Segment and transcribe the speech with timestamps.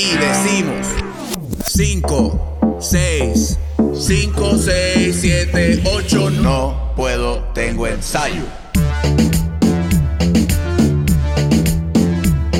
[0.00, 0.86] Y decimos
[1.66, 3.58] 5, 6,
[3.96, 8.44] 5, 6, 7, 8, no puedo, tengo ensayo.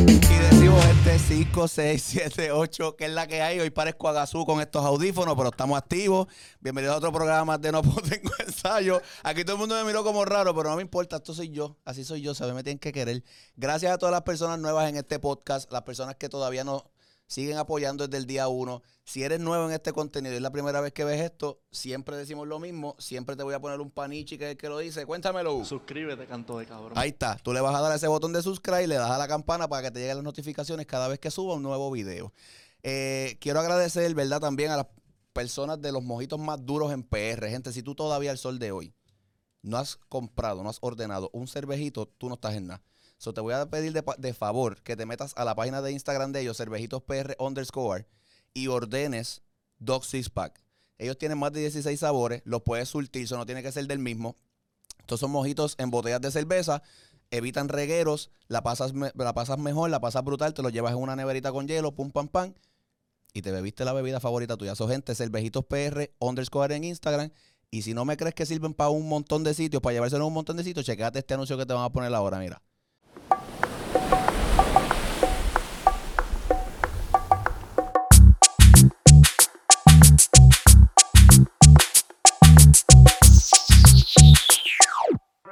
[0.04, 3.60] Y decimos este 5, 6, 7, 8, que es la que hay.
[3.60, 6.26] Hoy parezco a Gazú con estos audífonos, pero estamos activos.
[6.58, 9.00] Bienvenidos a otro programa de No puedo, tengo ensayo.
[9.22, 11.76] Aquí todo el mundo me miró como raro, pero no me importa, esto soy yo.
[11.84, 12.56] Así soy yo, ¿sabes?
[12.56, 13.22] Me tienen que querer.
[13.54, 16.90] Gracias a todas las personas nuevas en este podcast, las personas que todavía no
[17.28, 18.82] siguen apoyando desde el día uno.
[19.04, 22.16] Si eres nuevo en este contenido y es la primera vez que ves esto, siempre
[22.16, 22.96] decimos lo mismo.
[22.98, 25.06] Siempre te voy a poner un panichi que es el que lo dice.
[25.06, 25.64] Cuéntamelo.
[25.64, 26.92] Suscríbete, canto de cabrón.
[26.96, 27.36] Ahí está.
[27.36, 29.68] Tú le vas a dar ese botón de subscribe y le das a la campana
[29.68, 32.32] para que te lleguen las notificaciones cada vez que suba un nuevo video.
[32.82, 34.40] Eh, quiero agradecer, ¿verdad?
[34.40, 34.86] También a las
[35.32, 37.48] personas de los mojitos más duros en PR.
[37.48, 38.94] Gente, si tú todavía al sol de hoy
[39.62, 42.82] no has comprado, no has ordenado un cervejito, tú no estás en nada.
[43.18, 45.92] So, te voy a pedir de, de favor que te metas a la página de
[45.92, 48.06] Instagram de ellos, cervejitospr underscore,
[48.54, 49.42] y ordenes
[49.78, 50.62] dos six pack.
[50.98, 54.00] Ellos tienen más de 16 sabores, los puedes surtir, eso no tiene que ser del
[54.00, 54.36] mismo.
[54.98, 56.82] Estos son mojitos en botellas de cerveza,
[57.30, 61.14] evitan regueros, la pasas, la pasas mejor, la pasas brutal, te lo llevas en una
[61.14, 62.54] neverita con hielo, pum, pam, pam,
[63.32, 64.74] y te bebiste la bebida favorita tuya.
[64.74, 67.30] So, gente, cervejitospr underscore en Instagram.
[67.70, 70.26] Y si no me crees que sirven para un montón de sitios, para llevárselo a
[70.26, 72.62] un montón de sitios, chequéate este anuncio que te van a poner ahora, mira.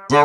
[0.09, 0.23] ¿Viste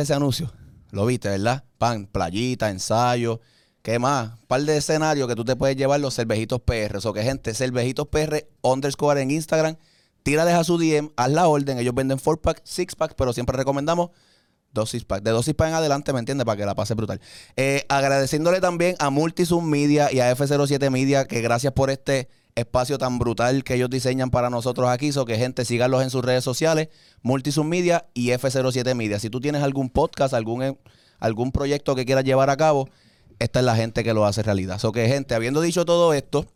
[0.00, 0.50] ese anuncio?
[0.90, 1.64] Lo viste, ¿verdad?
[1.76, 3.42] Pan, playita, ensayo.
[3.86, 4.30] ¿Qué más?
[4.32, 6.98] Un par de escenarios que tú te puedes llevar los cervejitos PR.
[7.04, 9.76] O que, gente, cervejitos PR underscore en Instagram.
[10.24, 11.78] Tírales a su DM, haz la orden.
[11.78, 14.10] Ellos venden 4-pack, 6-pack, pero siempre recomendamos
[14.72, 15.22] dos 6-pack.
[15.22, 16.44] De dos 6-pack en adelante, ¿me entiendes?
[16.44, 17.20] Para que la pase brutal.
[17.54, 22.98] Eh, agradeciéndole también a Multisum Media y a F07 Media, que gracias por este espacio
[22.98, 25.12] tan brutal que ellos diseñan para nosotros aquí.
[25.12, 26.88] So que, gente, síganlos en sus redes sociales,
[27.22, 29.20] Multisum Media y F07 Media.
[29.20, 30.76] Si tú tienes algún podcast, algún, eh,
[31.20, 32.88] algún proyecto que quieras llevar a cabo,
[33.38, 34.78] esta es la gente que lo hace realidad.
[34.78, 36.46] So que, gente, habiendo dicho todo esto,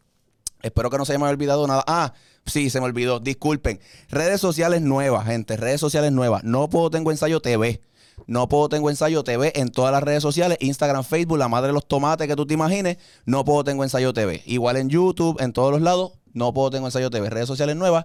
[0.63, 1.85] Espero que no se haya olvidado nada.
[1.87, 2.13] Ah,
[2.47, 3.21] sí, se me olvidó.
[3.21, 3.81] Disculpen.
[4.11, 5.57] Redes sociales nuevas, gente.
[5.57, 6.45] Redes sociales nuevas.
[6.45, 7.81] No puedo tengo ensayo TV.
[8.27, 10.59] No puedo tengo ensayo TV en todas las redes sociales.
[10.61, 12.99] Instagram, Facebook, la madre de los tomates que tú te imagines.
[13.25, 14.43] No puedo tengo ensayo TV.
[14.45, 16.13] Igual en YouTube, en todos los lados.
[16.33, 17.31] No puedo tengo ensayo TV.
[17.31, 18.05] Redes sociales nuevas.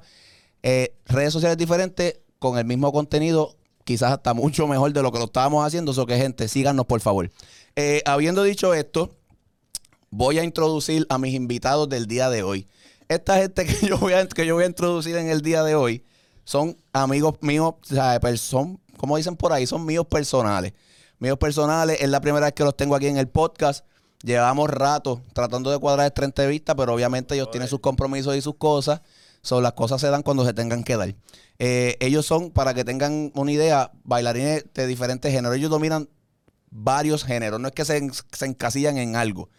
[0.64, 3.56] Eh, redes sociales diferentes con el mismo contenido.
[3.84, 5.92] Quizás hasta mucho mejor de lo que lo estábamos haciendo.
[5.92, 7.30] Eso que, gente, síganos por favor.
[7.76, 9.12] Eh, habiendo dicho esto
[10.10, 12.68] voy a introducir a mis invitados del día de hoy.
[13.10, 15.76] Esta gente que yo voy a, que yo voy a introducir en el día de
[15.76, 16.04] hoy
[16.46, 20.74] son amigos míos, o sea, per- son, como dicen por ahí, son míos personales.
[21.20, 23.86] Míos personales, es la primera vez que los tengo aquí en el podcast.
[24.22, 28.56] Llevamos rato tratando de cuadrar esta entrevista, pero obviamente ellos tienen sus compromisos y sus
[28.56, 29.02] cosas.
[29.42, 31.16] So, las cosas se dan cuando se tengan que dar.
[31.60, 35.56] Eh, ellos son, para que tengan una idea, bailarines de diferentes géneros.
[35.58, 36.10] Ellos dominan
[36.76, 37.60] varios géneros.
[37.60, 39.50] No es que se, se encasillan en algo.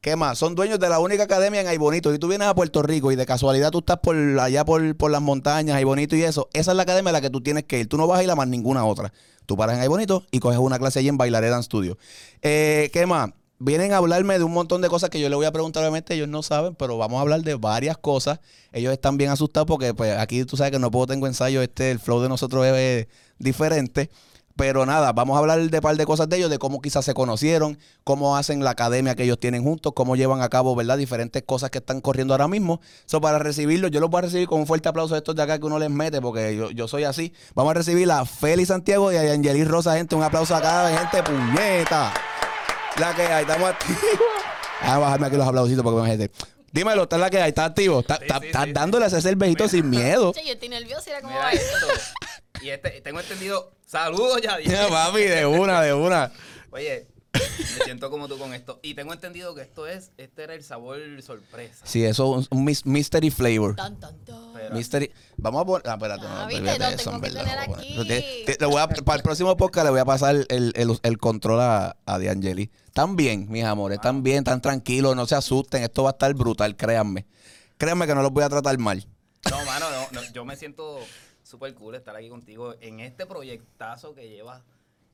[0.00, 0.36] ¿Qué más?
[0.36, 2.12] Son dueños de la única academia en Ay Bonito.
[2.12, 5.10] Si tú vienes a Puerto Rico y de casualidad tú estás por allá por, por
[5.10, 7.64] las montañas, Ay Bonito y eso, esa es la academia a la que tú tienes
[7.64, 7.88] que ir.
[7.88, 9.14] Tú no vas a ir a más ninguna otra.
[9.46, 11.96] Tú paras en Ay Bonito y coges una clase allí en Bailaré Dance Studio.
[12.42, 13.30] Eh, ¿Qué más?
[13.58, 16.12] Vienen a hablarme de un montón de cosas que yo le voy a preguntar, obviamente
[16.12, 18.40] ellos no saben, pero vamos a hablar de varias cosas.
[18.72, 21.90] Ellos están bien asustados porque pues aquí tú sabes que no puedo tengo ensayo, este,
[21.90, 23.08] el flow de nosotros es eh,
[23.38, 24.10] diferente.
[24.56, 27.04] Pero nada, vamos a hablar de un par de cosas de ellos, de cómo quizás
[27.04, 30.96] se conocieron, cómo hacen la academia que ellos tienen juntos, cómo llevan a cabo, ¿verdad?
[30.96, 32.80] Diferentes cosas que están corriendo ahora mismo.
[33.04, 35.42] So, para recibirlos, yo los voy a recibir con un fuerte aplauso de estos de
[35.42, 37.32] acá que uno les mete, porque yo, yo soy así.
[37.54, 40.14] Vamos a recibir a Félix Santiago y a Angelis Rosa, gente.
[40.14, 42.12] Un aplauso acá, gente, puñeta.
[43.00, 43.98] La que hay, estamos activos.
[44.82, 46.30] Vamos a bajarme aquí los aplausitos porque me gente.
[46.70, 48.00] Dímelo, está la que hay, está activo.
[48.00, 48.72] Está, Sí, está- sí, estás sí.
[48.72, 50.32] dándole a ese cervejito sin miedo.
[50.32, 51.76] Che, yo estoy nerviosa, era como va esto.
[51.92, 52.62] esto.
[52.62, 53.72] Y este, tengo entendido.
[53.86, 56.32] Saludos, ya Ya, papi, de una, de una.
[56.70, 58.80] Oye, me siento como tú con esto.
[58.82, 61.84] Y tengo entendido que esto es, este era el sabor sorpresa.
[61.86, 63.76] Sí, eso es un, mis- mystery flavor.
[63.76, 64.72] Tan, tan, tan.
[64.72, 65.12] Mystery.
[65.36, 65.88] Vamos a poner.
[65.88, 66.24] Ah, espérate.
[66.26, 68.00] Ah, no, viste, olvídate lo de eso, tengo en que verdad, tener vamos a poner-
[68.02, 68.44] aquí.
[68.46, 70.98] Te- te- le voy a- para el próximo podcast le voy a pasar el, el,
[71.02, 72.70] el control a, a D'Angeli.
[72.86, 73.96] Están bien, mis amores.
[73.96, 75.14] Están bien, están tranquilos.
[75.14, 75.82] No se asusten.
[75.82, 77.26] Esto va a estar brutal, créanme.
[77.76, 79.06] Créanme que no los voy a tratar mal.
[79.50, 80.98] No, mano, no, no, yo me siento
[81.54, 84.62] súper cool estar aquí contigo en este proyectazo que llevas.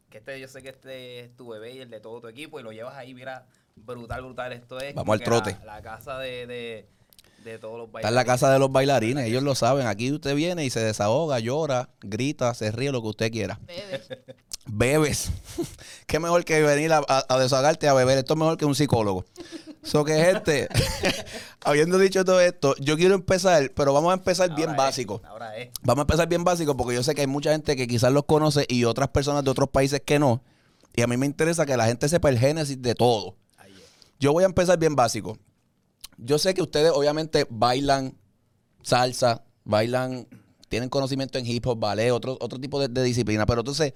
[0.08, 2.58] Que este, yo sé que este es tu bebé y el de todo tu equipo
[2.58, 3.46] y lo llevas ahí, mira,
[3.76, 4.52] brutal, brutal.
[4.54, 5.56] Esto es Vamos al trote.
[5.64, 6.86] La, la casa de, de,
[7.44, 9.86] de todos los Está en la casa de los bailarines, ellos lo saben.
[9.86, 13.60] Aquí usted viene y se desahoga, llora, grita, se ríe, lo que usted quiera.
[13.66, 14.00] Bebe.
[14.66, 15.30] Bebes.
[16.06, 18.18] Qué mejor que venir a, a- a desahogarte a beber.
[18.18, 19.24] Esto es mejor que un psicólogo.
[19.82, 20.68] So que gente,
[21.64, 25.22] habiendo dicho todo esto, yo quiero empezar, pero vamos a empezar bien es, básico.
[25.24, 25.70] ahora es.
[25.82, 28.24] Vamos a empezar bien básico porque yo sé que hay mucha gente que quizás los
[28.24, 30.42] conoce y otras personas de otros países que no.
[30.94, 33.36] Y a mí me interesa que la gente sepa el génesis de todo.
[34.18, 35.38] Yo voy a empezar bien básico.
[36.18, 38.18] Yo sé que ustedes obviamente bailan
[38.82, 40.28] salsa, bailan,
[40.68, 43.94] tienen conocimiento en hip hop, ballet, otro, otro tipo de, de disciplina, pero entonces,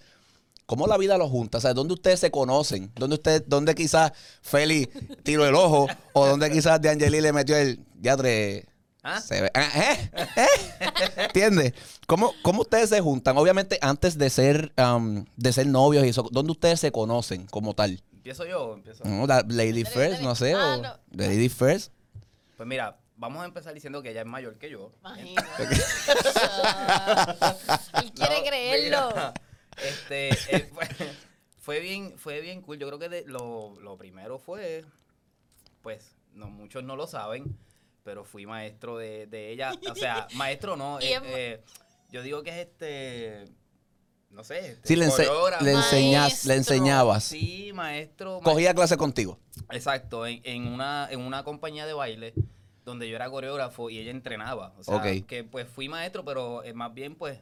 [0.67, 1.59] ¿cómo la vida los junta?
[1.59, 2.91] O sea, ¿dónde ustedes se conocen?
[2.95, 4.13] ¿Dónde ustedes, dónde quizás
[4.43, 4.87] Feli
[5.23, 5.87] tiró el ojo?
[6.13, 8.67] ¿O dónde quizás de Angeli le metió el diatre?
[9.03, 9.21] ¿Ah?
[9.21, 10.11] Se ve- ah, ¿eh?
[10.37, 10.47] ¿eh?
[11.27, 11.75] ¿Entiendes?
[12.07, 13.37] ¿Cómo, ¿Cómo ustedes se juntan?
[13.37, 17.75] Obviamente, antes de ser, um, de ser novios y eso, ¿dónde ustedes se conocen como
[17.75, 18.03] tal?
[18.15, 19.05] Empiezo yo, empiezo.
[19.05, 20.55] No, la Lady First, no sé.
[20.55, 20.99] Ah, o no.
[21.11, 21.93] Lady First.
[22.57, 24.91] Pues mira, vamos a empezar diciendo que ella es mayor que yo.
[25.01, 25.65] Imagínate.
[28.03, 29.09] Él quiere No, creerlo.
[29.11, 29.35] mira,
[29.83, 30.89] este, eh, fue,
[31.59, 32.79] fue bien, fue bien cool.
[32.79, 34.85] Yo creo que de- lo, lo primero fue,
[35.83, 37.57] pues, no muchos no lo saben,
[38.03, 39.73] pero fui maestro de, de ella.
[39.91, 41.63] O sea, maestro no, eh, eh,
[42.11, 43.45] yo digo que es este,
[44.31, 45.65] no sé, este, Sí, le, ense- coreógrafo.
[45.65, 47.25] le, enseñas, le enseñabas.
[47.25, 48.41] Sí, maestro.
[48.43, 49.39] Cogía clase contigo.
[49.71, 52.35] Exacto, en, en una, en una compañía de baile
[52.85, 54.75] donde yo era coreógrafo y ella entrenaba.
[54.77, 57.39] O sea, que pues fui maestro, pero eh, más bien pues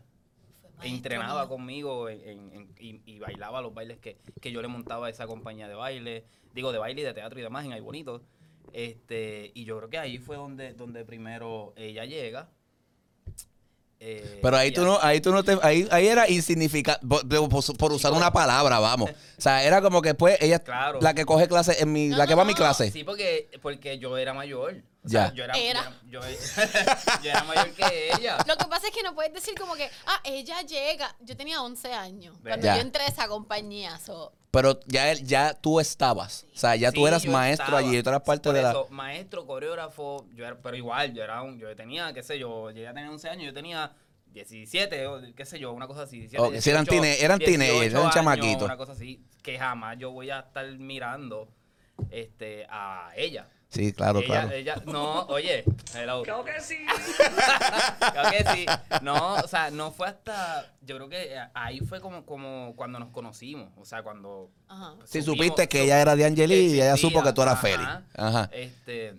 [0.85, 5.07] entrenaba conmigo en- en- en- y, y bailaba los bailes que, que yo le montaba
[5.07, 6.25] a esa compañía de baile,
[6.55, 8.23] digo de baile y de teatro y demás en Ay Bonito.
[8.73, 12.49] Este, y yo creo que ahí fue donde, donde primero ella llega.
[14.05, 17.77] Eh, Pero ahí tú no, ahí tú no te, ahí, ahí era insignificante, por, por-
[17.77, 19.11] por usar una palabra, vamos.
[19.39, 21.01] O sea, era como que pues ella Claro.
[21.01, 22.91] la que coge clase en mi, No, la que no, va a mi clase.
[22.91, 24.83] Sí, porque, porque yo era mayor.
[25.05, 25.27] O Ya.
[25.27, 25.93] sea, yo era, Era.
[26.09, 26.21] Yo,
[27.23, 28.39] yo era mayor que ella.
[28.47, 31.15] Lo que pasa es que no puedes decir como que, ah, ella llega.
[31.21, 32.77] Yo tenía 11 años cuando Ya.
[32.77, 33.99] yo entré a esa compañía.
[33.99, 36.47] so, Pero ya, él- ya tú estabas.
[36.55, 37.79] O sea, ya tú Sí, eras yo maestro estaba.
[37.81, 38.71] allí, tú eras parte Por de la.
[38.71, 42.71] eso, maestro, coreógrafo, yo era, pero igual, yo era un, yo tenía, qué sé yo,
[42.71, 43.93] yo ya tenía 11 años, yo tenía
[44.27, 46.19] 17, o qué sé yo, una cosa así.
[46.21, 48.63] 17, Ok, sí, eran 18, tine- eran 18 teenagers, eran años, chamaquitos.
[48.63, 51.49] Una cosa así, que jamás yo voy a estar mirando
[52.11, 53.49] este, a ella.
[53.73, 54.51] Sí, claro, ella, claro.
[54.53, 55.65] ella, no, oye,
[55.95, 56.23] hello.
[56.25, 56.77] Creo que sí.
[58.13, 58.67] creo que sí.
[59.01, 63.09] No, o sea, no fue hasta, yo creo que ahí fue como, como cuando nos
[63.09, 64.95] conocimos, o sea, cuando ajá.
[65.05, 67.61] Sí, supimos- supiste que ella era de Angeli y ella supo que tú eras.
[67.63, 67.85] Feli.
[68.15, 68.51] Ajá.
[68.53, 69.15] Este,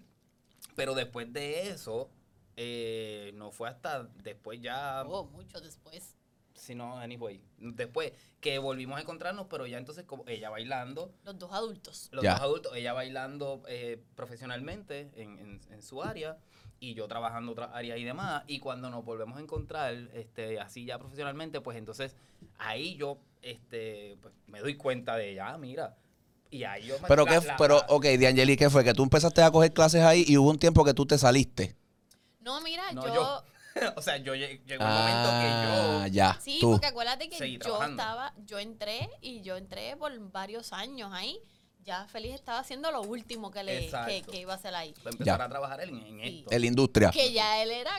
[0.75, 2.09] pero después de eso,
[2.55, 6.15] eh, no fue hasta después ya, Oh, mucho después.
[6.63, 11.38] Si no, anyway, después que volvimos a encontrarnos, pero ya entonces como ella bailando, Los
[11.38, 12.10] dos adultos.
[12.12, 16.38] los dos adultos, ella bailando eh, profesionalmente en, en- en su área
[16.80, 18.44] y yo trabajando otra área y demás.
[18.48, 22.15] Y cuando nos volvemos a encontrar, este, así ya profesionalmente, pues entonces
[22.57, 25.95] ahí yo este, pues, me doy cuenta de ella, ah, mira.
[26.50, 28.83] Y ahí yo me- Pero, la- pero ok, de Angeli, ¿qué fue?
[28.83, 31.75] Que tú empezaste a coger clases ahí y hubo un tiempo que tú te saliste.
[32.42, 33.44] No, mira, No, yo, yo.
[33.95, 36.13] o sea, yo lleg- llegó un Ah, momento que yo.
[36.13, 36.39] ya.
[36.41, 36.71] Sí, tú.
[36.71, 38.01] porque acuérdate que Seguí yo trabajando.
[38.01, 41.39] estaba, yo entré y yo entré por varios años ahí.
[41.83, 44.93] Ya Feliz estaba haciendo lo último que le que, iba a hacer ahí.
[45.05, 45.43] empezar Ya.
[45.43, 46.51] a trabajar en, esto.
[46.51, 47.09] En la industria.
[47.12, 47.91] Que ya él era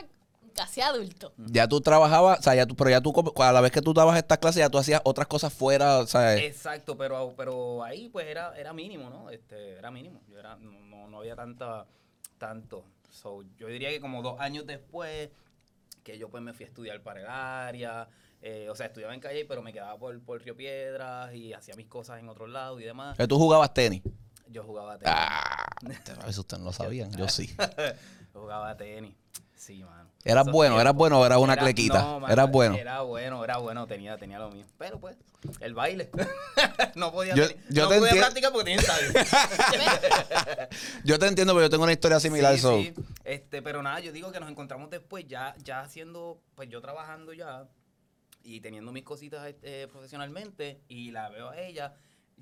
[0.55, 1.33] casi adulto.
[1.37, 3.93] Ya tú trabajabas, o sea, ya tú, pero ya tú, a la vez que tú
[3.93, 8.09] dabas estas clases, ya tú hacías otras cosas fuera, o sea, Exacto, pero, pero ahí
[8.09, 9.29] pues era, era mínimo, ¿no?
[9.29, 10.21] Este, era mínimo.
[10.29, 11.85] Yo era, no, no, no había tanta,
[12.39, 12.85] tanto.
[13.11, 15.29] So, yo diría que como dos años después,
[16.05, 18.07] que yo pues me fui a estudiar para el área.
[18.41, 21.75] eh, o sea, estudiaba en Calle, pero me quedaba por, por Río Piedras y hacía
[21.75, 23.17] mis cosas en otros lados y demás.
[23.17, 24.03] que tú jugabas tenis.
[24.47, 25.15] Yo jugaba tenis.
[25.17, 27.53] Ah, a veces ustedes no lo sabían, yo sí.
[27.57, 29.15] Yo jugaba tenis.
[29.55, 30.09] Sí, mano.
[30.23, 30.97] ¿Eras Esos bueno, eras tiempos.
[30.97, 32.01] bueno o eras una Era- clequita?
[32.01, 32.75] no, mano, Eras bueno.
[32.75, 34.65] Era bueno, era bueno, tenía, tenía lo mío.
[34.77, 35.17] Pero pues,
[35.61, 36.09] el baile.
[36.95, 39.13] no podía, Yo- yo no te podía practicar porque tenía ensayo.
[41.03, 42.77] Yo te entiendo, pero yo tengo una historia similar, Sí, so.
[42.77, 42.93] sí.
[43.23, 47.33] Este, pero nada, yo digo que nos encontramos después, ya, ya haciendo, pues yo trabajando
[47.33, 47.67] ya
[48.43, 51.93] y teniendo mis cositas este, profesionalmente y la veo a ella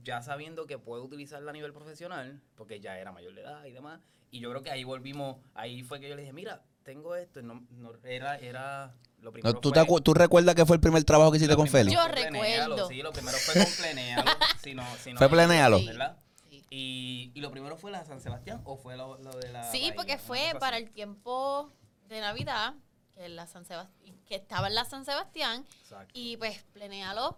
[0.01, 3.71] ya sabiendo que puedo utilizarla a nivel profesional, porque ya era mayor de edad y
[3.71, 3.99] demás.
[4.31, 7.39] Y yo creo que ahí volvimos, ahí fue que yo le dije, mira, tengo esto,
[7.39, 10.65] y no, no- era, era lo primero No, ¿tú, fue- te acu- ¿Tú recuerdas que
[10.65, 11.93] fue el primer trabajo que hiciste con Feli?
[11.93, 12.87] Yo recuerdo.
[12.89, 14.23] Sí, lo primero fue con Plenéalo.
[14.63, 15.77] si no, si no ¿Fue Plenéalo?
[15.77, 16.17] equivoco, ¿verdad?
[16.49, 16.65] Sí.
[16.69, 19.63] Y, y lo primero fue la de San Sebastián o fue lo, lo de la.
[19.71, 19.95] Sí, Bahía?
[19.95, 21.71] porque fue para el tiempo
[22.07, 22.73] de Navidad.
[23.15, 23.91] que, la San Sebast-
[24.25, 26.11] que estaba en la San Sebastián Exacto.
[26.15, 27.37] y pues plenéalo.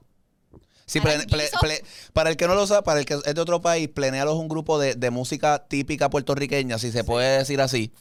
[0.87, 1.57] Sí, ple- Aranguizo.
[1.57, 1.83] ple- ple-
[2.13, 4.37] para el que no lo sabe, para el que es de otro país, Plenealo es
[4.37, 7.91] un grupo de, de música típica puertorriqueña, si se puede decir así.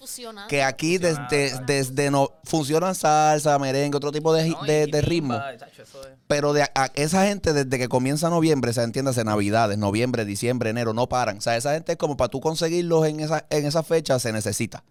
[0.48, 5.32] Que aquí desde, desde no funcionan salsa, merengue, otro tipo de, No, y- de, ritmo.
[5.34, 5.40] es-
[6.28, 10.68] Pero de a- esa gente desde que comienza noviembre, o sea, entiéndase, navidades, noviembre, diciembre,
[10.68, 11.38] enero, no paran.
[11.38, 14.30] O sea, esa gente es como para tú conseguirlos en esa, en esa fecha se
[14.30, 14.84] necesita.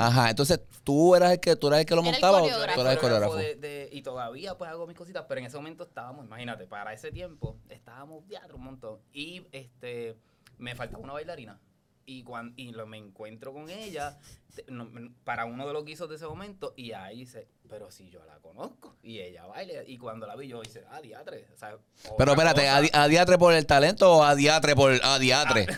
[0.00, 2.92] Ajá, entonces tú eras el que tú eras el que lo montaba o tú eras
[2.94, 3.36] el coreógrafo.
[3.36, 6.92] de- de- y todavía pues hago mis cositas, pero en ese momento estábamos, imagínate, para
[6.94, 8.98] ese tiempo estábamos teatro un montón.
[9.12, 10.16] Y este
[10.58, 11.60] me faltaba una bailarina.
[12.06, 14.18] Y cuando y lo, me encuentro con ella
[14.54, 14.90] te- no,
[15.22, 18.38] para uno de los guisos de ese momento y ahí dice, pero si yo la
[18.40, 21.76] conozco y ella baila y cuando la vi yo dice, ah, diatre, o sea,
[22.18, 22.76] Pero espérate, cosa.
[22.76, 25.66] ¿a, di- a diatre por el talento o a diatre por a diatre?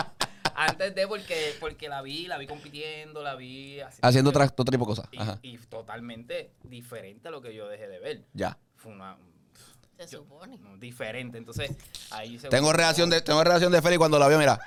[0.68, 4.64] Antes de porque porque la vi, la vi compitiendo, la vi así- Haciendo otra, otro
[4.66, 5.08] tipo de cosas.
[5.12, 5.38] y, Ajá.
[5.42, 8.24] y totalmente diferente a lo que yo dejé de ver.
[8.34, 8.58] Ya.
[8.76, 9.16] Fue una
[9.98, 10.58] Se yo- supone.
[10.58, 11.38] no, diferente.
[11.38, 11.70] Entonces,
[12.10, 14.60] ahí se Tengo reacción de, tengo reacción de Feli cuando la vio, mira.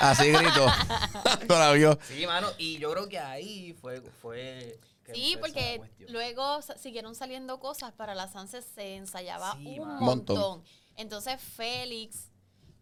[0.00, 0.66] Así grito.
[1.46, 1.98] cuando la vio.
[2.02, 4.78] Sí, mano, y yo creo que ahí fue fue
[5.14, 10.62] Sí, porque luego siguieron saliendo cosas para la Sanse se ensayaba Sí, un montón.
[10.96, 12.32] Entonces Félix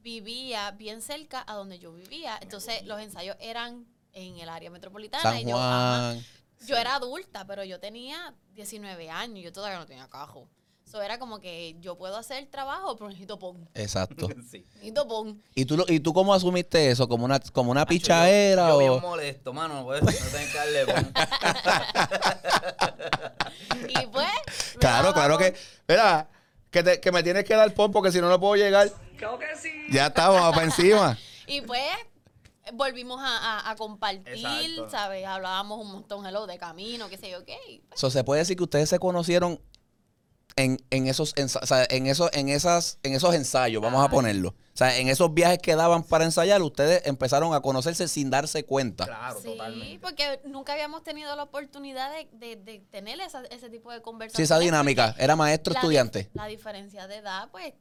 [0.04, 2.38] vivía bien cerca a donde yo vivía.
[2.42, 5.23] Entonces los ensayos eran en el área metropolitana.
[5.23, 6.14] San y yo, ajá.
[6.66, 9.42] Yo era adulta, pero yo tenía 19 años.
[9.42, 10.49] Yo todavía no tenía cajo.
[10.87, 13.68] Eso era como que yo puedo hacer trabajo, pero necesito pon.
[13.75, 14.28] Exacto.
[14.50, 14.66] sí.
[14.75, 15.42] Necesito pon.
[15.54, 17.08] ¿Y tú, lo- ¿Y tú cómo asumiste eso?
[17.08, 18.90] ¿Como una, como una pichadera yo, yo o...?
[18.90, 21.12] bien molesto, mano, no puedes no tenés que darle pon.
[23.88, 24.28] Y pues.
[24.78, 25.54] Claro, claro que...
[25.88, 26.28] Mira,
[26.70, 28.90] que, te- que me tienes que dar pon porque si no, no puedo llegar.
[29.16, 29.71] Creo que sí.
[29.90, 31.18] Ya estamos para encima.
[31.47, 31.83] Y pues
[32.73, 34.90] volvimos a, a- a compartir, Exacto.
[34.90, 35.26] ¿sabes?
[35.26, 37.83] Hablábamos un montón hello, de camino, qué sé yo, qué.
[37.94, 39.61] So, se puede decir que ustedes se conocieron
[40.56, 44.50] en, en esos o sea, en esos en esas en esos ensayos, vamos a ponerlo.
[44.50, 48.64] O sea, en esos viajes que daban para ensayar, ustedes empezaron a conocerse sin darse
[48.64, 49.04] cuenta.
[49.04, 49.99] Claro, sí, totalmente.
[50.00, 54.02] porque nunca habíamos tenido la oportunidad de, de- de tener esa- ese tipo de Sí,
[54.02, 54.50] conversaciones.
[54.50, 55.14] esa dinámica.
[55.18, 56.30] Era maestro la di- estudiante.
[56.35, 57.75] La diferencia de edad, pues,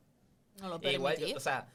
[0.59, 1.37] no lo E Igual, yo- permitía.
[1.37, 1.67] o sea,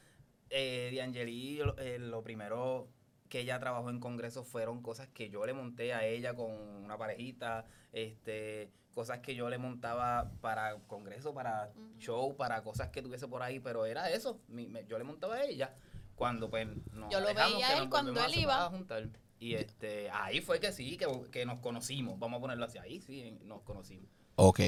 [0.51, 2.89] eh, D'Angeli, lo, eh, lo primero
[3.29, 6.97] que ella trabajó en congreso fueron cosas que yo le monté a ella con una
[6.97, 13.29] parejita, este, cosas que yo le montaba para congreso, para show, para cosas que tuviese
[13.29, 15.75] por ahí, pero era eso, mi- me- yo le montaba a ella
[16.17, 18.65] cuando pues nos Yo lo veía él cuando él iba.
[18.65, 19.09] a juntar.
[19.41, 23.01] Y este, ahí fue que sí, que, que nos conocimos, vamos a ponerlo así, ahí
[23.01, 24.11] sí nos conocimos.
[24.35, 24.61] Ok,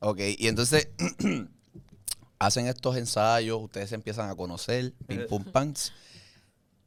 [0.00, 0.18] ok.
[0.36, 0.90] Y entonces
[2.38, 5.92] hacen estos ensayos, ustedes se empiezan a conocer, pim pum pants.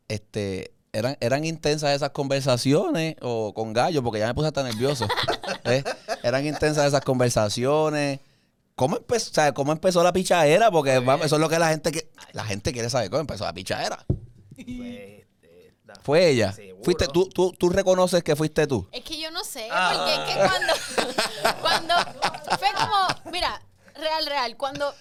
[0.07, 4.03] Este, ¿eran, ¿eran intensas esas conversaciones o con gallo?
[4.03, 5.07] Porque ya me puse hasta nervioso.
[5.65, 5.83] ¿Eh?
[6.23, 8.19] ¿Eran intensas esas conversaciones?
[8.75, 10.71] ¿Cómo empezó, o sea, ¿Cómo empezó la pichadera?
[10.71, 13.21] Porque Pues- vamos, eso es lo que la gente que la gente quiere saber cómo
[13.21, 14.05] empezó la pichadera.
[14.55, 15.21] Pues,
[16.03, 16.53] Fue ella.
[16.53, 16.83] Seguro.
[16.83, 18.87] Fuiste tú, tú, tú reconoces que fuiste tú.
[18.91, 19.91] Es que yo no sé, Ah.
[19.93, 23.61] porque es que cuando, cuando fue como, mira,
[23.95, 24.93] real, real, cuando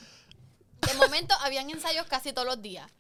[0.87, 2.91] de momento habían ensayos casi todos los días.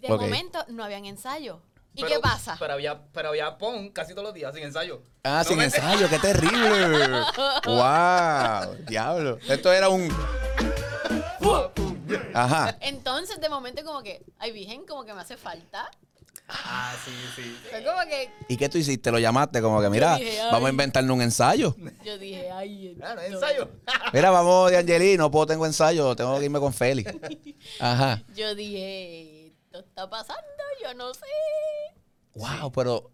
[0.00, 1.58] De momento no habían ensayos.
[1.94, 2.56] ¿Y Pero- qué pasa?
[2.58, 5.02] Pero había, pero había pon casi todos los días sin ensayo.
[5.24, 7.08] Ah, No sin me- ensayo, qué terrible.
[7.66, 9.38] wow, diablo.
[9.48, 10.10] Esto era un.
[12.34, 12.76] Ajá.
[12.80, 15.90] Entonces, de momento, como que, ay, virgen, como que me hace falta.
[16.54, 17.56] Ah, sí, sí.
[17.70, 19.10] Fue como que ¿Y qué tú hiciste?
[19.10, 20.70] Lo llamaste como que, mira, dije, vamos a ay.
[20.72, 21.74] inventarle un ensayo.
[22.04, 23.70] yo dije, ay, Claro, ensayo.
[24.12, 27.12] Mira, vamos de Angeli, no puedo, tengo ensayo, tengo que irme con Félix.
[27.80, 28.22] Ajá.
[28.34, 30.42] Yo dije, esto está pasando,
[30.82, 31.24] yo no sé.
[32.34, 33.10] Wow, pero.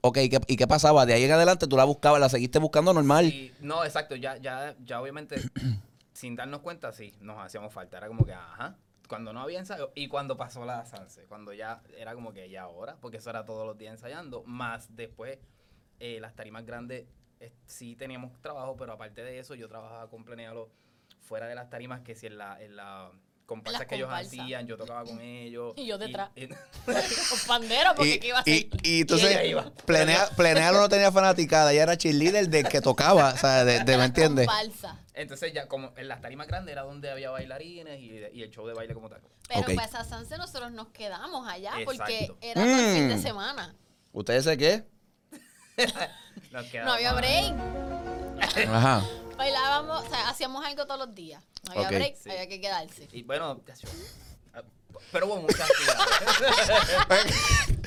[0.00, 1.06] Ok, ¿qué- ¿y qué pasaba?
[1.06, 3.26] De ahí en adelante tú la buscabas, la seguiste buscando normal.
[3.26, 5.36] Y, no, exacto, ya, ya, ya obviamente,
[6.12, 7.96] sin darnos cuenta, sí, nos hacíamos falta.
[7.96, 8.76] Era como que, ajá,
[9.08, 12.62] cuando no había ensayo y cuando pasó la Sanse, cuando ya era como que ya
[12.62, 15.38] ahora, porque eso era todos los días ensayando, más después
[16.00, 17.04] eh, las tarimas grandes
[17.40, 20.70] eh, sí teníamos trabajo, pero aparte de eso yo trabajaba con Planealo
[21.20, 23.10] fuera de las tarimas que si en la, en la
[23.46, 25.74] comparsas Las que ellos hacían, yo tocaba con ellos.
[25.76, 26.30] Y yo detrás.
[26.34, 26.46] y-
[26.86, 28.54] Con pandero, porque Y, ¿qué iba a hacer?
[28.54, 29.38] y, y entonces,
[30.36, 34.04] Planealo no tenía fanaticada, ella era cheerleader del que tocaba, o sea, de, de- ¿me
[34.04, 34.46] entiendes?
[34.46, 34.98] Comparsa.
[35.14, 38.66] Entonces ya como en las tarimas grandes era donde había bailarines y, y el show
[38.66, 39.20] de baile como tal.
[39.48, 39.74] Pero Ok.
[39.76, 43.22] para esa Sanse nosotros nos quedamos allá porque era todo el fin de Mm.
[43.22, 43.74] semana.
[44.12, 44.84] ¿Ustedes sé qué?
[46.52, 47.54] Nos No había break.
[48.68, 49.02] Ajá.
[49.36, 51.42] Bailábamos, o sea, hacíamos algo todos los días.
[51.64, 51.94] No había Ok.
[51.94, 52.30] break, Sí.
[52.30, 53.08] había que quedarse.
[53.12, 53.60] Y bueno,
[55.12, 55.68] Pero hubo muchas.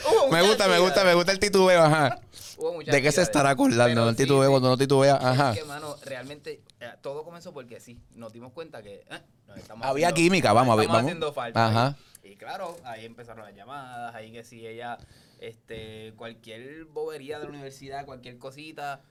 [0.09, 2.19] Hubo Me gusta, me gusta, me gusta el titubeo, ajá.
[2.57, 4.09] Hubo ¿De qué se estará acordando?
[4.09, 4.49] El sí, titubeo sí.
[4.51, 5.51] cuando no titubea, ajá.
[5.53, 9.57] Es que, mano, realmente eh, todo comenzó porque sí, nos dimos cuenta que eh, nos
[9.57, 11.09] estamos Había haciendo- química, vamos, nos a ver, estamos vamos.
[11.09, 11.67] haciendo falta.
[11.67, 11.95] Ajá.
[12.23, 14.97] Y claro, ahí empezaron las llamadas, ahí que si ella,
[15.39, 19.01] este, cualquier bobería de la universidad, cualquier cosita.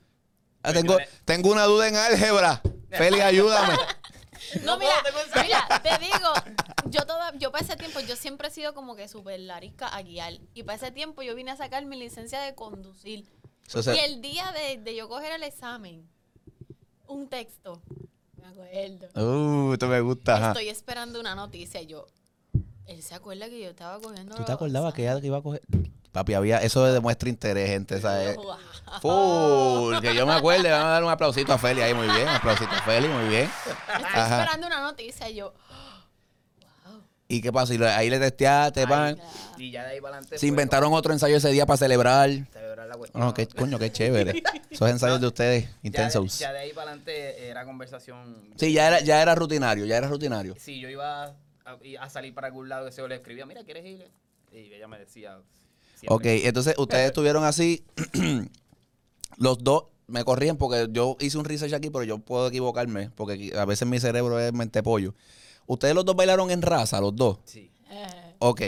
[0.69, 2.61] Ah, pues tengo, le- tengo una duda en álgebra.
[2.91, 3.75] Feli, ayúdame.
[4.63, 4.93] No, No mira,
[5.43, 6.33] mira, te digo,
[6.87, 10.03] yo toda, yo para ese tiempo, yo siempre he sido como que súper larisca a
[10.03, 10.35] guiar.
[10.55, 13.27] Y para ese tiempo yo vine a sacar mi licencia de conducir.
[13.75, 16.09] Y el día de, de yo coger el examen,
[17.09, 17.83] un texto,
[18.41, 19.09] me acuerdo.
[19.69, 20.49] Uh, esto me gusta, ajá.
[20.49, 22.07] Estoy esperando una noticia yo,
[22.87, 25.63] él se acuerda que yo estaba cogiendo ¿Tú te acordabas que ella iba a coger?
[26.13, 28.37] Papi, había, eso demuestra interés, gente, ¿sabes?
[28.37, 28.57] "Wow".
[29.03, 32.23] Full, que yo me acuerde, vamos a dar un aplausito a Feli ahí, muy bien,
[32.23, 33.51] un aplausito a Feli, muy bien.
[33.67, 34.41] Estoy Ajá.
[34.43, 37.01] esperando una noticia y yo, wow.
[37.29, 37.75] ¿Y qué pasó?
[37.75, 39.19] Y lo- ahí le testeaste, pan.
[39.59, 40.39] Y ya de ahí para adelante.
[40.39, 42.31] Se inventaron otro ensayo ese día para celebrar.
[42.53, 43.21] Celebrar la cuestión.
[43.23, 44.43] No, qué coño, qué chévere.
[44.71, 46.39] Esos ensayos de ustedes, Ya de- intensos.
[46.39, 48.53] Ya de ahí para adelante era conversación.
[48.57, 50.55] Sí, ya era, ya era rutinario, ya era rutinario.
[50.59, 51.35] Si yo iba
[51.67, 54.09] a, a salir para algún lado, que yo le escribía, mira, ¿quieres ir?
[54.53, 55.39] Y ella me decía.
[56.09, 57.85] Ok, entonces ustedes estuvieron así,
[59.39, 63.53] los dos, me corrían porque yo hice un research aquí, pero yo puedo equivocarme, porque
[63.57, 65.15] a veces mi cerebro es mente pollo.
[65.67, 67.39] Ustedes los dos bailaron en raza, los dos.
[67.45, 67.71] Sí.
[67.91, 68.63] Eh, Ok.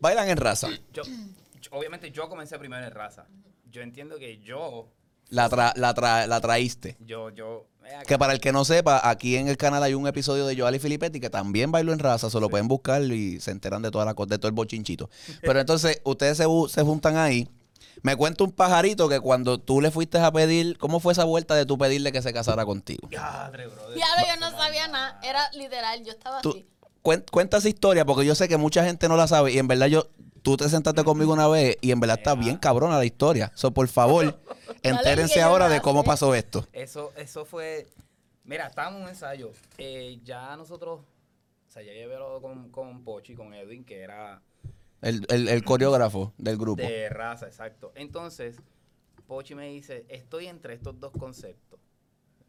[0.00, 0.68] Bailan en raza.
[0.92, 3.26] Yo, yo- obviamente yo comencé primero en raza.
[3.70, 4.88] Yo entiendo que yo,
[5.30, 6.96] La, tra- la, tra- la traíste.
[7.00, 7.66] yo, yo.
[8.06, 10.78] Que para el que no sepa, aquí en el canal hay un episodio de Joali
[10.78, 14.04] Filippetti que también bailó en raza, se lo pueden buscar y se enteran de toda
[14.04, 15.08] la cosa, de todo el bochinchito.
[15.42, 17.48] Pero entonces, ustedes se, se juntan ahí.
[18.02, 21.54] Me cuenta un pajarito que cuando tú le fuiste a pedir, ¿cómo fue esa vuelta
[21.54, 23.08] de tú pedirle que se casara contigo?
[23.08, 23.62] Diablo,
[23.94, 25.18] yo no sabía nada.
[25.22, 26.66] Era literal, yo estaba Tú, así.
[27.02, 29.68] cuen- cuenta esa historia porque yo sé que mucha gente no la sabe y en
[29.68, 30.08] verdad yo,
[30.42, 33.52] tú te sentaste conmigo una vez y en verdad está bien cabrona la historia.
[33.54, 34.38] So, por favor,
[34.88, 36.66] entérense ahora de cómo pasó esto.
[36.72, 37.86] Eso, eso fue.
[38.44, 39.52] Mira, estábamos en un ensayo.
[39.78, 41.00] Eh, ya nosotros.
[41.00, 44.40] O sea, ya hablado con, con Pochi, con Edwin, que era
[45.02, 46.82] El, el- el coreógrafo del grupo.
[46.82, 47.90] de raza, exacto.
[47.96, 48.56] Entonces,
[49.26, 51.80] Pochi me dice: Estoy entre estos dos conceptos.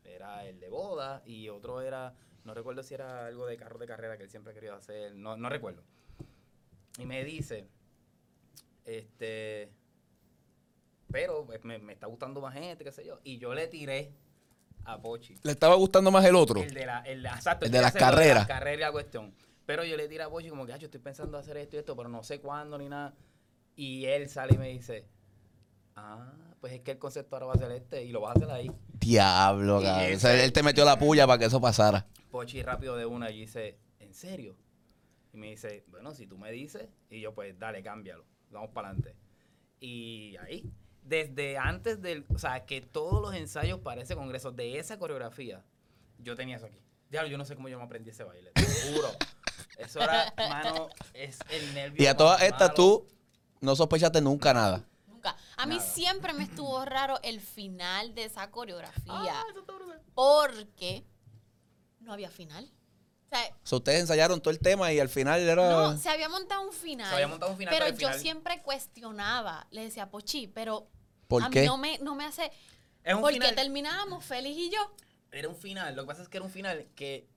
[0.04, 2.14] Era el de boda y otro era.
[2.44, 5.16] No recuerdo si era algo de carro de carrera que él siempre ha querido hacer.
[5.16, 5.82] No, no recuerdo.
[7.00, 7.68] Y me dice:
[8.86, 9.72] Este.
[11.12, 13.20] Pero pues, me, me está gustando más gente, qué sé yo.
[13.24, 14.12] Y yo le tiré
[14.84, 15.36] a Pochi.
[15.44, 16.62] ¿Le estaba gustando más el otro?
[16.62, 18.48] El de la, el, exacto, El el de las carreras.
[18.80, 19.34] la cuestión.
[19.66, 21.80] Pero yo le tiré a Pochi como que, "Ah, yo estoy pensando hacer esto y
[21.80, 23.16] esto, pero no sé cuándo ni nada.
[23.76, 25.06] Y él sale y me dice,
[25.96, 28.40] ah, pues es que el concepto ahora va a ser este y lo vas a
[28.40, 28.72] hacer ahí.
[28.94, 30.16] Diablo, cabrón.
[30.16, 32.06] O sea, él te metió la puya para que eso pasara.
[32.32, 34.56] Pochi rápido de una y dice, ¿en serio?
[35.34, 38.90] Y me dice, bueno, si tú me dices, y yo pues, dale, cámbialo, vamos para
[38.90, 39.16] adelante.
[39.80, 40.72] Y ahí,
[41.06, 45.64] desde antes del, o sea, que todos los ensayos para ese congreso de esa coreografía,
[46.20, 46.82] yo tenía eso aquí.
[47.10, 49.10] Diablo, yo no sé cómo yo me aprendí ese baile, te lo juro.
[49.78, 52.04] Eso era, mano, es el nervio.
[52.04, 53.08] Y a todas estas tú
[53.62, 54.84] no sospechaste nunca nada.
[55.08, 55.36] Nunca.
[55.58, 55.88] A mí Nada.
[55.88, 59.14] siempre me estuvo raro el final de esa coreografía.
[59.14, 59.74] Ah, eso está
[60.16, 61.06] porque
[62.00, 62.72] no había final.
[63.26, 65.70] O sea, O sea, ustedes ensayaron todo el tema y al final era...
[65.70, 67.08] no, se había montado un final.
[67.10, 69.68] Se había montado un final, Pero yo final- siempre cuestionaba.
[69.72, 70.88] Le decía, Pochi, pero
[71.28, 71.62] ¿Por a qué?
[71.62, 72.52] mí no me, no me hace.
[73.04, 74.92] Es un Porque final, terminábamos Félix y yo.
[75.32, 77.28] era un final, lo que pasa es que era un final que...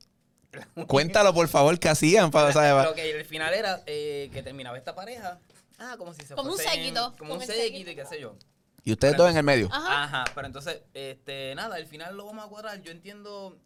[0.89, 2.53] Cuéntalo, por favor, qué hacían para...
[2.53, 2.85] ¿sabes?
[2.87, 5.39] Lo que el final era eh, que terminaba esta pareja.
[5.79, 8.37] Ah, como si se Como un séquito, Como un séquito y qué sé yo.
[8.85, 9.69] Y ustedes dos en el medio.
[9.71, 10.05] Ajá.
[10.05, 12.81] Ajá, pero entonces, este, nada, el final lo vamos a cuadrar.
[12.81, 13.59] Yo entiendo,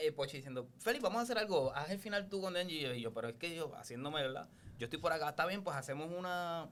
[0.00, 1.74] eh, Pochi diciendo, Félix, vamos a hacer algo.
[1.74, 4.22] Haz el final tú con Denji y yo, y yo, pero es que yo, haciéndome,
[4.22, 4.48] ¿verdad?
[4.78, 6.68] Yo estoy por acá, está bien, pues hacemos una...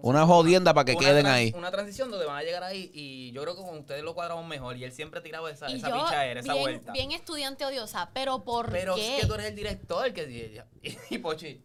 [0.00, 1.52] Una jodienda para que una queden ahí.
[1.56, 4.46] Una transición donde van a llegar ahí y yo creo que con ustedes lo cuadramos
[4.46, 4.76] mejor.
[4.76, 6.92] Y él siempre tiraba esa, Y esa yo, pichadera, esa bien, vuelta.
[6.92, 8.10] bien estudiante odiosa.
[8.14, 9.16] Pero ¿por Pero qué?
[9.16, 10.66] es que tú eres el director que y, ella-
[11.10, 11.62] y, Pochi,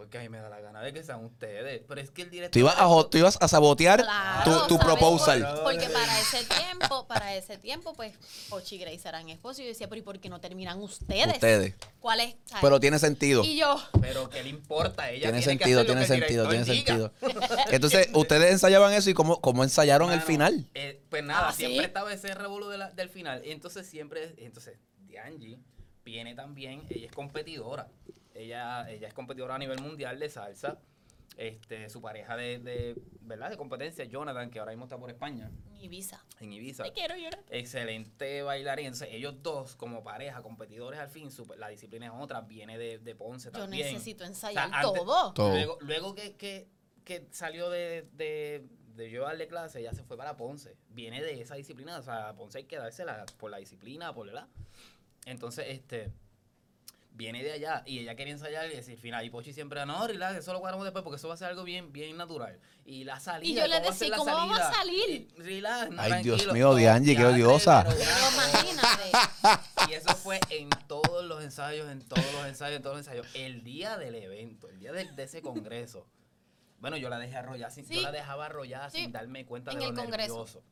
[0.00, 1.82] porque a mí me da la gana de que sean ustedes.
[1.86, 2.52] Pero es que el director.
[2.52, 5.42] Tú ibas a, jo- tú ibas a sabotear Claro, tu, tu proposal.
[5.42, 8.14] Por- Porque para ese tiempo, para ese tiempo, pues,
[8.48, 9.58] Pochi y Grace eran esposos.
[9.60, 11.34] Y yo decía, pero ¿y por qué no terminan ustedes?
[11.34, 11.74] Ustedes.
[12.00, 12.34] ¿Cuál es?
[12.46, 12.62] ¿sabes?
[12.62, 13.44] Pero tiene sentido.
[13.44, 15.10] Y yo, Pero ¿qué le importa?
[15.10, 17.12] Ella Tiene sentido, tiene sentido, tiene sentido.
[17.70, 20.66] Entonces, ustedes ensayaban eso y cómo, cómo ensayaron el final.
[20.72, 21.66] eh, pues nada, Ah, ¿sí?
[21.66, 23.42] siempre estaba ese revolú de del final.
[23.44, 25.58] Y entonces siempre, entonces, Dianji
[26.10, 27.88] viene también, ella es competidora.
[28.34, 30.78] Ella, ella es competidora a nivel mundial de salsa.
[31.36, 33.48] Este, su pareja de, de, ¿verdad?
[33.50, 35.50] De competencia, Jonathan, que ahora mismo está por España.
[35.80, 36.22] Ibiza.
[36.40, 36.82] en Ibiza.
[36.84, 37.42] Te quiero llorar.
[37.48, 38.86] Excelente bailarín.
[38.86, 42.98] Entonces, ellos dos, como pareja, competidores al fin, super- la disciplina es otra, viene de,
[42.98, 43.86] de Ponce Yo también.
[43.86, 45.32] necesito O ensayar sea, antes- todo.
[45.32, 45.50] Todo.
[45.50, 46.68] Luego, luego que, que,
[47.04, 50.76] que salió de, de, de yo darle clase, ya se fue para Ponce.
[50.90, 51.96] Viene de esa disciplina.
[51.98, 54.46] O sea, Ponce hay que dársela por la disciplina, por la.
[55.26, 56.10] Entonces, este.
[57.12, 60.38] Viene de allá y ella quería ensayar y decir, final, y Pochi siempre, no, relax,
[60.38, 62.58] eso lo guardamos después porque eso va a ser algo bien, bien natural.
[62.86, 63.46] Y la salida.
[63.50, 65.10] Y yo le ¿cómo va a ser decía, ¿cómo vamos a salir?
[65.36, 67.84] Y, relax, no, Ay, Dios mío, Dianji, qué odiosa.
[67.86, 67.98] pero
[68.32, 69.90] imagínate.
[69.90, 73.26] Y eso fue en todos los ensayos, en todos los ensayos, en todos los ensayos.
[73.34, 76.06] El día del evento, el día de, de ese congreso.
[76.78, 77.96] Bueno, yo la dejé arrollar, sin, Sí.
[77.96, 78.98] yo la dejaba arrollar Sí.
[78.98, 80.34] sin darme cuenta En de lo el congreso.
[80.38, 80.62] nervioso.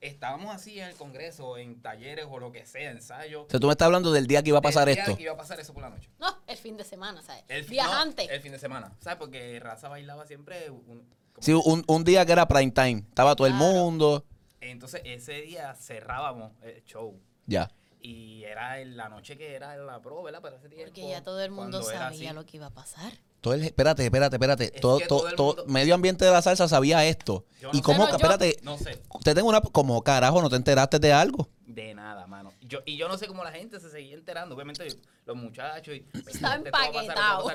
[0.00, 3.44] Estábamos así en el congreso, en talleres o lo que sea, ensayos.
[3.46, 5.16] O sea, tú me estás hablando del día que iba a pasar El día esto.
[5.16, 6.08] que iba a pasar eso por la noche.
[6.18, 7.44] No, el fin de semana, ¿sabes?
[7.48, 8.26] El, fi- Viajante.
[8.26, 8.92] no, el fin de semana.
[9.00, 9.18] ¿Sabes?
[9.18, 10.70] Porque Raza bailaba siempre.
[10.70, 11.06] un-
[11.40, 13.04] Sí, un, un día que era prime time.
[13.08, 14.24] Estaba todo el mundo.
[14.60, 17.18] Entonces, ese día cerrábamos el show.
[17.46, 17.70] Ya.
[18.02, 20.40] Y era en la noche que era la pro, ¿verdad?
[20.40, 20.86] Para ese tiempo.
[20.86, 22.34] Porque ya todo el mundo sabía así.
[22.34, 23.12] lo que iba a pasar.
[23.40, 24.64] Todo el, espérate, espérate, espérate.
[24.74, 27.44] Es todo, todo, todo el todo- mundo- medio ambiente de la salsa sabía esto.
[27.60, 28.12] Yo y no cómo, sé.
[28.12, 29.00] Pero yo- espérate, No sé.
[29.24, 31.48] te tengo una, como carajo, ¿no te enteraste de algo?
[31.66, 32.52] De nada, mano.
[32.60, 34.54] Yo, y yo no sé cómo la gente se seguía enterando.
[34.54, 34.86] Obviamente,
[35.24, 36.06] los muchachos y.
[36.28, 37.50] Está empaquetado.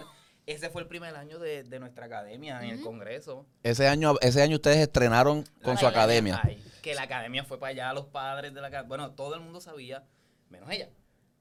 [0.48, 3.46] Ese fue el primer año de, de nuestra academia en el congreso.
[3.64, 6.40] Ese año, ese año ustedes estrenaron con La su academia.
[6.44, 8.88] ay, que la academia fue para allá, los padres de la academia.
[8.88, 10.04] Bueno, todo el mundo sabía,
[10.50, 10.90] menos ella.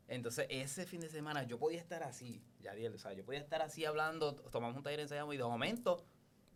[0.09, 3.62] Entonces, ese fin de semana yo podía estar así, Yadiel, o sea, yo podía estar
[3.62, 6.05] así hablando, tomamos un taller ensayamos y de momento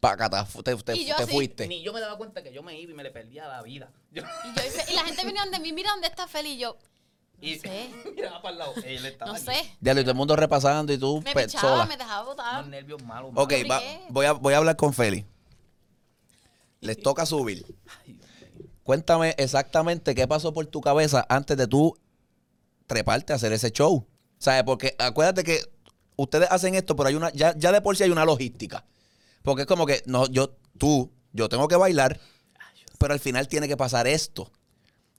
[0.00, 1.32] Pacata, te, te- Y yo te sí.
[1.32, 1.66] fuiste.
[1.66, 3.90] ni yo me daba cuenta que yo me iba y me le perdía la vida.
[4.12, 6.50] Yo- Y, yo hice- y la gente venía de mí, mira dónde está Feli.
[6.50, 8.74] Y yo, no y sé, miraba para el lado.
[8.84, 9.46] Él estaba no aquí.
[9.46, 9.76] sé.
[9.80, 11.86] Ya, y todo el mundo repasando y tú Me pe- pichaba, sola.
[11.86, 12.58] me dejaba botar.
[12.60, 13.32] Unos nervios malos.
[13.34, 13.70] Ok, malos.
[13.70, 14.00] va- ¿Qué?
[14.10, 15.26] voy, a, voy a hablar con Feli.
[16.80, 17.64] Les toca subir.
[18.06, 18.20] Ay.
[18.84, 21.98] Cuéntame exactamente qué pasó por tu cabeza antes de tú
[22.88, 24.08] treparte a hacer ese show.
[24.38, 24.64] ¿Sabes?
[24.64, 25.60] Porque acuérdate que
[26.16, 28.84] ustedes hacen esto, pero hay una, ya, ya de por sí hay una logística.
[29.42, 32.20] Porque es como que, no, yo, tú, yo tengo que bailar,
[32.98, 34.50] pero al final tiene que pasar esto.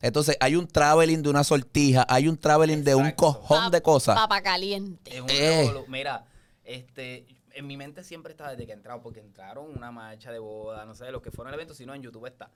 [0.01, 4.15] Entonces hay un traveling de una sortija, hay un traveling de un cojón de cosas.
[4.15, 5.15] Papa caliente.
[5.15, 5.73] Es un Eh.
[5.87, 6.25] Mira,
[6.63, 7.25] este,
[7.59, 10.95] en mi mente siempre estaba desde que entraron, porque entraron una marcha de boda, no
[10.95, 12.49] sé, los que fueron al evento, si no en YouTube está.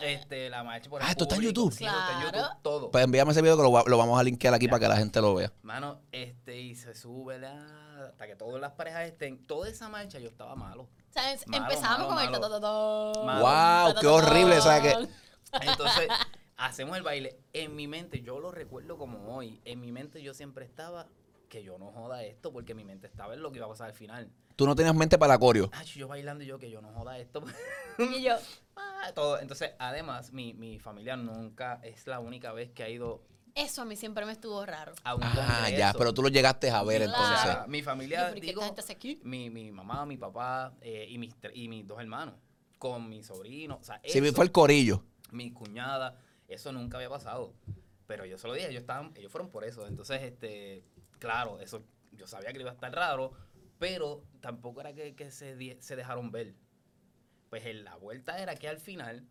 [0.00, 1.42] Este, la marcha por el Ah, ¿esto está en.
[1.42, 1.72] YouTube?
[1.72, 2.38] Sí, esto está en Claro.
[2.48, 2.90] YouTube, todo.
[2.92, 4.70] Pues envíame ese video que lo, va- lo vamos a linkear aquí Ya.
[4.70, 5.52] para que la gente lo vea.
[5.62, 10.20] Mano, este, y se sube la, hasta que todas las parejas estén, toda esa marcha
[10.20, 10.82] yo estaba malo.
[10.84, 13.12] O sea, Malo, empezamos malo, con el malo.
[13.24, 13.40] Malo.
[13.92, 14.00] ¡Wow!
[14.00, 14.60] ¡Qué horrible!
[14.60, 15.08] ¿Sabes qué?
[15.62, 16.08] Entonces,
[16.56, 17.36] hacemos el baile.
[17.52, 19.60] En mi mente, yo lo recuerdo como hoy.
[19.64, 21.06] En mi mente yo siempre estaba
[21.54, 23.86] que yo no joda esto, porque mi mente estaba en lo que iba a pasar
[23.86, 24.28] al final.
[24.56, 25.70] Tú no tenías mente para la coreo.
[25.72, 27.44] Ay, yo bailando y yo que yo no joda esto.
[28.18, 28.34] Y yo,
[28.76, 29.38] Ah, todo.
[29.38, 33.22] Entonces, además, mi, mi familia nunca es la única vez que ha ido
[33.54, 34.94] eso a mí siempre me estuvo raro.
[35.04, 37.12] Ah, ya, pero tú lo llegaste a ver Claro.
[37.12, 37.40] O entonces.
[37.52, 39.20] sea, mi familia, ¿pero y qué digo, aquí?
[39.22, 42.34] mi, mi mamá, mi papá eh, y, mis, y mis dos hermanos,
[42.78, 45.04] con mi sobrino, o sea, Sí, eso, fue el corillo.
[45.30, 47.54] mi cuñada, eso nunca había pasado.
[48.08, 49.86] Pero yo se lo dije, ellos, estaban, ellos fueron por eso.
[49.86, 50.82] Entonces, este,
[51.24, 53.32] claro, eso yo sabía que iba a estar raro,
[53.78, 56.54] pero tampoco era que, que se, se dejaron ver.
[57.50, 59.26] Pues en la vuelta era que al final,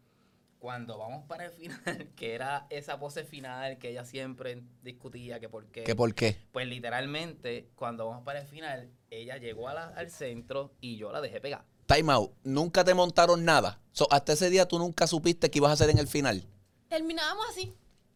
[0.59, 1.79] cuando vamos para el final,
[2.15, 5.83] que era esa pose final que ella siempre discutía que por qué.
[5.83, 6.37] ¿Que por qué?
[6.51, 11.11] Pues literalmente, cuando vamos para el final, ella llegó a la- al centro y yo
[11.11, 11.65] la dejé pegar.
[11.85, 12.31] Time out.
[12.43, 13.81] Nunca te montaron nada.
[13.91, 16.45] So, hasta ese día tú nunca supiste qué ibas a hacer en el final.
[16.87, 17.73] Terminábamos así.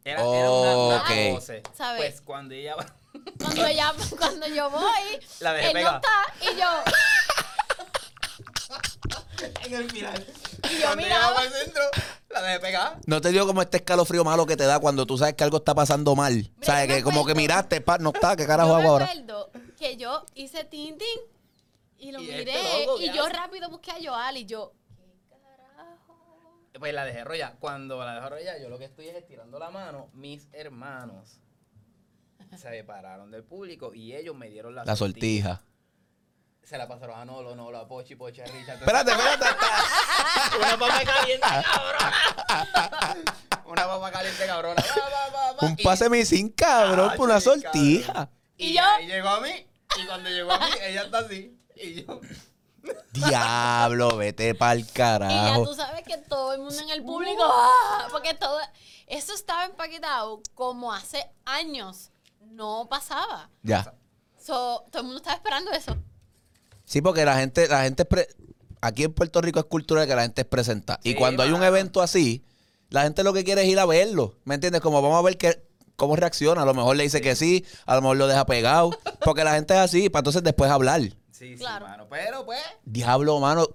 [0.09, 1.09] Era, era una, una Ok.
[1.35, 1.63] pose.
[1.75, 2.01] ¿Sabes?
[2.01, 2.85] Pues cuando ella va.
[3.39, 6.09] Cuando, ella, cuando yo voy, La dejé él no está
[6.41, 6.69] y yo,
[9.65, 10.25] en el final.
[10.71, 11.39] Y yo miraba.
[11.39, 11.81] al centro,
[12.29, 12.97] la dejé pegar.
[13.05, 15.57] No te dio como este escalofrío malo que te da cuando tú sabes que algo
[15.57, 16.51] está pasando mal.
[16.61, 16.83] ¿Sabes?
[16.87, 19.09] yo me Que como que miraste, pa, no está, ¿qué carajo yo hago ahora?
[19.77, 21.19] que yo hice tin tin
[21.99, 23.33] y lo ¿Y este miré loco qué y yo hace?
[23.33, 24.73] rápido busqué a Joal y yo.
[26.79, 27.55] Pues la dejé rollar.
[27.59, 30.09] Cuando la dejé rollar, yo lo que estoy es estirando la mano.
[30.13, 31.39] Mis hermanos
[32.51, 35.61] se separaron del público y ellos me dieron la, La sortija.
[36.63, 38.77] Se la pasaron a Nolo, Nolo, a Pochi, Pochi, a Richard.
[38.79, 39.45] Espérate, espérate.
[40.59, 42.13] Una papa caliente, cabrón.
[43.65, 44.81] Una papa caliente, cabrona.
[44.81, 45.57] Va, va, va, va.
[45.67, 48.13] Un Y- pase mi sin cabrón Ah, por una sí, sortija.
[48.13, 48.29] cabrón.
[48.57, 49.67] Y, Y yo- ahí llegó a mí.
[50.01, 51.57] Y cuando llegó a mí, ella está así.
[51.75, 52.19] Y yo.
[53.13, 55.63] Diablo, vete pa'l Y ya carajo.
[55.63, 58.07] tú sabes que todo el mundo en el público, ¡ah!
[58.11, 58.59] porque todo,
[59.07, 62.11] eso estaba empaquetado como hace años,
[62.51, 63.49] no pasaba.
[63.63, 63.93] Ya.
[64.43, 65.97] So, todo el mundo estaba esperando eso.
[66.85, 68.27] Sí, porque la gente, la gente pre-
[68.81, 70.99] aquí en Puerto Rico es cultural que la gente es presenta.
[71.03, 72.43] y cuando hay un evento así,
[72.89, 74.37] La gente lo que quiere es ir a verlo.
[74.45, 74.79] ¿Me entiendes?
[74.81, 75.61] Como vamos a ver qué,
[75.97, 76.61] cómo reacciona.
[76.61, 78.91] A lo mejor le dice que sí, a lo mejor lo deja pegado.
[79.25, 81.01] Porque la gente es así, para entonces después hablar.
[81.37, 82.07] Sí, sí, mano.
[82.09, 83.67] Pero pues, Diablo, mano.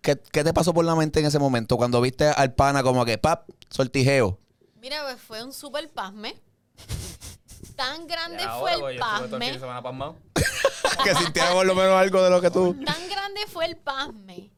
[0.00, 1.76] ¿Qué, qué te pasó por la mente en ese momento?
[1.76, 4.38] Cuando viste al pana como que, pap, sortijeo.
[4.80, 6.40] Mira, pues fue un super pasme.
[7.76, 9.52] Tan grande fue el pues, yo estuve todo el fin pasme.
[9.52, 10.16] de semana pasmado.
[11.04, 12.74] que sintiera por lo menos algo de lo que tú.
[12.84, 14.51] Tan grande fue el pasme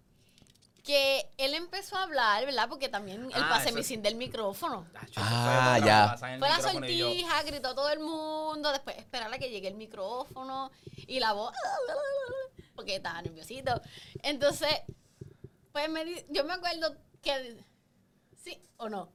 [0.85, 2.69] que él empezó a hablar, ¿verdad?
[2.69, 4.87] Porque también él Ah, pasa eso es- sin del micrófono.
[5.03, 6.13] Eso Ah, fue ya.
[6.35, 10.71] el Fue la sortija, gritó todo el mundo, después esperar a que llegue el micrófono
[11.07, 11.55] y la voz,
[12.77, 13.81] porque estaba nerviosito.
[14.23, 14.69] Entonces,
[15.73, 17.57] pues me di- yo me acuerdo que,
[18.43, 19.11] ¿sí o no?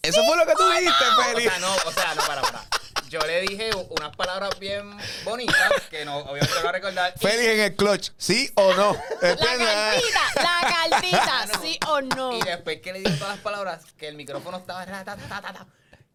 [0.00, 1.50] Eso fue lo que tú dijiste, O Félix.
[1.52, 2.64] sea, no, o sea, no, para, para.
[3.12, 7.14] Yo le dije unas palabras bien bonitas que no, obviamente lo voy a recordar.
[7.18, 8.94] Félix en el clutch, ¿sí o no?
[9.20, 11.60] La cartita, la cartita, No.
[11.62, 12.38] ¿sí o no?
[12.38, 15.42] Y después que le digo todas las palabras, que el micrófono estaba ta, ta, ta,
[15.42, 15.66] ta, ta,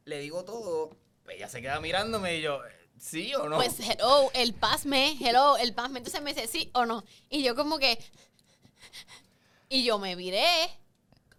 [0.05, 0.89] le digo todo,
[1.23, 2.61] pues ella se queda mirándome y yo,
[2.99, 3.57] ¿sí o no?
[3.57, 5.99] Pues hello, el pasme, hello, el pasme.
[5.99, 7.03] Entonces me dice, ¿sí o no?
[7.29, 7.99] Y yo como que,
[9.69, 10.47] y yo me viré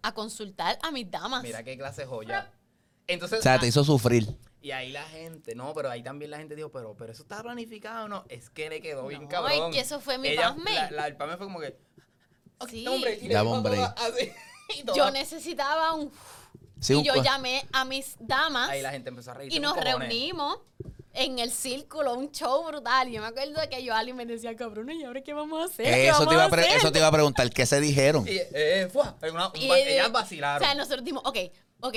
[0.03, 1.43] a consultar a mis damas.
[1.43, 2.49] Mira qué clase de joya.
[3.07, 4.25] Entonces, O sea, ah, te hizo sufrir.
[4.61, 7.43] Y ahí la gente, no, pero ahí también la gente dijo, pero, pero eso estaba
[7.43, 8.25] planificado, ¿no?
[8.29, 9.69] Es que le quedó bien cabrón.
[9.71, 10.73] es que eso fue mi Ella- pasme.
[10.73, 11.77] La, la del pasme fue como que,
[12.69, 12.83] Sí.
[12.83, 14.31] "No, hombre, y así,
[14.85, 16.11] toda- Yo necesitaba un...
[16.81, 19.51] Sí, y un yo llamé a mis damas Ahí la gente empezó a reír.
[19.53, 20.59] y nos reunimos
[21.13, 23.09] en el círculo, un show brutal.
[23.09, 25.85] Yo me acuerdo que yo Ali me decía, cabrón, ¿y ahora qué vamos a hacer?
[25.85, 27.65] ¿Qué Eso vamos te, iba a a pre- hacer?" eso te iba a preguntar, ¿qué
[27.65, 28.25] se dijeron?
[28.27, 30.65] Y, eh, fue, una- un Y, va- eh, ellas O vacilaron.
[30.65, 31.37] sea, nosotros dimos, ok,
[31.81, 31.95] ok,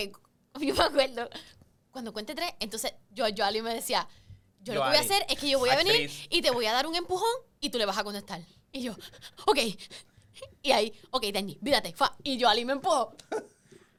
[0.60, 1.28] yo me acuerdo,
[1.92, 4.08] cuando cuente tres, entonces yo, yo Ali me decía,
[4.62, 6.66] yo lo que voy a hacer es que yo voy a venir y te voy
[6.66, 7.28] a dar un empujón
[7.60, 8.40] y tú le vas a contestar.
[8.72, 8.94] Y yo,
[9.46, 9.58] ok.
[10.62, 12.16] Y ahí, ok, Dani, mírate, fa.
[12.22, 13.14] Y yo Ali me empujó.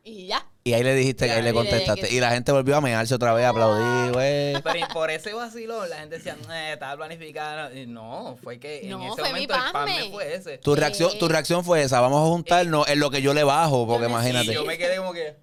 [0.04, 0.46] Y ya.
[0.66, 2.10] Y ahí le dijiste, que ahí le contestaste.
[2.10, 4.54] que- Y la gente volvió a mearse otra vez, a aplaudir, güey.
[4.64, 7.74] Pero y por ese vacilón, la gente decía, eh, estaba planificado.
[7.74, 9.72] Y no, fue que en No, ese fue mi momento el pasme.
[9.96, 10.58] pasme fue ese.
[10.58, 13.88] Tu reacción, tu reacción fue esa, vamos a juntarnos en lo que yo le bajo,
[13.88, 14.52] porque Yo imagínate.
[14.52, 15.36] Y yo me quedé como que.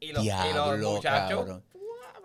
[0.00, 1.38] Y los, y los Diablo, muchachos.
[1.40, 1.64] cabrón.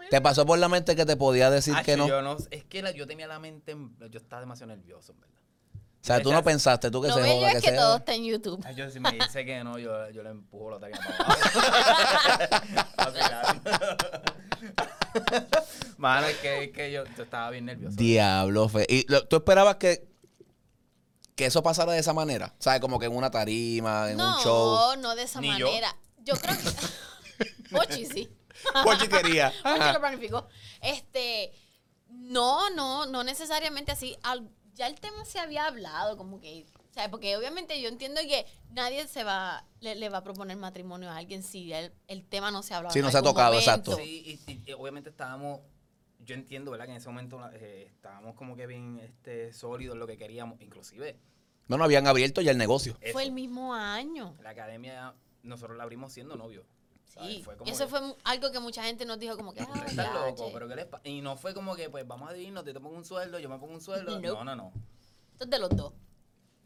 [0.09, 2.07] ¿Te pasó por la mente que te podía decir que no?
[2.07, 3.71] Yo no es que la- yo tenía la mente.
[3.71, 5.35] en- Yo estaba demasiado nervioso, en verdad.
[5.73, 8.25] O sea, tú no pensaste, tú que se joda, es que que todo está en
[8.25, 8.61] YouTube.
[8.63, 11.01] Ay, Yo si me dice que no, yo, yo le empujo la taquilla.
[15.97, 17.95] Mano, es que, es que yo, yo estaba bien nervioso.
[17.95, 18.85] Diablo, fe.
[18.87, 20.07] ¿Y lo- tú esperabas que,
[21.35, 22.53] que eso pasara de esa manera?
[22.59, 22.81] ¿Sabes?
[22.81, 24.75] Como que en una tarima, en un show.
[24.75, 25.65] No, no de esa Ni yo.
[25.67, 25.95] manera.
[26.23, 26.63] Yo, creo que.
[27.75, 28.29] Pochi, sí.
[28.83, 29.51] Pochi quería.
[29.63, 30.47] Pochi lo planificó.
[30.81, 31.51] Este.
[32.09, 34.15] No, no, no necesariamente así.
[34.23, 36.65] Al- ya el tema se había hablado, como que.
[36.89, 40.55] O sea, porque obviamente yo entiendo que nadie se va, le, le va a proponer
[40.55, 42.93] matrimonio a alguien si el, el tema no se ha hablado.
[42.93, 43.69] Sí, en no se ha tocado, momento.
[43.69, 43.97] exacto.
[43.97, 45.59] Sí, y, y- y obviamente estábamos,
[46.19, 46.85] yo entiendo, ¿verdad?
[46.85, 50.61] Que en ese momento eh, estábamos como que bien este, sólidos en lo que queríamos.
[50.61, 51.19] Inclusive,
[51.67, 52.97] No, no habían abierto ya el negocio.
[53.01, 54.37] eso, Fue el mismo año.
[54.41, 56.65] la academia, nosotros la abrimos siendo novios.
[57.05, 57.41] Sí.
[57.43, 59.61] Fue Y eso que, fue algo que mucha gente nos dijo como que.
[59.61, 60.53] "Ah, Estás loco, che".
[60.53, 60.87] pero ¿qué les?
[61.05, 63.47] Y no fue como que, pues vamos a dividirnos, yo te pongo un sueldo, yo
[63.47, 64.19] me pongo un sueldo.
[64.21, 64.73] No, no, no.
[65.33, 65.93] Esto es de los dos.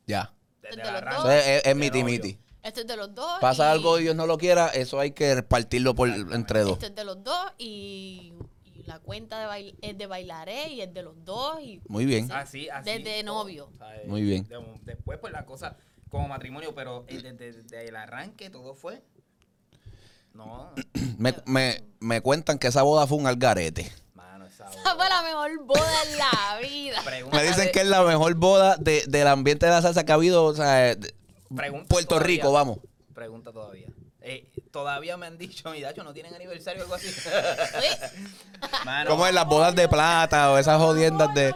[0.08, 0.34] Ya.
[0.62, 1.34] Desde De el los arranque, dos.
[1.46, 2.40] Es, de miti miti.
[2.64, 3.40] Esto es de los dos.
[3.40, 6.74] Pasa y- algo y Dios no lo quiera, eso hay que repartirlo por, entre dos.
[6.74, 8.34] Esto es de los dos y,
[8.66, 12.06] y la cuenta de bail- es de bailaré y es de los dos y Muy
[12.06, 12.30] bien.
[12.32, 12.90] Así, así.
[12.90, 13.70] Desde todo, novio.
[13.78, 14.08] ¿sabes?
[14.08, 14.44] Muy bien.
[14.48, 15.78] De- después, pues la cosa
[16.10, 19.04] como matrimonio, pero eh, desde, desde el arranque todo fue.
[20.46, 20.72] No,
[21.18, 23.92] Me, me, me cuentan que esa boda fue un algarete.
[24.16, 27.02] mano, esa esa fue la mejor boda en la vida.
[27.32, 30.16] Me dicen que es la mejor boda de- del ambiente de la salsa que ha
[30.16, 31.14] habido, o sea, de-
[31.88, 32.80] Puerto Rico, vamos.
[33.14, 33.88] Pregunta todavía.
[34.22, 37.10] Eh, todavía me han dicho, mi dacho, ¿no tienen aniversario o algo así?
[37.10, 37.30] Sí.
[38.86, 41.54] Mano, ¿Cómo es las bodas de plata o esas jodiendas de...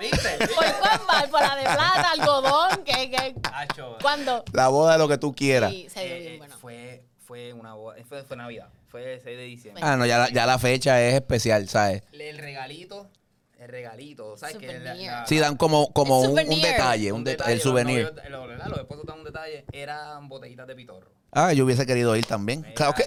[0.00, 0.38] ¿Viste?
[0.38, 1.30] ¿Por?
[1.30, 2.84] ¿Por la de plata, algodón?
[2.84, 3.34] ¿Qué, qué?
[3.44, 4.44] Acho, ¿Cuándo?
[4.52, 5.70] La boda de lo que tú quieras.
[5.70, 6.58] Sí, se dio eh, bien eh, bueno.
[6.58, 9.82] fue, fue una boda, fue, fue Navidad, fue el 6 de diciembre.
[9.84, 12.02] Ah, no, ya la, ya la fecha es especial, ¿sabes?
[12.12, 13.10] El regalito,
[13.58, 14.56] el regalito, ¿sabes?
[14.58, 18.06] Que la- Sí, dan como, como El un, un detalle, un deta- el los souvenir.
[18.12, 21.10] novios- los, los esposos dan un detalle, eran botellitas de pitorro.
[21.32, 22.60] Ah, yo hubiese querido ir también.
[22.60, 22.74] Mira.
[22.74, 23.06] Claro que,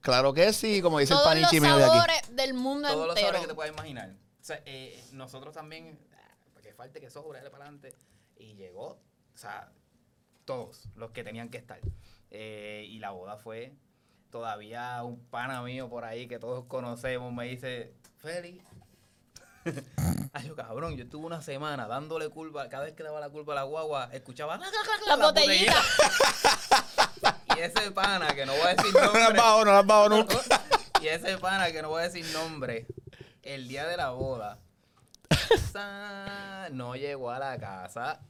[0.00, 1.92] claro que sí, como dice el Todos los panichi mío de aquí.
[1.94, 3.54] sabores del mundo Todos los sabores que te entero.
[3.54, 4.10] puedas imaginar.
[4.10, 7.94] O sea, eh, nosotros también, ah, que falte que sobre, dale para adelante.
[8.36, 8.86] Y llegó,
[9.34, 9.70] o sea,
[10.44, 11.78] todos los que tenían que estar.
[12.34, 13.74] Eh, y la boda fue,
[14.30, 18.64] todavía un pana mío por ahí que todos conocemos me dice, Félix.
[20.32, 23.52] Ay, yo cabrón, yo estuve una semana dándole curva, cada vez que daba la curva
[23.52, 24.58] a la guagua, escuchaba
[25.06, 25.76] La botellita.
[27.56, 29.38] y ese pana que no voy a decir No las nombre.
[29.38, 30.36] bajo, no las bajo nunca.
[31.02, 32.86] y ese pana que no voy a decir nombre,
[33.42, 34.58] el día de la boda,
[36.72, 38.20] no llegó a la casa,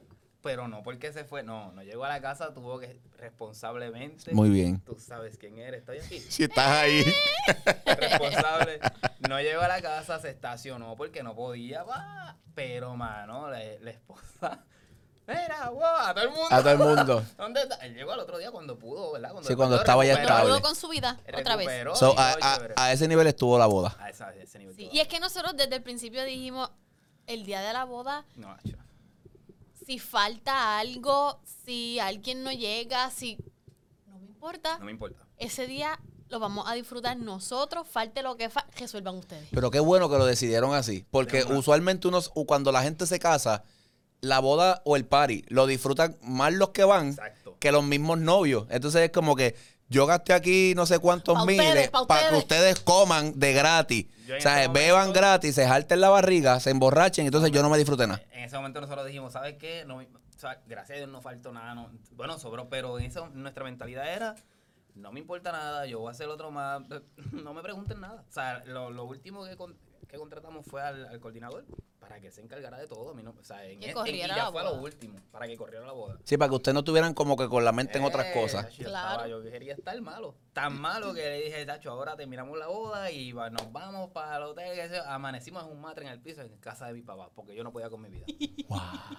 [0.43, 4.35] pero no porque se fue, no, no llegó a la casa, tuvo que responsablemente.
[4.35, 4.81] Muy bien.
[4.81, 6.19] Tú sabes quién eres, estoy aquí.
[6.29, 7.05] Si estás ahí.
[7.87, 8.81] Responsable.
[9.29, 12.37] No llegó a la casa, se estacionó porque no podía, va.
[12.55, 14.65] Pero, mano, la, la esposa.
[15.27, 16.49] Mira, wow, a todo el mundo.
[16.51, 17.25] A todo el mundo.
[17.39, 17.77] ¿Dónde está?
[17.77, 19.33] Él llegó al otro día cuando pudo, ¿verdad?
[19.43, 20.61] Sí, cuando estaba ya estable.
[20.61, 21.69] Con su vida, otra vez.
[21.95, 23.97] So, a, ese nivel estuvo la boda.
[24.01, 24.75] A esa- a ese nivel.
[24.75, 24.89] Sí.
[24.93, 26.71] Y es que nosotros desde el principio dijimos,
[27.29, 28.77] el día de la boda, No, macho.
[29.93, 33.37] Si falta algo, si alguien no llega, si...
[34.07, 34.79] No me importa.
[34.79, 35.27] No me importa.
[35.37, 36.01] Ese día
[36.31, 39.49] lo vamos a disfrutar nosotros, falte lo que fa resuelvan ustedes.
[39.51, 41.05] Pero qué bueno que lo decidieron así.
[41.11, 43.65] Porque usualmente unos, cuando la gente se casa,
[44.23, 47.59] la boda o el party lo disfrutan más los que van Exacto.
[47.61, 48.67] que los mismos novios.
[48.71, 49.57] Entonces es como que
[49.93, 52.81] yo gasté aquí no sé cuántos Pa' miles ustedes, pa' para que ustedes.
[52.81, 54.07] coman de gratis.
[54.37, 57.77] O sea, beban momento- gratis, se jalten la barriga, se emborrachen, entonces yo no me
[57.79, 58.23] disfruté nada.
[58.33, 59.85] En ese momento nosotros dijimos, ¿sabes qué?
[59.85, 60.05] No, o
[60.39, 61.75] sea, gracias a Dios no faltó nada.
[61.75, 64.35] no- bueno, sobró, pero en eso nuestra mentalidad era,
[64.95, 66.83] no me importa nada, yo voy a hacer otro más.
[67.33, 68.25] No me pregunten nada.
[68.29, 69.77] O sea, lo, lo último que, con-
[70.13, 71.65] que contratamos fue al, al coordinador
[71.99, 73.11] para que se encargara de todo.
[73.11, 74.71] a mí no- o sea, en, Que en- corriera y ya la fue a lo
[74.73, 74.83] boda.
[74.83, 76.19] último, para que corriera la boda.
[76.25, 78.71] Sí, para que ustedes no estuvieran como que con la mente en otras Eh, cosas.
[78.77, 79.11] yo Claro.
[79.11, 80.35] estaba- yo quería estar malo.
[80.53, 84.37] Tan malo que le dije, Tacho, ahora terminamos la boda y va- nos vamos para
[84.37, 84.91] el hotel.
[84.91, 84.99] que.
[85.07, 87.73] Amanecimos en un matre en el piso en casa de mi papá, porque yo no
[87.73, 88.27] podía con mi vida.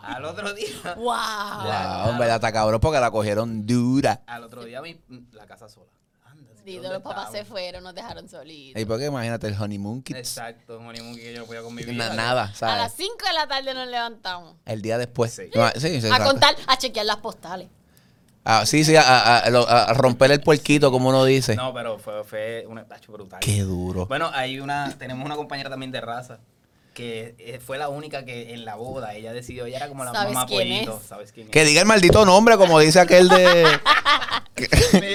[0.04, 1.06] Al otro día, ¡Wow!
[1.08, 4.22] La- Wow, verdad está cabrón porque la cogieron dura.
[4.28, 5.00] al otro día mi,
[5.32, 5.90] la casa sola.
[6.64, 6.72] Anda, ¿sí?
[6.72, 8.82] Digo, ¿dónde los papás se fueron, nos dejaron solitos.
[8.82, 10.18] Y porque imagínate el honeymoon kids.
[10.20, 12.78] Exacto, un honeymoon que yo no podía con mi Na- nada, A ¿sabes?
[12.78, 14.56] las 5 de la tarde nos levantamos.
[14.66, 15.34] El día después.
[15.34, 15.44] Sí.
[15.54, 16.26] No, sí, sí, A exacto.
[16.26, 17.68] contar, a chequear las postales.
[18.46, 21.56] Ah, sí, sí, a, a- a- a romper el puerquito, como uno dice.
[21.56, 23.40] No, pero fue, fue un tacho brutal.
[23.40, 24.06] Qué duro.
[24.06, 26.40] Bueno, hay una, tenemos una compañera también de raza
[26.94, 30.12] que eh, fue la única que en la boda ella decidió, ella era como la
[30.12, 31.08] ¿Sabes mamá quién pollito, es?
[31.08, 31.52] ¿sabes quién es?
[31.52, 33.66] Que diga el maldito nombre, como dice aquel de.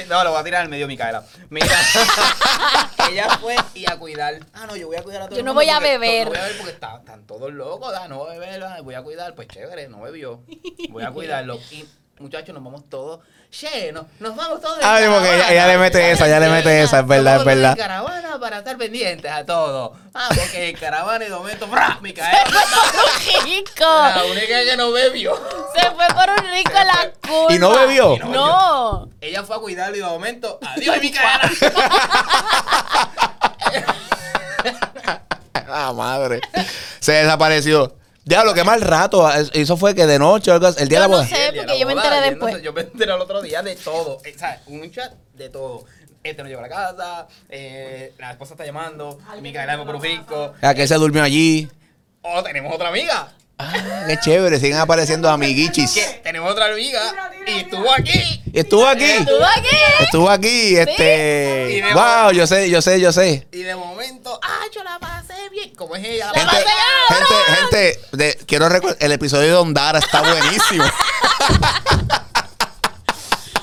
[0.09, 1.25] No, lo voy a tirar al medio, Micaela.
[1.51, 1.67] Mira,
[3.11, 4.41] ella fue y a cuidar.
[4.53, 5.99] Ah, no, yo voy a cuidar a todo Yo el no mundo voy a porque-
[5.99, 6.25] beber.
[6.27, 7.95] No voy a beber porque está- están todos locos.
[7.97, 9.35] ah, no voy a beber, voy a cuidar.
[9.35, 10.43] Pues chévere, no bebió.
[10.91, 11.59] Voy a cuidarlo.
[11.71, 11.85] Y
[12.21, 13.21] muchachos, nos vamos todos.
[13.51, 14.79] Che, no, nos vamos todos.
[14.79, 17.71] en Ay, porque ella- le mete esa, ella le mete esa, es verdad, es verdad.
[17.73, 19.95] En caravana para estar pendientes a todo.
[20.15, 21.99] Ah, porque en caravana y de momento, ¡bra!
[22.03, 22.45] Micaela.
[23.45, 23.85] ¡Rico!
[23.85, 25.35] La única que no bebió.
[25.75, 27.55] Se fue por un rico la curva.
[27.55, 28.17] ¿Y no bebió?
[28.17, 29.09] Y no No.
[29.21, 31.51] Ella fue a cuidarlo y de momento, ¡adiós, Micaela!
[35.69, 36.41] ah, madre.
[37.01, 37.95] Se desapareció.
[38.29, 39.27] Diablo, qué mal rato.
[39.33, 41.29] Eso fue que de noche, o algo así, el día Yo de la no boda.
[41.29, 41.35] sé.
[41.35, 42.63] Día de porque la yo me boda, enteré después.
[42.63, 44.19] Yo me enteré el otro día de todo.
[44.23, 44.59] Eh, ¿sabes?
[44.67, 45.87] Un chat de todo.
[46.23, 50.53] Este no llegó a la casa, eh, la esposa está llamando, Micaela de Puerto Rico.
[50.61, 51.71] Aquel se durmió allí.
[52.21, 53.33] Oh, tenemos otra amiga.
[53.61, 54.61] Ah, qué chévere.
[54.61, 55.93] Siguen apareciendo amiguichis.
[56.23, 57.01] Tenemos otra amiga
[57.47, 58.43] y estuvo aquí.
[58.53, 59.05] Y estuvo aquí.
[59.05, 59.77] ¿Estuvo aquí?
[60.01, 61.03] Estuvo aquí, Y este.
[61.03, 63.47] de- Wow, yo sé, yo sé, yo sé.
[63.53, 65.75] Y de momento, ah, yo la pasé bien.
[65.75, 69.75] Como es ella, la Gente, pasé gente, gente, de- quiero recordar, el episodio de Don
[69.75, 70.85] Dara está buenísimo.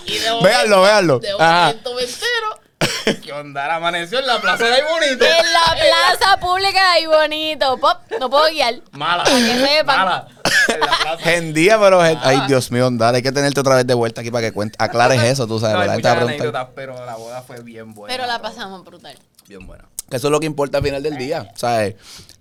[0.08, 1.20] Y de Véanlo, véanlo.
[1.20, 1.62] De Ajá.
[1.68, 2.62] momento me entero
[3.24, 5.26] que Ondara amaneció en la plaza de ahí bonito.
[5.26, 5.76] En la
[6.18, 7.78] plaza pública ahí bonito.
[7.78, 8.82] Pop, no puedo guiar.
[8.92, 9.24] Mala.
[9.24, 9.98] que sepan.
[9.98, 10.28] Mala.
[10.68, 11.18] En la plaza.
[11.24, 12.04] Gendía, pero.
[12.04, 12.42] gen- Ay.
[12.48, 15.22] Dios mío, Dara, hay que tenerte otra vez de vuelta aquí para que cuente, aclares
[15.24, 16.24] eso, tú sabes, No, hay ¿verdad?
[16.24, 18.14] Anécdotas, pero la boda fue bien buena.
[18.14, 19.18] Pero la pasamos brutal.
[19.48, 19.86] Bien buena.
[20.10, 21.52] Que eso es lo que importa al final del día.
[21.56, 21.96] ¿Sabes?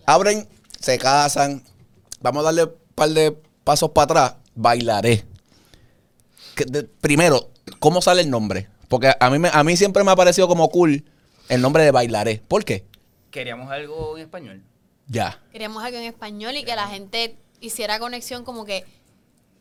[0.07, 0.49] Abren,
[0.81, 1.63] se casan.
[2.21, 4.35] Vamos a darle un par de pasos para atrás.
[4.55, 5.25] Bailaré.
[6.55, 8.69] Que de- primero, ¿cómo sale el nombre?
[8.89, 11.05] Porque a mí, me- a mí siempre me ha parecido como cool
[11.49, 12.43] el nombre de Bailaré.
[12.49, 12.85] ¿Por qué?
[13.31, 14.63] Queríamos algo en español.
[15.07, 15.41] Ya.
[15.53, 18.85] Queríamos algo en español y que la gente hiciera conexión como que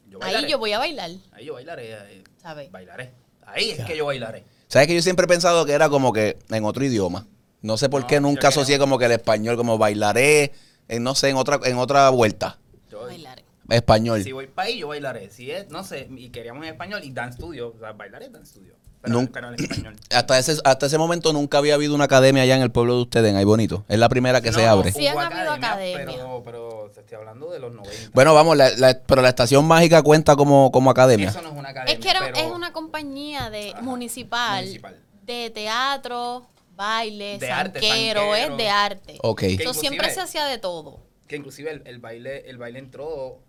[0.10, 1.10] Yo ahí yo voy a bailar.
[1.32, 1.96] Ahí yo bailaré.
[1.96, 2.72] ahí ¿Sabes?
[2.72, 3.12] Bailaré.
[3.46, 4.44] Ahí es que yo bailaré.
[4.68, 7.28] ¿Sabes que yo siempre he pensado que era como que en otro idioma?
[7.62, 10.52] No sé por No, qué nunca asocié como que el español, como bailaré,
[10.88, 12.58] en, no sé, en otra, en otra vuelta.
[12.92, 13.44] Yo, Bailaré.
[13.70, 14.24] Español.
[14.24, 15.30] Si voy para ahí, yo bailaré.
[15.30, 17.74] Si es, no sé, y queríamos en español y dance studio.
[17.76, 18.76] O sea, bailaré dance studio.
[19.04, 19.96] Pero, en español.
[20.12, 23.02] Hasta ese, hasta ese momento nunca había habido una academia allá en el pueblo de
[23.02, 23.84] ustedes, en Ay Bonito.
[23.90, 24.92] Es la primera que se abre.
[24.92, 26.06] Sí han habido academias.
[26.16, 28.12] Pero, pero te estoy hablando de los 90.
[28.14, 31.30] Bueno, vamos, la- la- pero la estación mágica cuenta como, como academia.
[31.30, 31.94] Eso no es una academia.
[31.94, 35.00] Es que era- pero- es una compañía de Ajá, municipal, municipal.
[35.26, 38.52] de teatro, baile, De arte, sanquero, sanquero.
[38.54, 39.18] es de arte.
[39.22, 39.44] Ok.
[39.64, 41.00] So, siempre se hacía de todo.
[41.28, 43.40] Que inclusive el, el baile el baile entró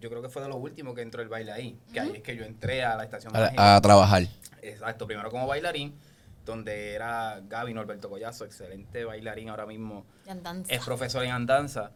[0.00, 1.78] yo creo que fue de lo último que entró el baile ahí.
[1.92, 3.76] Que ahí es que yo entré a la estación A, mágica.
[3.76, 4.26] a trabajar.
[4.62, 5.94] Exacto, primero como bailarín,
[6.44, 10.72] donde era Gaby Norberto Collazo, excelente bailarín ahora mismo, De andanza.
[10.72, 11.92] es profesor en andanza.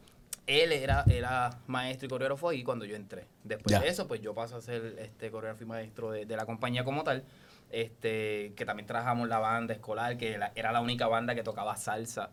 [0.47, 3.27] Él era, era maestro y coreógrafo ahí cuando yo entré.
[3.43, 3.81] Después Ya.
[3.81, 6.85] de eso, pues yo paso a ser este coreógrafo y maestro de, de la compañía
[6.85, 7.25] como tal.
[7.71, 11.77] Este, que también trabajamos la banda escolar, que la- era la única banda que tocaba
[11.77, 12.31] salsa.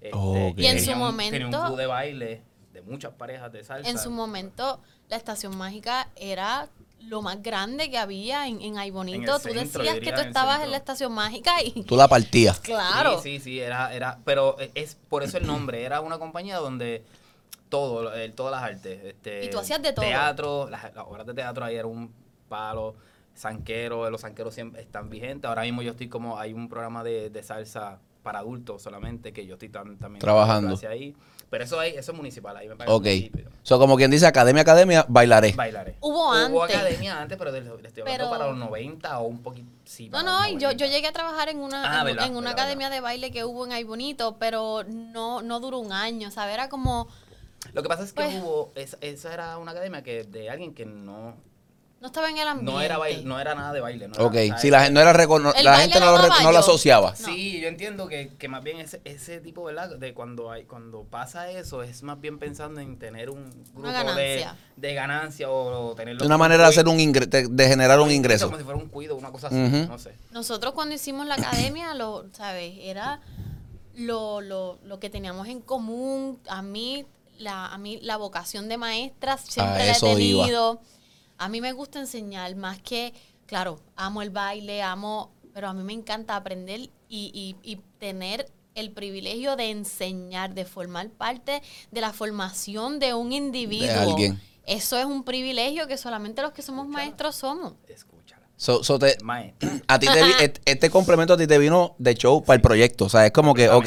[0.00, 0.58] Este, Ok.
[0.58, 3.62] Y en su tenía un- Tenía un momento- club de baile de muchas parejas de
[3.62, 3.90] salsa.
[3.90, 6.70] En su momento, la estación mágica era
[7.08, 9.18] lo más grande que había en, en Ay Bonito.
[9.18, 11.82] En el Tú centro, decías que tú en el estabas en la estación mágica y
[11.84, 12.60] Tú la partías.
[12.60, 13.20] claro.
[13.22, 17.02] Sí, sí, sí, era, era, pero es por eso el nombre, era una compañía donde
[17.68, 20.04] todo, eh, todas las artes, este, Y tú hacías de todo.
[20.04, 22.12] Teatro, las, las obras de teatro ahí era un
[22.48, 22.96] palo,
[23.34, 27.30] sanquero, los sanqueros siempre están vigentes, ahora mismo yo estoy como, hay un programa de,
[27.30, 30.68] de salsa para adultos solamente, que yo estoy tam- también Trabajando.
[30.68, 31.14] clase ahí,
[31.50, 33.06] pero eso ahí, eso es municipal, ahí me pagan Ok.
[33.62, 35.52] So, como quien dice, academia, academia, bailaré.
[35.52, 35.96] Bailaré.
[36.00, 36.76] Hubo Hubo antes.
[36.76, 40.12] academia antes, pero le estoy hablando Pero- para los 90 o un poquito, sí, No,
[40.18, 40.72] para no, y yo, 90.
[40.72, 42.96] yo llegué a trabajar en una, Ah, en, verdad, en una verdad, academia verdad.
[42.96, 46.54] de baile que hubo en Ay Bonito, pero no, no duró un año, ¿sabes?
[46.54, 47.08] Era como,
[47.74, 50.72] Lo que pasa es que Pues- hubo, esa, esa era una academia que de alguien
[50.72, 51.36] que no,
[52.00, 52.72] no estaba en el ambiente.
[52.72, 54.08] no era baile, no era nada de baile.
[54.08, 56.40] No Ok, si la gente no era recono- El la baile gente lo no lo,
[56.42, 57.10] no lo asociaba.
[57.10, 57.26] No.
[57.26, 59.96] Sí, yo entiendo que, que más bien ese, ese tipo ¿verdad?
[59.96, 63.98] de cuando hay cuando pasa eso es más bien pensando en tener un grupo Una
[64.02, 64.04] de,
[64.38, 64.56] ganancia.
[64.76, 68.10] de ganancia o, tener De una manera de hacer un ingre- de, de generar un
[68.10, 68.46] ingreso.
[68.46, 70.14] como si fuera un cuido, una cosa así, no sé.
[70.30, 72.74] Nosotros cuando hicimos la academia, lo, ¿sabes?
[72.80, 73.20] Era
[73.94, 76.38] lo, lo, lo que teníamos en común.
[76.48, 77.04] A mí,
[77.38, 80.78] la, a mí la vocación de maestra siempre A la he iba.
[81.40, 83.14] A mí me gusta enseñar más que,
[83.46, 88.46] claro, amo el baile, amo, pero a mí me encanta aprender y, y, y tener
[88.74, 93.88] el privilegio de enseñar, de formar parte de la formación de un individuo.
[94.10, 94.38] alguien.
[94.66, 97.72] Eso es un privilegio que solamente los que somos maestros somos.
[97.88, 98.46] Escúchala.
[98.58, 99.16] So- so te-
[99.88, 103.06] a ti te este complemento a ti te vino de show para el proyecto.
[103.06, 103.86] O sea, es como que, ok,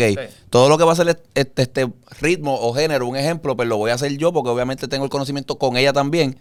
[0.49, 3.69] todo lo que va a ser est- este, este ritmo o género, un ejemplo, pues
[3.69, 6.39] lo voy a hacer yo porque obviamente tengo el conocimiento con ella también.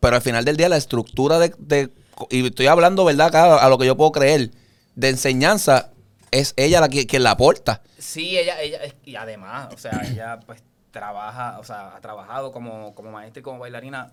[0.00, 1.54] Pero al final del día, la estructura de.
[1.58, 1.90] de-
[2.30, 3.28] y estoy hablando, ¿verdad?
[3.28, 4.50] Acá a lo que yo puedo creer,
[4.94, 5.90] de enseñanza,
[6.30, 7.82] es ella la que, quien la aporta.
[7.98, 12.94] Sí, ella, ella, y además, o sea, ella pues trabaja, o sea, ha trabajado como,
[12.94, 14.12] como maestra y como bailarina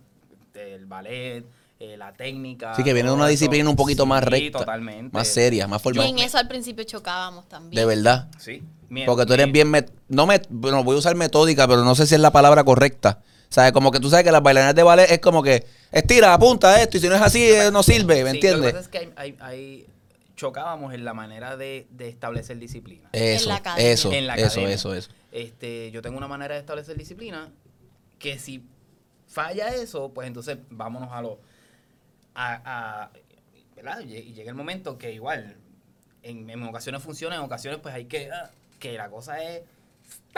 [0.53, 1.45] del ballet,
[1.79, 2.71] eh, la técnica.
[2.73, 3.31] Así que viene de una eso.
[3.31, 4.59] disciplina un poquito más Sí, recta.
[4.59, 5.15] totalmente.
[5.15, 6.07] Más seria, más Y formal.
[6.07, 7.79] en eso al principio chocábamos también.
[7.79, 8.29] De verdad.
[8.39, 8.63] Sí.
[9.05, 9.71] Porque tú eres bien,
[10.09, 13.19] no me, bueno, voy a usar metódica, pero no sé si es la palabra correcta.
[13.51, 16.33] O sea, como que tú sabes que las bailarinas de ballet es como que estira,
[16.33, 18.71] apunta esto, y si no es así, eh, no sirve, ¿me Sí, Lo que entiendes?
[18.73, 19.87] pasa es que hay, hay- hay-
[20.37, 23.09] chocábamos en la manera de, de establecer disciplina.
[23.11, 23.91] Eso, la academia.
[23.91, 24.73] eso, En la eso, academia.
[24.73, 25.11] eso, eso.
[25.33, 27.49] Este, yo tengo una manera de establecer disciplina
[28.17, 28.63] que si
[29.27, 31.39] falla eso, pues entonces vámonos a lo
[32.33, 32.61] a,
[33.03, 33.11] a-
[33.75, 33.99] ¿verdad?
[33.99, 35.57] Y y llega el momento que igual
[36.23, 38.49] en, en ocasiones funciona, en ocasiones pues hay que ah,
[38.79, 39.61] que la cosa es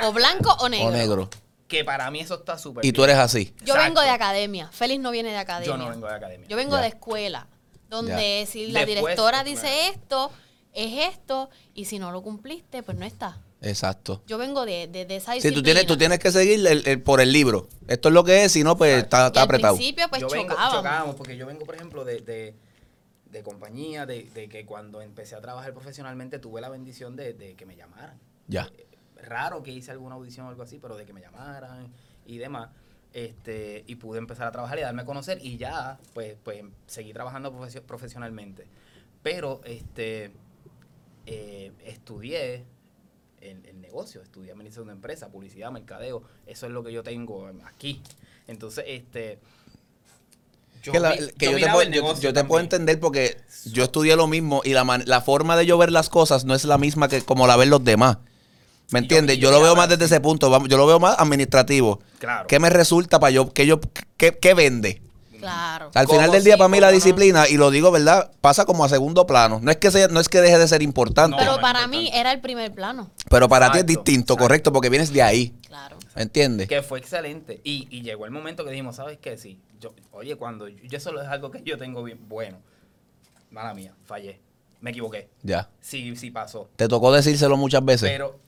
[0.02, 0.88] O blanco o negro.
[0.88, 1.30] O negro.
[1.74, 3.54] Que para mí eso está súper Y tú eres así.
[3.60, 3.84] Yo Exacto.
[3.84, 4.70] vengo de academia.
[4.72, 5.68] Félix no viene de academia.
[5.74, 6.48] Yo no vengo de academia.
[6.48, 6.82] Yo vengo Ya.
[6.84, 7.48] de escuela.
[7.90, 9.50] Donde si la Después, directora claro.
[9.50, 10.32] dice esto,
[10.74, 11.50] es esto.
[11.74, 13.40] Y si no lo cumpliste, pues no está.
[13.62, 14.24] Exacto.
[14.28, 15.56] Yo vengo de, de, de esa Si disciplina.
[15.60, 17.68] tú tienes, tú tienes que seguir el- el- por el libro.
[17.88, 19.76] Esto es lo que es, si no, pues está, Y está al apretado.
[19.76, 20.78] principio, pues yo vengo, chocábamos.
[20.78, 22.56] chocábamos, porque yo vengo, por ejemplo, de, de,
[23.32, 27.56] de compañía, de, de que cuando empecé a trabajar profesionalmente tuve la bendición de, de
[27.56, 28.20] que me llamaran.
[28.48, 28.70] Ya.
[29.24, 31.88] Raro que hice alguna audición o algo así, pero de que me llamaran
[32.26, 32.70] y demás.
[33.14, 37.14] Este, y pude empezar a trabajar y darme a conocer y ya, pues, pues seguí
[37.14, 38.66] trabajando profesio- profesionalmente.
[39.22, 40.32] Pero, este,
[41.28, 42.66] eh, estudié
[43.42, 47.52] el, el negocio, estudié administración de empresa, publicidad, mercadeo, eso es lo que yo tengo
[47.66, 48.02] aquí.
[48.48, 49.40] Entonces, este...
[50.92, 54.16] que la- vi- que yo, te puedo, yo- yo te puedo entender porque yo estudié
[54.16, 56.78] lo mismo y la, man- la forma de yo ver las cosas no es la
[56.78, 58.18] misma que como la ven los demás.
[58.94, 59.38] ¿Me yo- entiendes?
[59.38, 60.66] Yo, yo lo veo más desde ese punto.
[60.68, 62.00] Yo lo veo más administrativo.
[62.20, 62.48] Claro.
[62.48, 63.52] ¿Qué me resulta para yo?
[63.52, 63.80] ¿Qué, yo,
[64.18, 65.02] qué, qué vende?
[65.40, 65.92] Claro.
[65.94, 66.94] Al ¿Cómo final del día, sí, para mí, la no?
[66.94, 68.32] disciplina, y lo digo, ¿verdad?
[68.40, 69.60] Pasa como a segundo plano.
[69.62, 72.10] No es que, sea, no es que deje de ser importante, Pero no para mí
[72.14, 73.12] era el primer plano.
[73.30, 74.38] pero para ti es distinto, exacto.
[74.38, 75.54] correcto, porque vienes de ahí.
[75.68, 75.98] Claro.
[76.16, 76.70] ¿Me entiendes?
[76.70, 77.60] Que fue excelente.
[77.66, 79.36] Y, y llegó el momento que dijimos, ¿sabes qué?
[79.38, 79.60] Sí.
[79.82, 82.60] Yo, oye, cuando yo, yo eso es algo que yo tengo bien bueno.
[83.52, 84.40] Mala mía, fallé.
[84.80, 85.30] Me equivoqué.
[85.42, 85.70] Ya.
[85.82, 86.70] Sí, sí pasó.
[86.78, 88.10] Te tocó decírselo muchas veces.
[88.10, 88.40] Pero,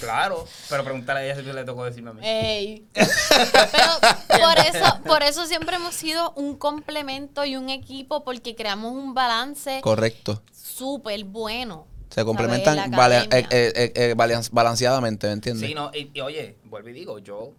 [0.00, 2.20] claro, pero preguntarle a ella si le tocó decirme a mí.
[2.24, 2.86] Ey.
[2.94, 8.92] Pero por eso, por eso siempre hemos sido un complemento y un equipo porque creamos
[8.92, 10.42] un balance Correcto.
[10.52, 11.86] súper bueno.
[12.10, 13.28] Se complementan academia.
[13.30, 15.68] eh, eh, eh, balan- balanceadamente, ¿me entiendes?
[15.68, 17.52] Sí, no, y, y oye, vuelvo y digo, yo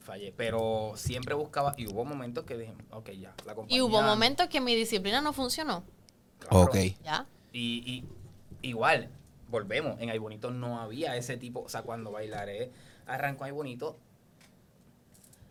[0.00, 0.32] fallé.
[0.36, 3.76] Pero siempre buscaba, y hubo momentos que dije, ok, ya, la compañía.
[3.76, 5.82] Y hubo momentos que mi disciplina no funcionó.
[6.38, 6.60] claro.
[6.66, 6.76] Ok.
[7.04, 7.26] ¿Ya?
[7.52, 8.04] Y,
[8.62, 9.10] y igual,
[9.50, 12.70] volvemos, en Ay Bonito no había ese tipo, o sea, cuando bailaré
[13.06, 13.98] arrancó Ay Bonito,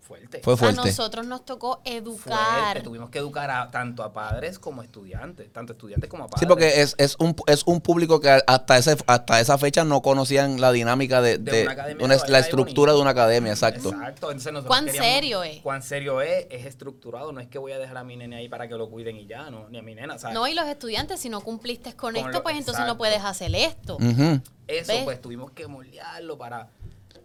[0.10, 0.41] fuerte.
[0.43, 0.76] Fue A fuerte.
[0.78, 2.82] nosotros nos tocó Fuerte, educar.
[2.82, 6.39] Tuvimos que educar a, tanto a padres como estudiantes, tanto estudiantes como a padres.
[6.39, 10.01] Sí, porque es, es, un, es un público que hasta ese hasta esa fecha no
[10.01, 13.12] conocían la dinámica de, De de una academia una- de baile la estructura de una
[13.12, 13.89] academia, exacto.
[13.89, 14.32] Exacto.
[14.32, 15.62] Entonces nosotros ¿Cuán queríamos- serio es?
[15.62, 17.32] Cuán serio es, es estructurado.
[17.32, 19.28] No es que voy a dejar a mi nene ahí para que lo cuiden y
[19.28, 20.18] ya, no, ni a mi nena.
[20.18, 20.34] ¿sabes?
[20.34, 23.24] No, y los estudiantes, si no cumpliste con, Con esto, lo- pues entonces no puedes
[23.24, 23.97] hacer esto.
[24.68, 25.03] Eso, ¿Ves?
[25.03, 26.68] pues tuvimos que moldearlo para.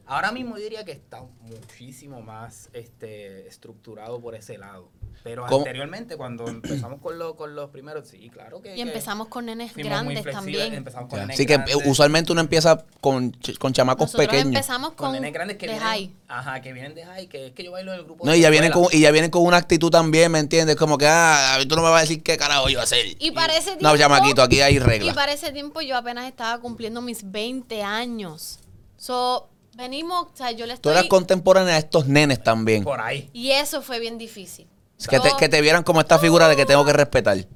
[0.06, 4.90] Ahora mismo yo diría que está muchísimo más este, estructurado por ese lado.
[5.22, 5.58] Pero ¿Cómo?
[5.58, 8.72] anteriormente, cuando empezamos con, lo- con los primeros, sí, claro que.
[8.72, 10.74] Y que empezamos con nenes grandes también.
[10.74, 14.46] Empezamos con nenes Así que eh, grandes, usualmente uno empieza con, con chamacos Nosotros pequeños.
[14.48, 15.88] empezamos con con, nenes grandes que de vienen.
[15.88, 16.10] high.
[16.28, 18.26] Ajá, que vienen de high, que es que yo bailo en el grupo.
[18.26, 20.76] No, de y ya vienen con, y ya vienen con una actitud también, ¿me entiendes?
[20.76, 23.06] Como que, ah, tú no me vas a decir qué carajo yo voy a hacer.
[23.18, 23.84] Y para ese tiempo...
[23.86, 25.14] No, chamaquito, aquí hay Y reglas.
[25.14, 28.58] para ese tiempo yo apenas estaba cumpliendo mis 20 años.
[28.98, 30.92] So, venimos, o sea, yo le Tú estoy...
[30.92, 32.84] eras contemporánea a estos nenes también.
[32.84, 33.28] Por ahí.
[33.32, 34.66] Y eso fue bien difícil.
[35.08, 37.36] Que te, que te vieran como esta figura de que tengo que respetar.
[37.38, 37.46] Sí.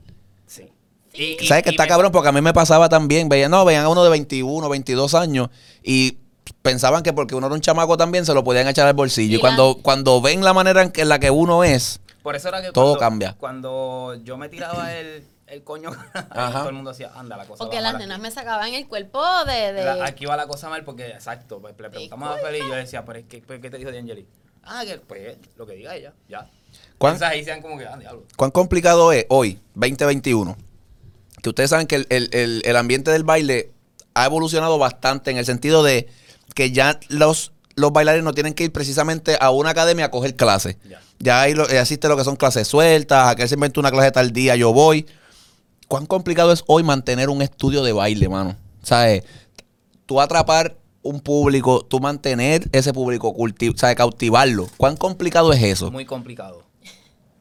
[0.46, 0.68] Sí.
[1.38, 2.12] Y- y- ¿Sabes que y está me- cabrón?
[2.12, 3.28] Porque a mí me pasaba también.
[3.28, 5.48] Veían, no, veían a uno de 21, 22 años
[5.82, 6.18] y
[6.62, 9.30] pensaban que porque uno era un chamaco también se lo podían echar al bolsillo.
[9.30, 12.00] Y, Y la- cuando, cuando ven la manera en, que, en la que uno es,
[12.22, 13.36] Por eso era que Todo cuando, cambia.
[13.38, 15.90] Cuando yo me tiraba el, el coño,
[16.34, 18.22] todo el mundo decía, anda, la cosa Porque las nenas aquí".
[18.22, 19.72] me sacaban el cuerpo de...
[19.72, 22.60] de- La- aquí va la cosa mal porque, exacto, pues, le preguntamos a Feli y
[22.62, 24.26] yo le decía, pero es que, pues, ¿qué te dijo de Angeli?
[24.62, 26.48] Ah, que pues lo que diga ella, ya.
[26.98, 28.24] ¿Cuán- Entonces ahí sean como que, ah, diablo.
[28.36, 30.56] ¿cuán complicado es hoy, 2021?
[31.42, 33.72] Que ustedes saben que el, el- el- el ambiente del baile
[34.14, 36.08] ha evolucionado bastante en el sentido de
[36.54, 40.34] que ya los, los bailarines no tienen que ir precisamente a una academia a coger
[40.36, 40.76] clases.
[40.88, 41.00] Ya.
[41.20, 44.32] Ya ahí lo, existe lo que son clases sueltas, aquel se inventó una clase tal
[44.32, 45.06] día, yo voy.
[45.88, 48.56] ¿Cuán complicado es hoy mantener un estudio de baile, mano?
[48.82, 49.24] ¿Sabes?
[50.04, 53.34] Tú atrapar un público, tú mantener ese público,
[53.74, 53.96] ¿sabes?
[53.96, 54.66] Cautivarlo.
[54.76, 55.90] ¿Cuán complicado es eso?
[55.90, 56.62] Muy complicado.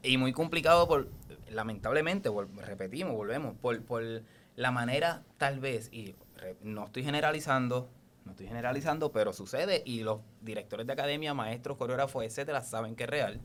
[0.02, 1.10] Y muy complicado por,
[1.50, 2.30] lamentablemente,
[2.66, 4.24] repetimos, volvemos, por,
[4.56, 6.16] la manera tal vez, y
[6.64, 7.90] no estoy generalizando,
[8.24, 13.04] no estoy generalizando, pero sucede y los directores de academia, maestros, coreógrafos, etcétera, saben que
[13.04, 13.42] es real.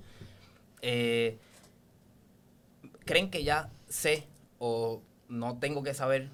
[0.80, 1.38] Eh,
[3.04, 4.26] creen que ya sé
[4.64, 6.28] o no tengo que saber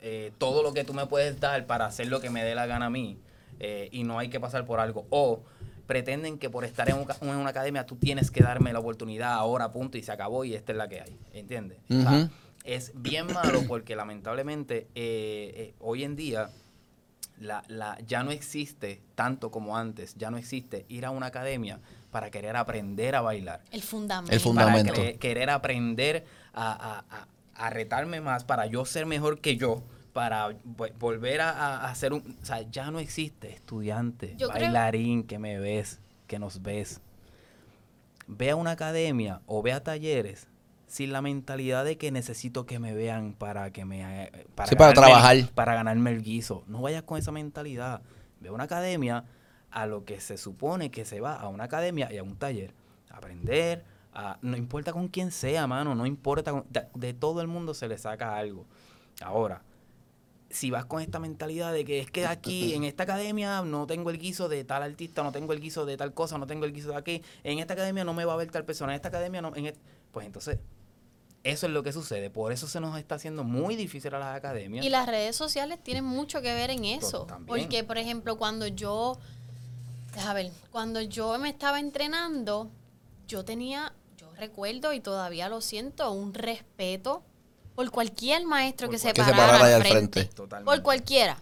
[0.00, 2.66] eh, todo lo que tú me puedes dar para hacer lo que me dé la
[2.66, 3.18] gana a mí
[3.58, 5.06] eh, y no hay que pasar por algo.
[5.10, 5.42] O
[5.88, 9.32] pretenden que por estar en, un en una academia tú tienes que darme la oportunidad
[9.32, 11.18] ahora, punto, y se acabó y esta es la que hay.
[11.32, 11.78] ¿Entiendes?
[11.90, 12.30] O sea, Ujú.
[12.62, 16.50] es bien malo porque lamentablemente eh, eh, hoy en día
[17.40, 21.80] la, la, ya no existe tanto como antes, ya no existe ir a una academia
[22.12, 24.32] para querer aprender a bailar el fundamento.
[24.32, 24.92] El fundamento.
[24.94, 27.28] para querer aprender a, a- a-
[27.58, 29.82] a retarme más, para yo ser mejor que yo,
[30.12, 32.38] para vo- volver a, a- ser un...
[32.40, 37.00] O sea, ya no existe estudiante, Yo creo- bailarín que me ves, que nos ves.
[38.26, 40.48] Ve a una academia o ve a talleres
[40.86, 44.24] sin la mentalidad de que necesito que me vean para que me...
[44.24, 45.36] eh, Sí, para ganarme el- trabajar.
[45.54, 46.64] para ganarme el guiso.
[46.66, 48.02] No vayas con esa mentalidad.
[48.40, 49.24] Ve a una academia
[49.70, 52.72] a lo que se supone que se va a una academia y a un taller.
[53.10, 53.84] A aprender,
[54.20, 56.50] a- no importa con quién sea, mano, no importa.
[56.50, 58.66] con- de, de todo el mundo se le saca algo.
[59.20, 59.62] Ahora,
[60.50, 64.10] si vas con esta mentalidad de que es que aquí en esta academia no tengo
[64.10, 66.72] el guiso de tal artista, no tengo el guiso de tal cosa, no tengo el
[66.72, 69.08] guiso de aquí, en esta academia no me va a ver tal persona, en esta
[69.08, 69.78] academia no, en et-
[70.10, 70.58] pues entonces
[71.44, 74.36] eso es lo que sucede, por eso se nos está haciendo muy difícil a las
[74.36, 74.84] academias.
[74.84, 77.24] Y las redes sociales tienen mucho que ver en eso.
[77.26, 77.60] también.
[77.60, 79.16] Porque, por ejemplo, cuando yo,
[80.26, 82.70] a ver, cuando yo me estaba entrenando,
[83.28, 83.92] yo tenía,
[84.38, 87.22] recuerdo y todavía lo siento, un respeto
[87.74, 89.90] por cualquier maestro Por que se Que se parara, al frente.
[89.90, 90.24] frente.
[90.34, 90.64] Totalmente.
[90.64, 91.40] Por cualquiera.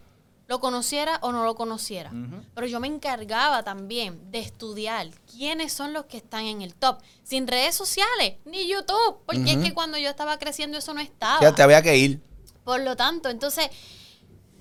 [0.49, 2.13] Lo conociera o no lo conociera.
[2.55, 6.99] Pero yo me encargaba también de estudiar quiénes son los que están en el top.
[7.25, 9.19] Sin redes sociales, ni YouTube.
[9.27, 11.41] Porque es que cuando yo estaba creciendo eso no estaba.
[11.41, 12.21] Ya te había que ir.
[12.63, 13.71] Por lo tanto, entonces,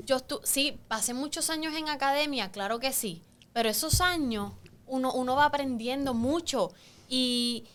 [0.05, 4.53] yo estu sí, pasé muchos años en academia, claro que sí, pero esos años
[4.85, 6.71] uno, uno va aprendiendo mucho
[7.09, 7.65] y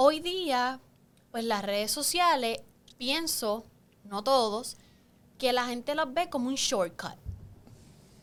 [0.00, 0.78] hoy día,
[1.32, 2.60] pues las redes sociales,
[2.98, 3.64] pienso,
[4.04, 4.76] no todos,
[5.38, 7.16] que la gente los ve como un shortcut.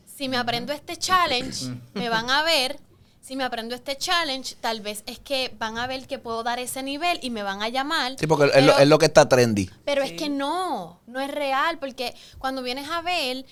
[0.06, 2.80] Si me aprendo este challenge, me van a ver.
[3.20, 6.58] Si me aprendo este challenge, tal vez es que van a ver que puedo dar
[6.58, 8.14] ese nivel y me van a llamar.
[8.18, 9.68] Sí, porque es lo, Pero- es lo que está trendy.
[9.84, 10.12] pero Sí.
[10.14, 13.44] es que no, no es real, porque cuando vienes a ver,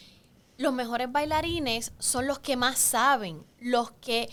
[0.56, 4.30] los mejores bailarines son los que más saben, los que,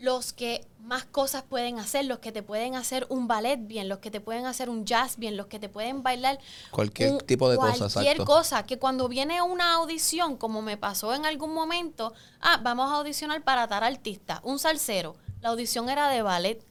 [0.00, 3.98] los que más cosas pueden hacer, los que te pueden hacer un ballet bien, los
[3.98, 6.38] que te pueden hacer un jazz bien, los que te pueden bailar
[6.70, 11.14] Cualquier un- tipo de cosa, Cualquier cosa, que cuando viene una audición, como me pasó
[11.14, 15.16] en algún momento, ah, vamos a audicionar para tal artista, un salsero.
[15.42, 16.64] La audición era de ballet.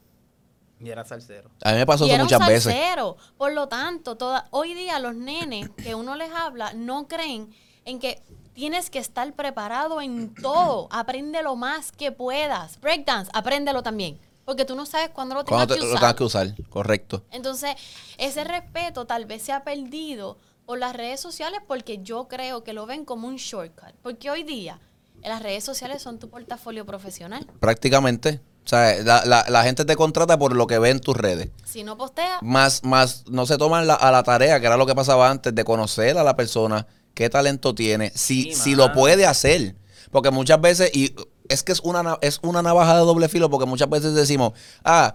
[0.80, 1.50] Y era salsero.
[1.62, 2.62] A mí me pasó y eso era un muchas veces.
[2.64, 3.16] salsero.
[3.38, 7.54] Por lo tanto, toda, hoy día los nenes que uno les habla no creen
[7.84, 8.22] en que
[8.54, 10.88] tienes que estar preparado en todo.
[10.90, 12.80] Aprende lo más que puedas.
[12.80, 14.18] Breakdance, apréndelo también.
[14.44, 16.00] Porque tú no sabes cuándo lo tengas Cuando te- que lo usar.
[16.00, 17.22] tengas que usar, correcto.
[17.30, 17.76] Entonces,
[18.18, 22.72] ese respeto tal vez se ha perdido por las redes sociales porque yo creo que
[22.72, 23.92] lo ven como un shortcut.
[24.02, 24.80] Porque hoy día
[25.22, 27.46] las redes sociales son tu portafolio profesional.
[27.60, 28.40] Prácticamente.
[28.64, 31.50] O sea, la, la- la gente te contrata por lo que ve en tus redes.
[31.64, 34.86] Si no posteas, Más, más no se toman la- a la tarea, que era lo
[34.86, 38.92] que pasaba antes, de conocer a la persona, qué talento tiene, si, Sí, si lo
[38.92, 39.74] puede hacer.
[40.10, 41.14] Porque muchas veces, y
[41.48, 44.52] es que es una, na- es una navaja de doble filo, porque muchas veces decimos,
[44.84, 45.14] ah,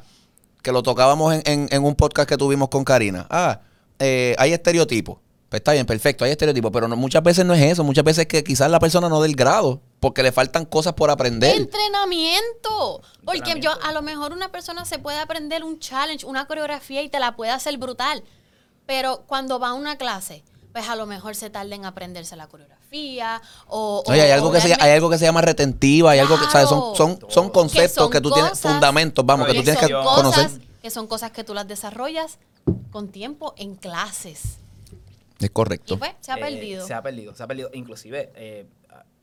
[0.61, 3.27] que lo tocábamos en, en- en un podcast que tuvimos con Karina.
[3.29, 3.61] Ah,
[3.99, 5.17] eh, hay estereotipos.
[5.49, 7.83] Pues está bien, perfecto, hay estereotipos, pero no- muchas veces no es eso.
[7.83, 11.09] Muchas veces es que quizás la persona no del grado, porque le faltan cosas por
[11.11, 11.55] aprender.
[11.55, 13.01] entrenamiento.
[13.23, 17.09] Porque yo, a lo mejor una persona se puede aprender un challenge, una coreografía y
[17.09, 18.23] te la puede hacer brutal.
[18.85, 20.43] Pero cuando va a una clase,
[20.75, 24.03] pues a lo mejor se tarda en aprenderse la coreografía o...
[24.07, 26.47] Oye, hay algo, o que se, hay algo que se llama retentiva, hay algo que,
[26.47, 26.67] ¿sabes?
[26.67, 29.87] Son, son, son conceptos que, son tú tienes, fundamentos, vamos, que tú que tienes que
[29.93, 30.43] son conocer.
[30.47, 32.39] cosas que son cosas que tú las desarrollas
[32.91, 34.57] con tiempo en clases.
[35.39, 35.97] Es Y correcto.
[35.97, 36.85] pues se ha Eh, perdido.
[36.85, 37.69] Se ha perdido, se ha perdido.
[37.73, 38.67] Inclusive, eh,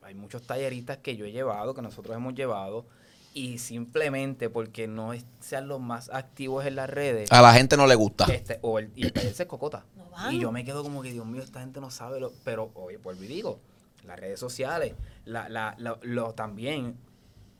[0.02, 2.86] hay muchos talleristas que yo he llevado, que nosotros hemos llevado,
[3.34, 7.76] y simplemente porque no es- sean los más activos en las redes, A la gente
[7.76, 8.24] no le gusta.
[8.32, 9.84] este, o el, y el taller se cocota.
[9.96, 10.32] No van.
[10.34, 12.98] y yo me quedo como que, Dios mío, esta gente no sabe, lo, pero, oye,
[12.98, 13.58] vuelvo y digo,
[14.04, 14.94] las redes sociales,
[15.24, 16.96] la, la, la- lo, también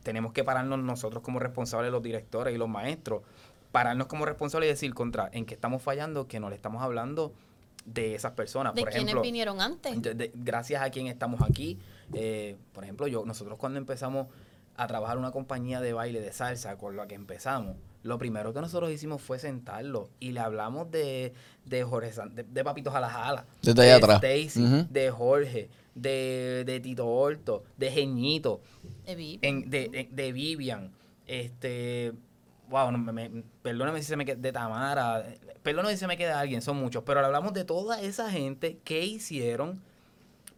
[0.02, 3.22] tenemos que pararnos nosotros como responsables, los directores y los maestros,
[3.72, 7.32] pararnos como responsables y decir contra en qué estamos fallando, que no le estamos hablando
[7.84, 8.74] de esas personas.
[8.74, 10.00] de Por ejemplo, vinieron antes.
[10.02, 11.78] de- de- gracias a quien estamos aquí.
[12.14, 14.26] eh, por ejemplo, yo nosotros cuando empezamos
[14.76, 18.60] a trabajar una compañía de baile de salsa con la que empezamos, lo primero que
[18.60, 21.32] nosotros hicimos fue sentarlo y le hablamos de,
[21.64, 24.16] de Jorge San- de, de Papitos a la Jala, Desde de allá atrás.
[24.22, 28.60] Stacy, de Jorge, de, de Tito Horto, de Geñito,
[29.06, 29.38] de Vivi.
[29.42, 30.90] en- de, de- de Vivian,
[31.26, 32.12] este,
[32.68, 35.24] wow, no, me- me- perdóname si se me queda, de Tamara,
[35.62, 39.04] perdóname si se me queda alguien, son muchos, pero hablamos de toda esa gente que
[39.04, 39.80] hicieron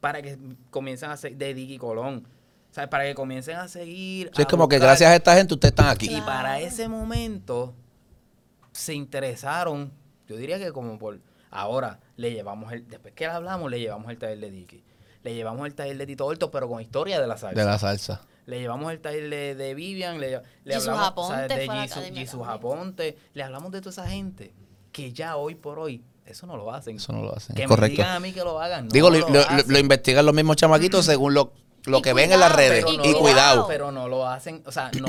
[0.01, 0.39] para que
[0.71, 2.27] comiencen a seguir, de Dicky Colón,
[2.75, 4.33] o sea, para que comiencen a seguir.
[4.35, 6.13] Sí, es como que gracias a esta gente ustedes están aquí.
[6.13, 7.73] Y para ese momento
[8.73, 9.93] se interesaron,
[10.27, 11.21] yo diría que como por
[11.53, 14.83] ahora le llevamos el, después que le hablamos, le llevamos el taller de Dicky.
[15.23, 17.61] Le llevamos el taller de Tito Horto, pero con historia de la salsa.
[17.61, 18.23] De la salsa.
[18.47, 21.69] Le llevamos el taller de, de Vivian, le, le hablamos Aponte de
[22.13, 22.45] Jesús-.
[22.45, 24.53] Aponte, le hablamos de toda esa gente
[24.91, 26.97] que ya hoy por hoy eso no lo hacen.
[26.97, 27.55] Eso no lo hacen.
[27.55, 27.99] que es me correcto.
[28.03, 28.87] digan a mí que lo hagan.
[28.87, 29.73] no Digo, lo, lo lo- hacen.
[29.73, 31.53] lo investigan los mismos chamaquitos según lo,
[31.85, 32.85] lo Y que ven en las redes.
[32.89, 33.67] Y no- cuidado.
[33.69, 35.09] Pero no lo hacen, o sea, no.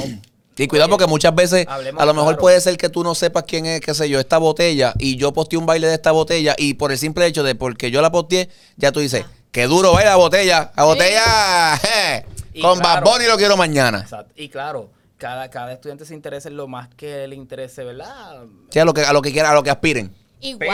[0.58, 2.42] Y cuidado porque muchas veces hablemos a lo mejor claro.
[2.42, 5.34] puede ser que tú no sepas quién es, qué sé yo, esta botella y yo
[5.34, 8.10] posteé un baile de esta botella y por el simple hecho de porque yo la
[8.10, 9.32] posteé, ya tú dices, Ah.
[9.52, 13.06] qué duro baila la botella, la botella je, Y con claro.
[13.06, 14.00] Bad Bunny lo quiero mañana.
[14.00, 14.32] Exacto.
[14.38, 18.44] Y claro, cada, cada estudiante se interesa en lo más que le interese, ¿verdad?
[18.70, 20.16] Sí, a lo que a lo que quieran, a lo que aspiren.
[20.40, 20.70] Igual.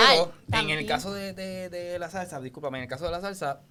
[0.47, 3.21] Pero en el caso de, de- de la salsa, discúlpame, en el caso de la
[3.21, 3.61] salsa,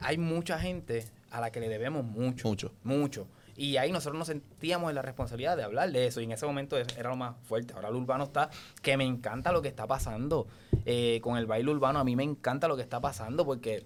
[0.00, 2.48] hay mucha gente a la que le debemos mucho.
[2.48, 2.72] Mucho.
[2.84, 3.26] Mucho.
[3.56, 6.20] Y ahí nosotros nos sentíamos en la responsabilidad de hablar de eso.
[6.20, 7.74] Y en ese momento era lo más fuerte.
[7.74, 8.50] Ahora el urbano está,
[8.82, 10.46] que me encanta lo que está pasando.
[10.86, 13.84] Eh, con el baile urbano, a mí me encanta lo que está pasando porque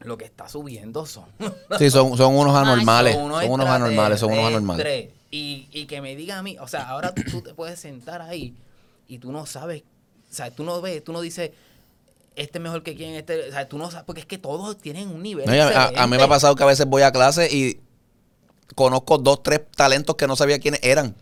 [0.00, 1.24] lo que está subiendo son
[1.78, 5.10] Sí, son, son unos anormales, son son unos anormales, son unos anormales.
[5.30, 8.20] Y, y que me diga a mí, o sea, ahora tú, tú te puedes sentar
[8.20, 8.54] ahí
[9.08, 9.82] y tú no sabes,
[10.30, 11.52] o sea, tú no ves, tú no dices,
[12.36, 14.76] este es mejor que quién, este, o sea, tú no sabes, porque es que todos
[14.78, 15.46] tienen un nivel.
[15.46, 17.80] No, a, mí me ha pasado que a veces voy a clase y
[18.74, 21.14] conozco dos, tres talentos que no sabía quiénes eran.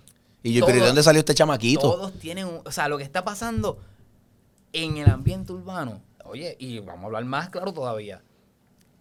[0.43, 1.81] Y yo, pero ¿y de Todos- dónde salió este chamaquito?
[1.81, 3.79] Todos tienen, un- o sea, lo que está pasando
[4.73, 8.23] en el ambiente urbano, oye, y vamos a hablar más claro todavía,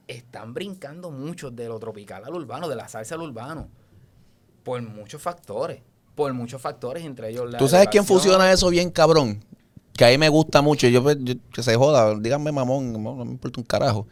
[0.08, 3.70] están brincando muchos de lo tropical al urbano, de la salsa al urbano,
[4.64, 5.82] por muchos factores,
[6.16, 9.44] por muchos factores, entre ellos la ¿Tú sabes quién fusiona eso bien cabrón?
[9.96, 10.88] Que a mí me gusta mucho.
[10.88, 14.08] Yo, pues, yo- que se joda, díganme mamón, no, no me importa un carajo.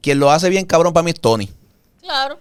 [0.00, 1.48] Quien lo hace bien cabrón para mí es Tony.
[2.02, 2.38] Claro.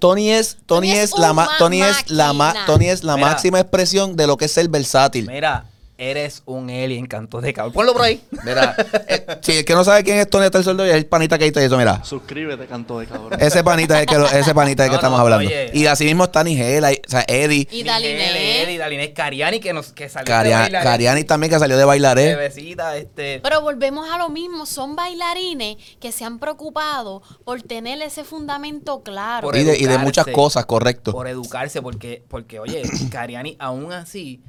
[0.00, 2.54] Tony es, Tony Tony es, es la ma- Tony es la ma-.
[2.66, 3.28] Tony es la Mira.
[3.28, 5.28] máxima expresión de lo que es ser versátil.
[5.28, 5.66] Mira,
[6.02, 7.72] Eres un alien, canto de cabrón.
[7.72, 8.20] Ponlo por ahí.
[8.44, 8.74] Mira,
[9.06, 11.46] eh, si el que no sabe quién es Tony el Sordo es el panita que
[11.46, 12.02] hizo eso, mira.
[12.04, 13.40] Suscríbete, canto de cabrón.
[13.40, 15.46] Ese panita es el que, lo- ese panita es el que No, estamos no, hablando.
[15.46, 15.70] oye.
[15.72, 18.62] Y así mismo está Nigel, ahí- o sea, Eddie, Y Daline.
[18.64, 20.82] Eddie, Daline Cariani, que, nos, que salió de Caria- bailar.
[20.82, 22.34] Cariani también que salió de bailaré.
[22.34, 23.38] Bebecita, este...
[23.40, 29.02] Pero volvemos a lo mismo, son bailarines que se han preocupado por tener ese fundamento
[29.04, 29.46] claro.
[29.46, 31.12] Por Y de, y de muchas cosas, correcto.
[31.12, 34.40] por educarse, porque, porque oye, Cariani aún así,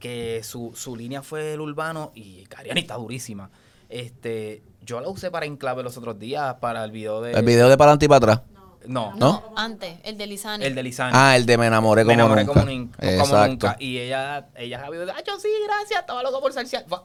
[0.00, 3.50] que su, su línea fue el urbano y Cariani está durísima.
[3.88, 7.32] Este, yo la usé para Enclave los otros días, para el video de...
[7.32, 8.40] El video de para adelante y para atrás.
[8.86, 9.52] No, ¿No?
[9.56, 10.64] Antes, el de Lizani.
[10.64, 11.12] el de Lizani.
[11.14, 12.60] Ah, el de me enamoré como Me enamoré nunca.
[12.60, 13.46] como, nin- como Exacto.
[13.48, 13.76] nunca.
[13.78, 16.86] Y ella, ella sabía, ay, yo sí, gracias, estaba loco por salsear.
[16.92, 17.04] Va-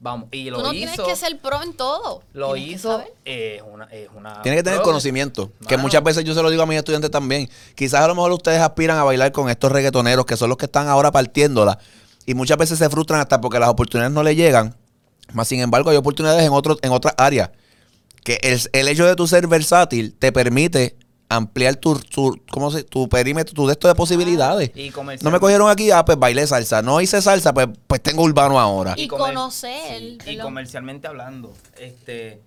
[0.00, 0.92] Vamos, y lo Tú no hizo.
[0.92, 2.22] tienes que ser pro en todo.
[2.32, 3.12] Lo hizo, saber.
[3.24, 4.42] eh, es una, es una...
[4.42, 5.50] Tiene que tener pro- conocimiento.
[5.66, 7.50] Que muchas veces yo se lo digo a mis estudiantes también.
[7.74, 10.66] Quizás a lo mejor ustedes aspiran a bailar con estos reggaetoneros que son los que
[10.66, 11.80] están ahora partiéndola.
[12.28, 14.76] Y muchas veces se frustran hasta porque las oportunidades no le llegan.
[15.32, 17.50] Más sin embargo, hay oportunidades en, otros en otras áreas.
[18.22, 20.94] Que el, el hecho de tu ser versátil te permite
[21.30, 24.70] ampliar tu, tu, ¿cómo se, tu perímetro, tu de esto de posibilidades.
[24.74, 26.82] Y comercial- No me cogieron aquí, ah, pues bailé salsa.
[26.82, 28.92] No hice salsa, pues, pues tengo urbano ahora.
[28.98, 32.42] Y conocer, sí, y comercialmente hablando, este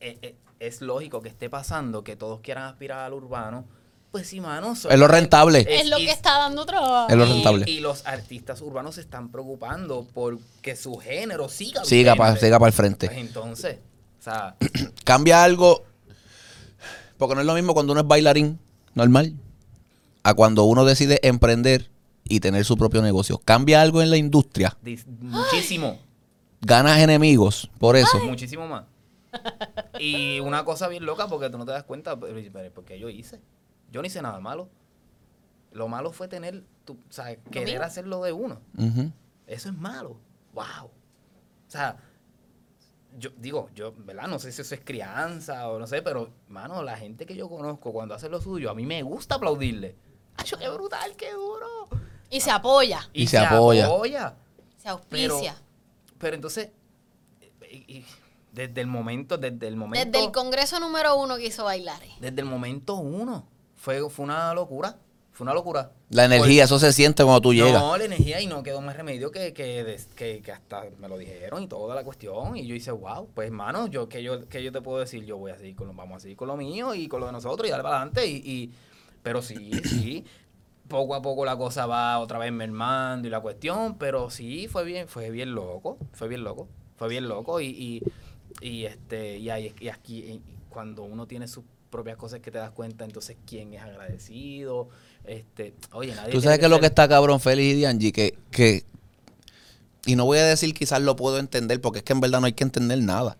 [0.00, 3.64] eh, eh, es lógico que esté pasando que todos quieran aspirar al urbano.
[4.10, 4.72] Pues sí, mano.
[4.72, 5.64] Es lo rentable.
[5.68, 7.08] Es lo que está dando trabajo.
[7.10, 7.70] Es lo rentable.
[7.70, 12.58] Y los artistas urbanos se están preocupando por que su género siga Siga para siga
[12.58, 13.06] para el frente.
[13.06, 13.78] Pues entonces,
[14.18, 14.56] o sea,
[15.04, 15.84] cambia algo.
[17.18, 18.58] Porque no es lo mismo cuando uno es bailarín
[18.94, 19.34] normal
[20.22, 21.88] a cuando uno decide emprender
[22.24, 23.38] y tener su propio negocio.
[23.38, 24.76] Cambia algo en la industria.
[24.84, 25.98] dis- muchísimo,
[26.62, 28.18] Ganas enemigos por eso.
[28.24, 28.84] muchísimo más.
[29.98, 32.98] Y una cosa bien loca porque tú no te das cuenta, pero, pero ¿por qué
[32.98, 33.40] yo hice?
[33.90, 34.68] Yo no hice nada malo.
[35.72, 38.60] Lo malo fue tener, tu, o sea, querer hacerlo de uno.
[39.46, 40.16] Eso es malo.
[40.52, 40.86] Wow.
[40.86, 41.96] O sea,
[43.18, 44.28] yo digo, yo, ¿verdad?
[44.28, 47.48] No sé si eso es crianza o no sé, pero, mano, la gente que yo
[47.48, 49.96] conozco cuando hace lo suyo, a mí me gusta aplaudirle.
[50.36, 51.88] ¡Ay, qué brutal, qué duro!
[52.30, 54.36] Y se apoya, Y se apoya.
[54.76, 55.56] se auspicia.
[56.18, 56.70] Pero entonces,
[57.70, 58.06] y- y
[58.52, 60.04] desde el momento, desde el momento.
[60.10, 62.00] Desde el congreso número uno que hizo bailar.
[62.20, 63.46] desde el momento uno.
[63.80, 64.98] Fue, fue una locura.
[65.32, 65.92] Fue una locura.
[66.10, 67.80] La energía, eso se siente cuando tú llegas.
[67.80, 71.16] No, la energía y no quedó más remedio que, que, que, que hasta me lo
[71.16, 72.58] dijeron y toda la cuestión.
[72.58, 75.38] Y yo hice, wow, pues hermano, yo, que yo, que yo te puedo decir, yo
[75.38, 77.32] voy a seguir con lo, vamos a seguir con lo mío y con lo de
[77.32, 78.26] nosotros y darle para adelante.
[78.26, 78.70] Y, y-
[79.22, 80.24] pero sí, sí,
[80.88, 84.84] poco a poco la cosa va otra vez mermando y la cuestión, pero sí, fue
[84.84, 88.02] bien, fue bien loco, fue bien loco, fue bien loco y, y,
[88.60, 92.70] y, este, y, ahí- y aquí cuando uno tiene sus propias cosas que te das
[92.70, 94.88] cuenta, entonces quién es agradecido,
[95.24, 98.38] este, oye, nadie Tú sabes que lo ser- que está cabrón, Félix y Dianji, que,
[98.50, 98.84] que,
[100.06, 102.46] y no voy a decir quizás lo puedo entender, porque es que en verdad no
[102.46, 103.36] hay que entender nada.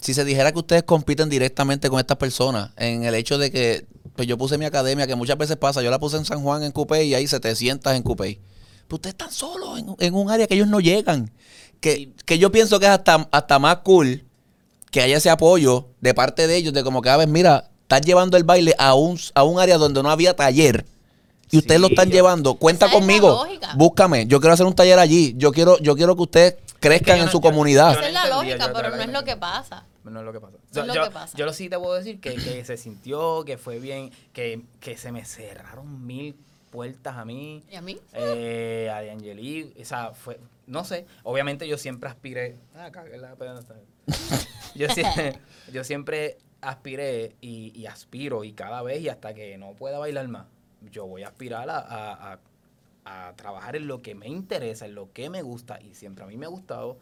[0.00, 3.86] Si se dijera que ustedes compiten directamente con estas personas, en el hecho de que,
[4.16, 6.64] pues yo puse mi academia, que muchas veces pasa, yo la puse en San Juan
[6.64, 8.40] en Cupey y hay 700 en Cupey.
[8.88, 11.30] Pero ustedes están solos en, en un área que ellos no llegan.
[11.80, 14.24] Que, que yo pienso que es hasta, hasta más cool
[14.90, 18.06] que haya ese apoyo de parte de ellos, de como que, a ver, mira, estás
[18.06, 20.84] llevando el baile a un, a un área donde no había taller
[21.50, 22.54] y ustedes lo están yo- llevando.
[22.54, 23.72] Cuenta Esa es la conmigo, lógica.
[23.76, 24.26] búscame.
[24.26, 25.34] Yo quiero hacer un taller allí.
[25.36, 27.92] Yo quiero, yo quiero que ustedes crezcan yo en no- su yo- comunidad.
[27.92, 29.84] yo Esa es la entendía, lógica, yo pero no es lo que pasa.
[30.04, 30.56] No es lo que pasa.
[30.74, 31.36] No es lo yo, que pasa.
[31.38, 35.12] yo sí te puedo decir que, que se sintió, que fue bien, que, que se
[35.12, 36.34] me cerraron mil
[36.70, 37.98] puertas a mí, ¿Y a mí?
[38.14, 43.34] eh, a Angeli, o sea, fue, no sé, obviamente yo siempre aspiré, ah, cagué la
[43.36, 43.86] pena, está bien.
[44.74, 45.38] yo, siempre,
[45.70, 50.26] yo siempre aspiré y, y aspiro y cada vez y hasta que no pueda bailar
[50.28, 50.46] más,
[50.90, 52.38] yo voy a aspirar a, a- a-
[53.04, 56.28] a trabajar en lo que me interesa, en lo que me gusta y siempre a
[56.28, 56.98] mí me ha gustado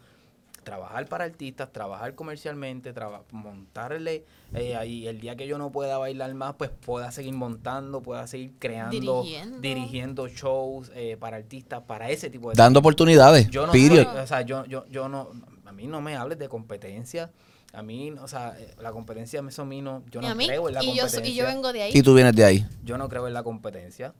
[0.65, 5.97] trabajar para artistas, trabajar comercialmente, traba- montarle eh, ahí el día que yo no pueda
[5.99, 9.61] bailar más, pues pueda seguir montando, pueda seguir creando, Dirigiendo.
[9.61, 13.51] dirigiendo shows eh, para artistas, para ese tipo de Dando oportunidades.
[13.51, 13.81] yo no soy-
[14.23, 15.31] o sea, yo, yo, yo no,
[15.67, 17.31] a mí no me hables de competencia,
[17.73, 20.35] a mí, o sea, eh, la competencia eso a mí no, yo ¿Y no a
[20.35, 20.47] mí?
[20.47, 21.33] creo en la Y yo, competencia.
[21.33, 21.93] y yo vengo de ahí.
[21.95, 22.67] Y tú vienes de ahí.
[22.85, 24.13] Yo no creo en la competencia.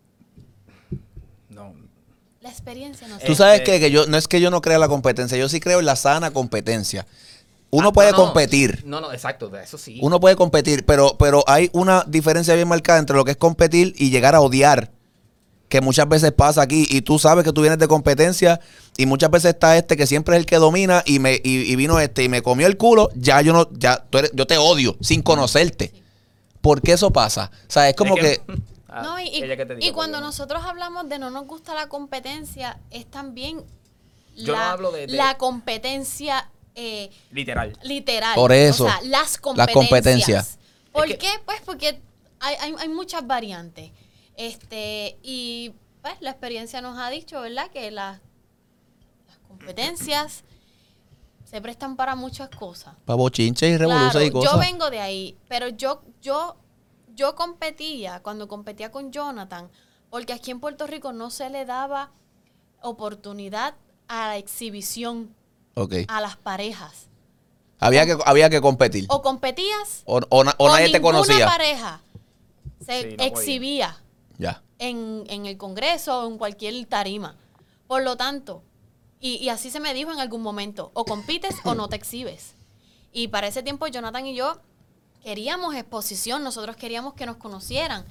[1.49, 1.75] No.
[2.41, 3.27] La experiencia no sé.
[3.27, 5.49] Tú sabes Este- que, que yo no es que yo no crea la competencia, yo
[5.49, 7.07] sí creo en la sana competencia.
[7.73, 8.83] Uno Ah, puede no, competir.
[8.85, 10.01] No, no, exacto, de eso sí.
[10.03, 13.95] Uno puede competir, pero, pero hay una diferencia bien marcada entre lo que es competir
[13.97, 14.91] y llegar a odiar.
[15.71, 16.87] Que muchas veces pasa aquí.
[16.91, 18.61] Y tú sabes que tú vienes de competencia.
[18.99, 21.03] Y muchas veces está este que siempre es el que domina.
[21.07, 23.09] Y me, y, y vino este y me comió el culo.
[23.15, 25.95] Ya yo no, ya tú eres- yo te odio sin conocerte.
[26.61, 27.51] ¿Por qué eso pasa?
[27.69, 28.43] O sea, es como que,
[28.93, 29.29] Ah, No, y,
[29.81, 33.63] y- cuando nosotros hablamos de no nos gusta la competencia, es también
[34.37, 37.79] Yo no la, hablo de- de- la competencia eh, Literal.
[37.85, 38.35] literal.
[38.35, 39.75] Por eso, O sea, las competencias.
[39.75, 40.59] competencias.
[40.93, 41.29] ¿Por Es que- qué?
[41.45, 42.01] Pues porque
[42.41, 43.93] hay, hay, hay muchas variantes.
[44.41, 47.71] Este, y pues la experiencia nos ha dicho, ¿verdad?
[47.71, 48.21] Que las,
[49.29, 50.45] las competencias
[51.45, 52.95] se prestan para muchas cosas.
[53.05, 54.51] Para bochinches y revoluciones y cosas.
[54.51, 56.57] Yo vengo de ahí, pero yo, yo,
[57.15, 59.69] yo competía, cuando competía con Jonathan,
[60.09, 62.11] porque aquí en Puerto Rico no se le daba
[62.81, 63.75] oportunidad
[64.09, 65.35] a la exhibición
[66.09, 67.09] a las parejas.
[67.79, 69.05] Había que, había que competir.
[69.11, 71.47] O competías O, o o nadie te conocía.
[71.47, 72.01] pareja
[72.81, 74.03] se Sí, no podía.
[74.79, 77.37] En, en el Congreso o en cualquier tarima.
[77.87, 78.63] Por lo tanto,
[79.21, 82.55] y, y así se me dijo en algún momento, o compites o no te exhibes.
[83.13, 84.61] Y para ese tiempo Jonathan y yo
[85.23, 88.05] queríamos exposición, nosotros queríamos que nos conocieran.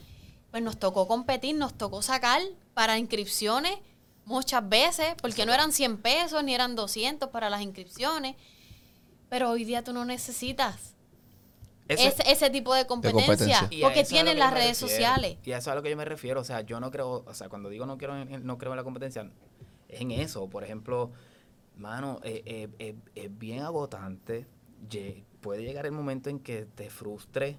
[0.51, 2.41] Pues nos tocó competir, nos tocó sacar
[2.73, 3.77] para inscripciones
[4.25, 8.36] muchas veces, porque no eran 100 pesos ni eran 200 para las inscripciones.
[9.30, 10.95] Pero hoy día tú no necesitas
[11.89, 13.67] Ese, ese tipo de competencia, competencia.
[13.71, 14.87] Y a porque es tienen las redes refiero.
[14.89, 15.37] sociales.
[15.43, 16.39] Y a eso es a lo que yo me refiero.
[16.39, 18.77] O sea, yo no creo, o sea, cuando digo no quiero en, no creo en
[18.77, 19.29] la competencia,
[19.87, 20.47] es en eso.
[20.49, 21.11] Por ejemplo,
[21.77, 24.45] mano, eh, eh, eh, es bien agotante.
[25.41, 27.57] Puede llegar el momento en que te frustre.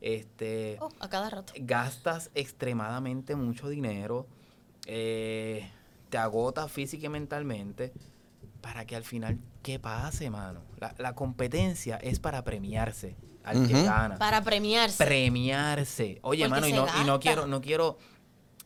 [0.00, 1.52] Este, Oh, a cada rato.
[1.56, 4.26] gastas extremadamente mucho dinero.
[4.86, 5.68] eh,
[6.10, 7.92] te agotas física y mentalmente.
[8.60, 10.60] Para que al final, ¿qué pase, mano?
[10.78, 13.16] La, la competencia es para premiarse
[13.46, 15.04] al que gana Para premiarse.
[15.04, 16.18] premiarse.
[16.22, 17.96] Oye, Porque mano, y no, y no quiero, no quiero,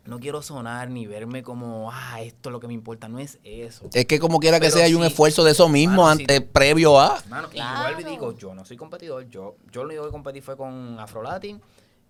[0.06, 3.08] no quiero sonar ni verme como, ah, esto es lo que me importa.
[3.08, 3.88] No es eso.
[3.92, 6.22] Es que como quiera que Pero sea, hay un esfuerzo de eso mismo Mano, sí.
[6.22, 7.22] antes, previo a.
[7.28, 8.00] Mano, y Claro.
[8.00, 9.28] y digo, yo no soy competidor.
[9.28, 11.60] Yo, yo lo único que competí fue con Afrolatin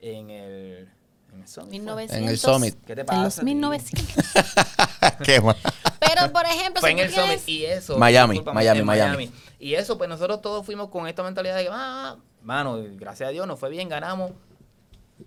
[0.00, 0.88] en el,
[1.32, 1.68] en el Summit.
[1.70, 1.78] fue.
[1.80, 2.16] 1900.
[2.16, 2.76] En el Summit.
[2.86, 3.22] ¿Qué te En pasa?
[3.24, 3.44] los a ti?
[3.46, 4.24] 1900.
[5.24, 5.56] Qué mal.
[5.98, 7.98] Pero, por ejemplo, Fue si en el Summit tienes- y eso.
[7.98, 9.30] Miami, Miami, en Miami.
[9.58, 13.32] Y eso, pues nosotros todos fuimos con esta mentalidad de que, ah, mano, gracias a
[13.32, 14.32] Dios nos fue bien, ganamos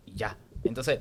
[0.06, 0.38] y ya.
[0.64, 1.00] Entonces,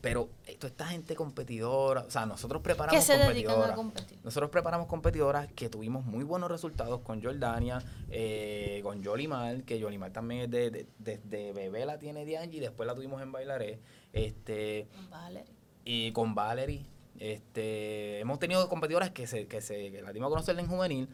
[0.00, 0.28] pero
[0.58, 3.70] toda esta gente competidora, o sea, nosotros preparamos se dedican competidoras.
[3.70, 4.18] a competir.
[4.22, 10.12] Nosotros preparamos competidoras que tuvimos muy buenos resultados con Jordania, eh, con Yolimar, que Yolimar
[10.12, 13.80] también es de, de- desde bebé la tiene de Angie, después la tuvimos en Bailaré,
[14.12, 15.44] este, Vale.
[15.86, 16.84] y con Valerie.
[17.18, 21.08] Este, hemos tenido competidoras que se, que se que la dimos a conocer en juvenil.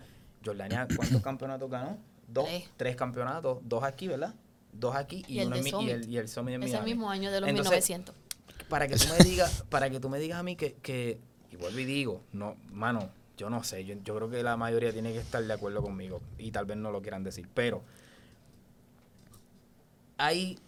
[0.44, 1.96] Jordania, ¿cuántos campeonatos ganó?
[2.32, 2.70] Dos, Tres.
[2.76, 4.34] tres campeonatos, dos aquí, ¿verdad?
[4.72, 7.30] Dos aquí y, uno en mi- y el, y el Summit en Ese mismo año
[7.32, 8.14] de los Entonces, 1900.
[8.68, 11.18] Para que tú me digas, para que tú me digas a mí que, que
[11.50, 14.92] y vuelvo y digo, no, mano, yo no sé, yo, yo creo que la mayoría
[14.92, 17.82] tiene que estar de acuerdo conmigo y tal vez no lo quieran decir, pero
[20.18, 20.58] hay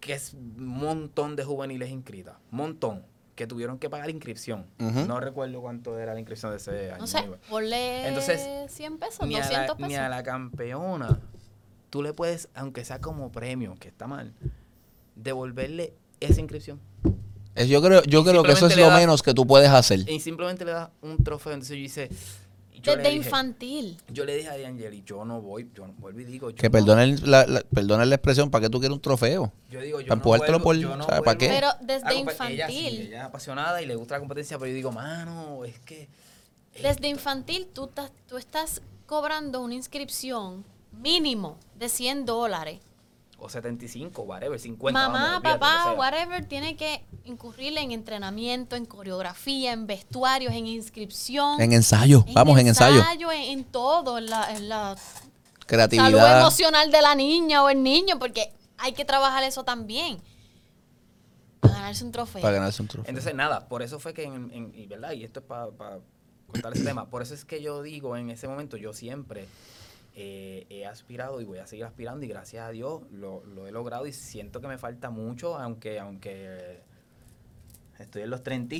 [0.00, 3.04] que es un montón de juveniles inscritas, montón,
[3.38, 4.66] que tuvieron que pagar inscripción.
[4.78, 6.98] No recuerdo cuánto era la inscripción de ese año.
[6.98, 7.38] No sé, anyway.
[7.48, 8.40] ponle Entonces,
[8.72, 9.88] 100 pesos, Ni a, la, 200 pesos.
[9.88, 11.20] ni a la campeona,
[11.88, 14.34] tú le puedes, aunque sea como premio, que está mal,
[15.14, 16.80] devolverle esa inscripción.
[17.54, 19.68] Es- Yo creo, yo Y creo que eso es lo das- menos que tú puedes
[19.70, 20.00] hacer.
[20.10, 21.52] Y simplemente le das un trofeo.
[21.52, 22.08] Entonces yo hice.
[22.82, 23.96] Yo Desde le dije, infantil.
[24.08, 26.50] Yo le dije a Angeli, yo no voy, yo no, vuelvo y digo.
[26.50, 29.52] Yo Que no- perdonen la, la- perdonen la expresión, ¿para qué tú quieres un trofeo?
[29.70, 31.48] Yo digo, yo para no empujártelo vuelvo- por- yo no ¿sabes para qué?
[31.48, 33.00] Pero desde compe- Ella, sí, infantil.
[33.08, 36.08] ella es apasionada y le gusta la competencia, pero yo digo, mano, es que.
[36.80, 42.78] Desde infantil tú, estás- tú estás cobrando una inscripción mínimo de 100 dólares.
[43.40, 44.92] O 75, whatever, 50.
[45.00, 51.60] Mamá, vamos, papá, whatever, tiene que incurrir en entrenamiento, en coreografía, en vestuarios, en inscripción.
[51.60, 53.00] En ensayo, vamos, en ensayo.
[53.30, 55.30] En, en todo, en la, en la salud
[55.66, 56.40] Creatividad.
[56.40, 60.18] emocional de la niña o el niño, porque hay que trabajar eso también.
[61.60, 62.42] Para ganarse un trofeo.
[62.42, 63.08] Para ganarse un trofeo.
[63.08, 65.98] Entonces, nada, por eso fue que, en, en- y verdad, y esto es para
[66.46, 69.46] contar ese tema, por eso es que yo digo en ese momento, yo siempre
[70.20, 73.70] eh, he aspirado y voy a seguir aspirando y gracias a Dios lo, lo he
[73.70, 76.80] logrado y siento que me falta mucho, aunque aunque
[78.00, 78.76] estoy en los 30.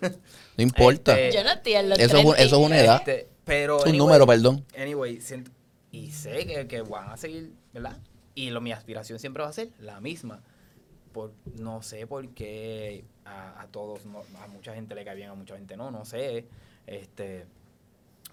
[0.00, 1.18] no importa.
[1.20, 1.94] este, Yo no entiendo.
[1.96, 2.96] Eso es un- eso es una edad.
[2.98, 4.64] Este, pero es un anyway, número, perdón.
[4.78, 5.50] Anyway, siento-
[5.90, 7.98] y sé que, que van a seguir, ¿verdad?
[8.34, 10.42] Y lo, mi aspiración siempre va a ser la misma.
[11.12, 15.28] Por, no sé por qué a, a todos, no- a mucha gente le cae bien,
[15.28, 16.46] a mucha gente no, no sé.
[16.86, 17.44] Este,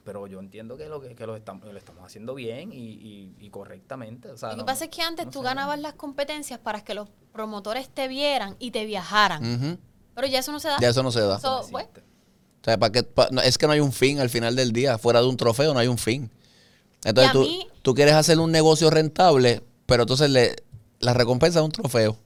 [0.03, 3.35] pero yo entiendo que lo que, que lo, estamos, lo estamos haciendo bien y, y-
[3.39, 4.29] y correctamente.
[4.29, 5.45] O sea, Lo que pasa es que antes no tú sé.
[5.45, 9.79] ganabas las competencias para que los promotores te vieran y te viajaran.
[10.15, 10.77] Pero ya eso no se da.
[10.79, 11.39] Ya eso no se da.
[11.39, 11.89] So, bueno.
[11.95, 13.03] O sea, ¿para qué?
[13.03, 14.97] pa- no, es que no hay un fin al final del día.
[14.97, 16.29] Fuera de un trofeo no hay un fin.
[17.03, 20.55] Entonces tú, mí- tú quieres hacer un negocio rentable, pero entonces le,
[20.99, 22.17] la recompensa es un trofeo.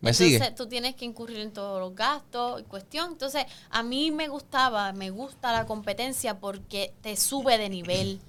[0.00, 0.50] ¿Me Entonces sigue?
[0.52, 3.12] tú tienes que incurrir en todos los gastos y cuestión.
[3.12, 8.20] Entonces, a mí me gustaba, me gusta la competencia porque te sube de nivel.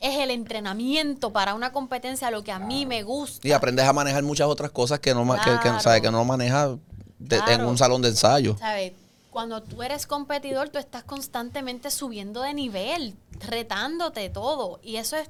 [0.00, 3.46] Es el entrenamiento para una competencia lo que a mí me gusta.
[3.46, 5.80] Y aprendes a manejar muchas otras cosas que no, ma- que, que, Claro.
[5.80, 6.00] ¿sabes?
[6.00, 6.76] que no manejas
[7.18, 7.68] de- en Claro.
[7.68, 8.56] un salón de ensayo.
[8.58, 8.92] ¿Sabes?
[9.30, 14.78] Cuando tú eres competidor, tú estás constantemente subiendo de nivel, retándote todo.
[14.82, 15.28] Y eso es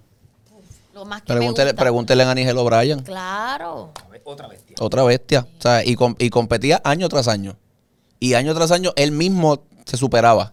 [0.98, 1.82] lo más que Pregúntele, me gusta.
[1.82, 3.00] pregúntele a Nigel O'Brien.
[3.00, 3.92] Claro.
[4.24, 4.76] Otra bestia.
[4.80, 5.46] Otra bestia.
[5.58, 7.56] O sea, y, com- y competía año tras año.
[8.20, 10.52] Y año tras año él mismo se superaba.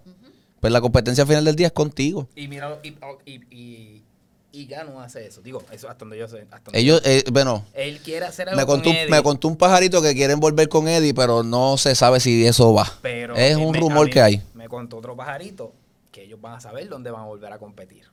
[0.61, 2.27] Pues la competencia al final del día es contigo.
[2.35, 2.89] Y mira, y,
[3.25, 4.03] y, y,
[4.51, 5.41] y ya no hace eso.
[5.41, 6.41] Digo, eso hasta donde yo sé.
[6.49, 9.21] Hasta donde Ellos, eh, bueno, Él quiere hacer algo me contó, con un- Eddie, me
[9.23, 12.91] contó un pajarito que quieren volver con Eddie, pero no se sabe si eso va.
[13.01, 14.41] pero es un me- rumor mí que hay.
[14.53, 15.73] Me contó otro pajarito
[16.11, 18.05] que ellos van a saber dónde van a volver a competir.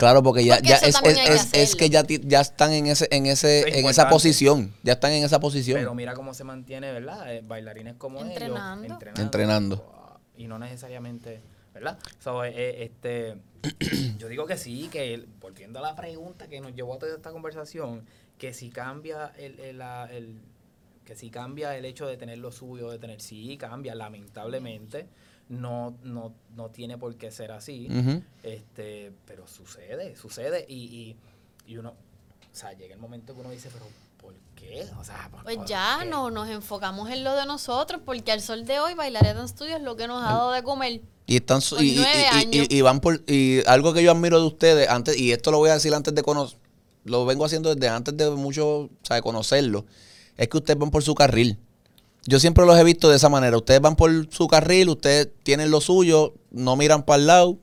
[0.00, 3.68] Claro, porque ya, Porque ya es, que es- ya, ya están en ese, en ese,
[3.68, 4.72] Es en esa posición.
[4.82, 5.78] Ya están en esa posición.
[5.78, 7.32] Pero mira cómo se mantiene, ¿verdad?
[7.32, 8.86] Eh, bailarines como Entrenando.
[8.86, 9.18] ellos.
[9.18, 10.18] Entrenando.
[10.36, 11.42] Y no necesariamente,
[11.74, 11.98] ¿verdad?
[12.18, 13.36] So, eh, eh, este,
[14.18, 17.14] yo digo que sí, que el- volviendo a la pregunta que nos llevó a toda
[17.14, 18.06] esta conversación,
[18.38, 20.40] que si cambia el, el- la- el-
[21.04, 25.08] que si cambia el hecho de tener lo suyo, de tener, sí, cambia, lamentablemente.
[25.50, 27.88] No, no, no tiene por qué ser así.
[28.42, 31.16] Este, pero sucede, sucede y, y,
[31.72, 33.84] y uno, o sea, llega el momento que uno dice, pero
[34.20, 34.86] ¿por qué?
[34.98, 36.08] O sea, ¿por- Pues por ya qué?
[36.08, 39.82] no, nos enfocamos en lo de nosotros, porque al sol de hoy Bailaret Studio es
[39.82, 41.00] lo que nos ha dado de comer.
[41.26, 42.66] Y están Por y, y- nueve y- y- años.
[42.70, 45.70] y van por y algo que yo admiro de ustedes antes y esto lo voy
[45.70, 46.58] a decir antes de conocer
[47.04, 49.86] lo vengo haciendo desde antes de mucho, o sea, de conocerlo,
[50.36, 51.58] es que ustedes van por su carril.
[52.26, 53.56] Yo siempre los he visto de esa manera.
[53.56, 57.58] Ustedes van por su carril, ustedes tienen lo suyo, no miran para el lado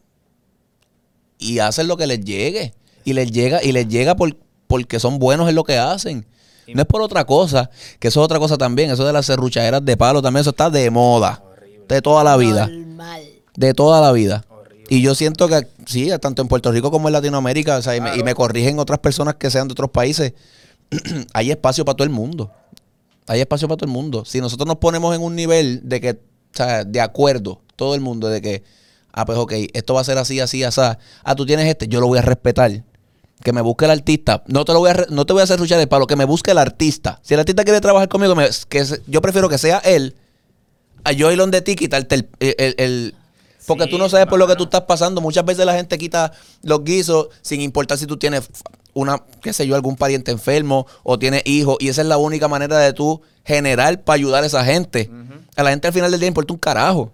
[1.39, 2.73] y hacen lo que les llegue.
[3.03, 4.35] Y les llega, y les llega por,
[4.67, 6.25] porque son buenos en lo que hacen.
[6.67, 8.91] No es por otra cosa, que eso es otra cosa también.
[8.91, 11.41] Eso de las serruchaderas de palo también, eso está de moda.
[11.45, 11.85] Horrible.
[11.87, 12.67] De toda la vida.
[12.67, 13.23] Normal.
[13.55, 14.43] De toda la vida.
[14.49, 14.85] Horrible.
[14.89, 18.01] Y yo siento que sí, tanto en Puerto Rico como en Latinoamérica, o sea, y,
[18.01, 20.33] me, y me corrigen otras personas que sean de otros países,
[21.33, 22.51] hay espacio para todo el mundo.
[23.28, 24.25] Hay espacio para todo el mundo.
[24.25, 26.17] Si nosotros nos ponemos en un nivel de que, o
[26.57, 28.63] sea, de acuerdo, todo el mundo, de que,
[29.11, 30.82] ah, pues ok, esto va a ser así, así, así.
[31.23, 32.84] Ah, tú tienes este, yo lo voy a respetar.
[33.43, 34.43] Que me busque el artista.
[34.47, 36.25] No te lo voy a, no te voy a hacer luchar el palo, que me
[36.25, 37.19] busque el artista.
[37.21, 40.15] Si el artista quiere trabajar conmigo, me- que se- yo prefiero que sea él
[41.03, 43.15] a yo ir donde ti quitarte el, el- el-
[43.67, 45.21] porque Sí, tú no sabes por lo que tú estás pasando.
[45.21, 46.32] Muchas veces la gente quita
[46.63, 48.47] los guisos sin importar si tú tienes
[48.97, 51.77] una, qué sé yo, algún pariente enfermo o tienes hijos.
[51.79, 55.09] Y esa es la única manera de tú generar para ayudar a esa gente.
[55.55, 57.11] A la gente al final del día importa un carajo.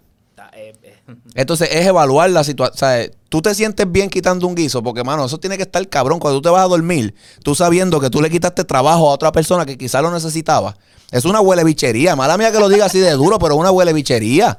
[0.54, 0.96] Eh, eh,
[1.36, 2.74] Entonces es evaluar la situación.
[2.74, 5.86] O sea, tú te sientes bien quitando un guiso, porque, mano, eso tiene que estar
[5.90, 6.20] cabrón.
[6.20, 7.14] Cuando tú te vas a dormir,
[7.44, 10.78] tú sabiendo que tú le quitaste trabajo a otra persona que quizá lo necesitaba.
[11.12, 12.16] Es una huele bichería.
[12.16, 14.58] Mala mía que lo diga así de duro, pero es una huele bichería.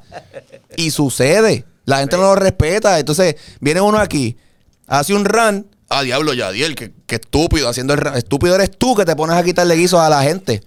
[0.77, 1.65] Y sucede.
[1.85, 2.99] La gente no lo respeta.
[2.99, 4.37] Entonces, viene uno aquí,
[4.85, 5.67] hace un run.
[5.89, 8.05] Ah, diablo, Yadiel, que, que estúpido haciendo el.
[8.15, 10.63] Estúpido eres tú que te pones a quitarle guisos a la gente.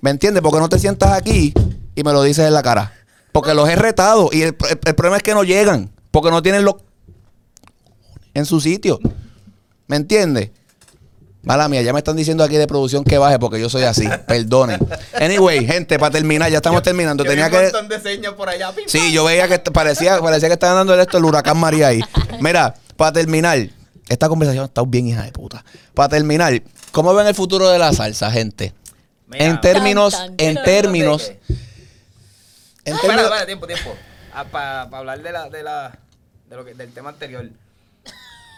[0.00, 0.42] ¿Me entiendes?
[0.42, 1.52] Porque no te sientas aquí
[1.94, 2.92] y me lo dices en la cara.
[3.32, 5.90] Porque los he retado y el, el- el problema es que no llegan.
[6.10, 6.74] Porque no tienen los
[8.34, 8.98] en su sitio.
[9.86, 10.50] ¿Me entiendes?
[11.42, 14.06] Mala mía, ya me están diciendo aquí de producción que baje porque yo soy así.
[14.28, 14.78] Perdonen.
[15.18, 17.24] Anyway, gente, para terminar, ya estamos terminando.
[17.24, 17.62] yo vi Tenía un que.
[17.62, 18.72] montón de señas por allá.
[18.72, 22.00] pim, Sí, yo veía que parecía, parecía que estaban dando esto el huracán María ahí.
[22.40, 23.58] Mira, para terminar,
[24.10, 25.64] esta conversación está bien hija de puta.
[25.94, 28.74] Para terminar, ¿cómo ven el futuro de la salsa, gente?
[29.28, 31.32] Mira, en términos, Tan, tan, en términos,
[32.84, 33.94] espera, tiempo, tiempo.
[34.50, 35.96] Para hablar de la, de la,
[36.48, 37.48] de lo que, del tema anterior.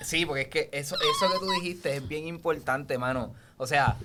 [0.02, 3.34] Sí, porque es que eso, eso que tú dijiste es bien importante, mano.
[3.58, 3.98] O sea,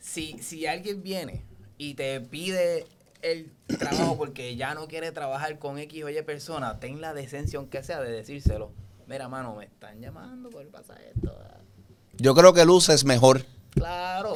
[0.00, 1.40] si, si alguien viene
[1.78, 2.84] y te pide
[3.22, 7.60] el trabajo porque ya no quiere trabajar con X o Y persona, ten la decencia,
[7.60, 8.72] aunque sea, de decírselo.
[9.08, 11.32] Mira, mano, me están llamando por pasar esto.
[12.18, 13.44] yo creo que Luz es mejor.
[13.70, 14.34] Claro.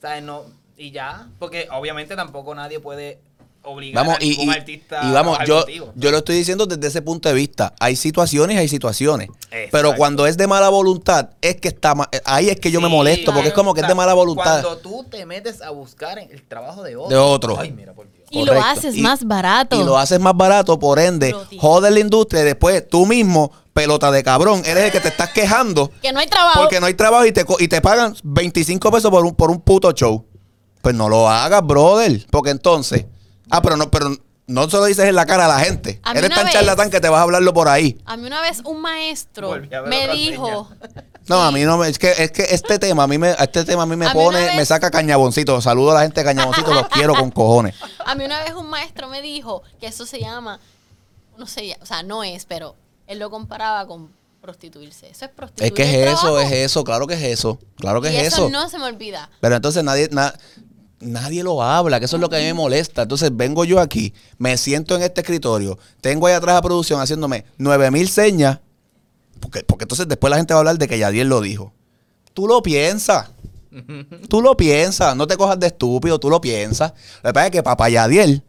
[0.00, 0.22] ¿Sabes?
[0.22, 0.44] No,
[0.76, 3.18] y ya, porque obviamente tampoco nadie puede
[3.62, 5.92] obligar Vamos, a ningún y- artista y vamos, a yo, contigo.
[5.96, 7.74] yo lo estoy diciendo desde ese punto de vista.
[7.80, 9.28] Hay situaciones hay situaciones.
[9.50, 9.68] Exacto.
[9.72, 12.88] Pero cuando es de mala voluntad, es que está ma- ahí es que yo me
[12.88, 14.62] molesto, porque es como que o es de mala voluntad.
[14.62, 17.08] Cuando tú te metes a buscar el trabajo de otro.
[17.10, 17.58] De otro.
[17.58, 18.17] Ay, mira, por Dios.
[18.30, 19.80] Y lo haces Y- más barato.
[19.80, 24.10] Y lo haces más barato, por ende, joder la industria y después tú mismo, pelota
[24.10, 26.60] de cabrón, eres el que te estás quejando que no hay trabajo.
[26.60, 29.60] porque no hay trabajo y te, y te pagan 25 pesos por un, por un
[29.60, 30.24] puto show.
[30.82, 32.24] Pues no lo hagas, brother.
[32.30, 33.06] Porque entonces.
[33.50, 34.10] Ah, pero no, pero
[34.48, 36.00] no se lo dices en la cara a la gente.
[36.02, 37.96] A Eres tan vez- charlatán que te vas a hablarlo por ahí.
[38.04, 39.54] A mí una vez un maestro
[39.86, 40.68] me dijo,
[41.28, 43.64] No, a mí no me, es que, es que este tema a mí me, este
[43.64, 45.60] tema a mí me A mí una pone, vez- me saca cañaboncito.
[45.60, 47.74] Saludo a la gente de cañaboncito, los quiero con cojones.
[48.04, 50.58] A mí una vez un maestro me dijo que eso se llama,
[51.36, 52.74] no sé, o sea, no es, pero
[53.06, 55.10] él lo comparaba con prostituirse.
[55.10, 55.72] Eso es prostituir.
[55.72, 56.40] Es que es eso, trabajo.
[56.40, 58.50] es eso, claro que es eso, claro que y es eso, eso.
[58.50, 59.28] no se me olvida.
[59.40, 60.32] Pero entonces nadie, na-
[61.00, 63.02] nadie lo habla, que eso es lo que a mí me molesta.
[63.02, 67.44] Entonces vengo yo aquí, me siento en este escritorio, tengo ahí atrás a producción haciéndome
[67.58, 68.58] 9000 señas,
[69.40, 71.72] porque, porque entonces después la gente va a hablar de que Yadiel lo dijo.
[72.34, 73.30] Tú lo piensas.
[74.28, 76.92] Tú lo piensas, no te cojas de estúpido, tú lo piensas.
[77.22, 78.42] Lo que pasa es que papá Yadiel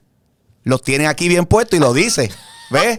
[0.63, 2.31] los tiene aquí bien puestos y lo dice.
[2.71, 2.97] ¿Ves?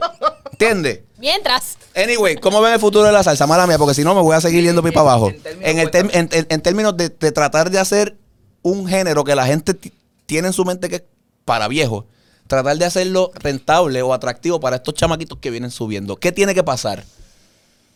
[0.53, 1.01] ¿Entiendes?
[1.19, 3.47] Mientras, Anyway, ¿cómo ven el futuro de la salsa?
[3.47, 5.29] Mala mía, porque si no me voy a seguir yendo pipa abajo.
[5.31, 5.43] En
[5.91, 8.17] términos En, en- en términos de, de tratar de hacer
[8.63, 9.93] un género que la gente ti-
[10.27, 11.03] tiene en su mente que es
[11.45, 12.05] para viejos,
[12.47, 16.17] tratar de hacerlo rentable o atractivo para estos chamaquitos que vienen subiendo.
[16.17, 17.05] ¿Qué tiene que pasar?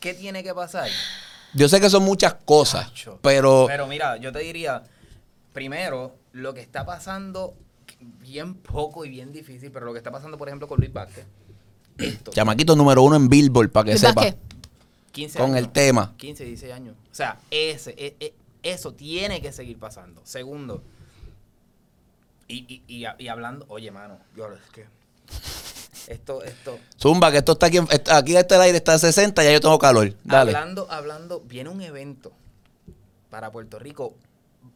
[0.00, 0.88] ¿Qué tiene que pasar?
[1.54, 2.90] Yo sé que son muchas cosas,
[3.22, 4.82] pero Pero mira, yo te diría,
[5.52, 7.54] primero, lo que está pasando,
[8.20, 11.24] bien poco y bien difícil, pero lo que está pasando, por ejemplo, con Luis Vázquez,
[11.98, 14.36] esto, chamaquito número uno en Billboard, para que Luis sepa, Vázquez.
[15.12, 16.12] 15 con años, el tema.
[16.16, 16.96] 15, 16 años.
[17.12, 18.34] O sea, ese, e- e-
[18.64, 20.20] eso tiene que seguir pasando.
[20.24, 20.82] Segundo,
[22.48, 24.86] y, y, y, y hablando, oye, mano, yo es que
[26.08, 29.42] esto, esto, Zumba, que esto está aquí, está- aquí este el aire está a 60,
[29.42, 30.14] ya yo tengo calor.
[30.24, 30.50] Dale.
[30.54, 32.32] Hablando, hablando, viene un evento
[33.30, 34.14] para Puerto Rico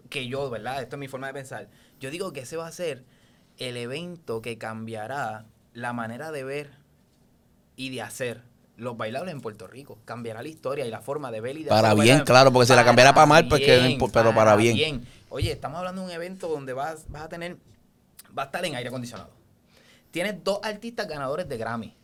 [0.09, 0.80] que yo, ¿verdad?
[0.82, 1.68] Esto es mi forma de pensar.
[2.01, 3.05] Yo digo que ese va a ser
[3.59, 6.70] el evento que cambiará la manera de ver
[7.76, 8.43] y de hacer
[8.78, 9.98] los bailables en Puerto Rico.
[10.04, 12.74] Cambiará la historia y la forma de ver y de Para bien, claro, porque si
[12.74, 15.04] la cambiara para mal, pues que pero para bien.
[15.28, 17.58] Oye, estamos hablando de un evento donde vas, vas a tener,
[18.36, 19.30] va a estar en aire acondicionado.
[20.10, 21.94] Tienes dos artistas ganadores de Grammy,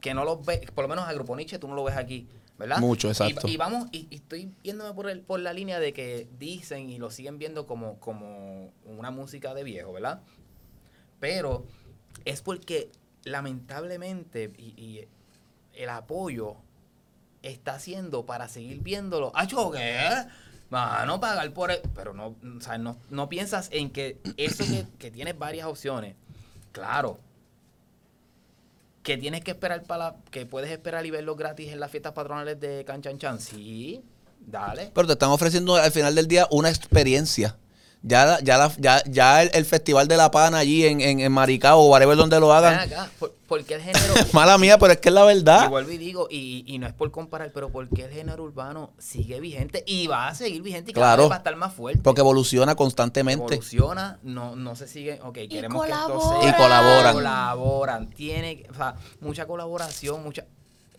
[0.00, 2.28] que no los ves, por lo menos a Grupo Nietzsche tú no lo ves aquí,
[2.58, 2.78] ¿verdad?
[2.80, 3.48] Mucho, exacto.
[3.48, 6.98] Y, vamos, y, y estoy yéndome por, el, por la línea de que dicen y
[6.98, 10.20] lo siguen viendo como, como una música de viejo, ¿verdad?
[11.18, 11.64] Pero
[12.26, 12.90] es porque
[13.24, 15.08] lamentablemente y, y
[15.82, 16.56] el apoyo
[17.42, 19.32] está haciendo para seguir viéndolo.
[19.34, 20.26] ¿Ah, qué?
[20.68, 24.86] Mano, pagar por el- Pero no, o sea, no, no piensas en que eso que,
[24.98, 26.14] que tienes varias opciones.
[26.72, 27.18] Claro.
[29.02, 32.60] Que tienes que esperar para que puedes esperar y verlo gratis en las fiestas patronales
[32.60, 33.40] de Canchanchan.
[33.40, 34.02] Sí,
[34.46, 34.90] dale.
[34.94, 37.56] Pero te están ofreciendo al final del día una experiencia.
[38.02, 41.20] Ya, la- ya, la- ya, ya el, el Festival de la Pana allí en, en,
[41.20, 42.74] en Maricao o whatever donde lo hagan.
[42.80, 44.14] acá, ¿por, por qué el género?
[44.32, 45.68] Mala mía, pero es que es la Y verdad.
[45.68, 48.94] vuelvo y digo, y, y no es por comparar, pero ¿por qué el género urbano
[48.98, 51.22] sigue vigente y va a seguir vigente y cada Claro.
[51.24, 52.00] vez va a estar más fuerte?
[52.02, 53.44] Porque evoluciona constantemente.
[53.54, 56.40] evoluciona, no, no se sigue, ok, queremos que esto colaboran.
[56.40, 56.50] sea.
[56.50, 57.12] Y colaboran.
[57.14, 60.46] Colaboran, tiene, que- o sea, mucha colaboración, mucha,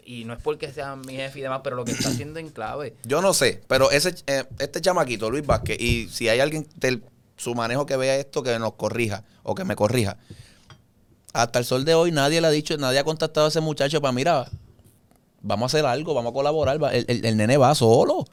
[0.05, 2.49] y no es porque sea mi jefe y demás, pero lo que está haciendo en
[2.49, 2.95] clave.
[3.03, 7.03] Yo no sé, pero ese eh, este chamaquito, Luis Vázquez, y si hay alguien del
[7.37, 10.17] su manejo que vea esto, que nos corrija o que me corrija.
[11.33, 14.01] Hasta el sol de hoy nadie le ha dicho, nadie ha contactado a ese muchacho
[14.01, 14.47] para, mira,
[15.41, 16.81] vamos a hacer algo, vamos a colaborar.
[16.83, 18.25] va- El, el- el nene va solo.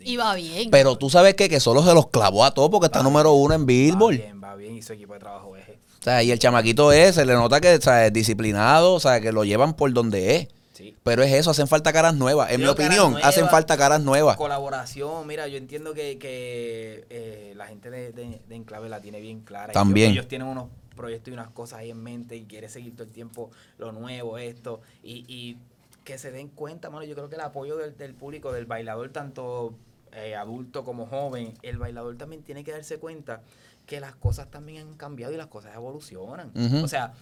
[0.00, 0.70] iba bien.
[0.70, 3.32] Pero tú sabes que, que solo se los clavó a todos porque está Va número
[3.34, 4.16] uno en Va Billboard.
[4.16, 5.68] bien, va bien, y su equipo de trabajo es.
[5.68, 9.00] O sea, y el chamaquito es, se le nota que o sea, es disciplinado, o
[9.00, 10.48] sea, que lo llevan por donde es.
[10.80, 10.96] Sí.
[11.02, 12.50] Pero es eso, hacen falta caras nuevas.
[12.50, 14.36] En mi opinión, hacen falta caras nuevas.
[14.36, 19.20] Colaboración, mira, yo entiendo que, que, eh, la gente de, de- de Enclave la tiene
[19.20, 19.72] bien clara.
[19.72, 20.12] También.
[20.12, 23.04] Ellos, ellos tienen unos proyectos y unas cosas ahí en mente y quiere seguir todo
[23.04, 24.80] el tiempo lo nuevo, esto.
[25.02, 25.58] Y, y
[26.04, 29.10] que se den cuenta, mano, yo creo que el apoyo del, del público, del bailador,
[29.10, 29.74] tanto
[30.12, 33.42] eh, adulto como joven, el bailador también tiene que darse cuenta
[33.86, 36.52] que las cosas también han cambiado y las cosas evolucionan.
[36.82, 37.12] O sea,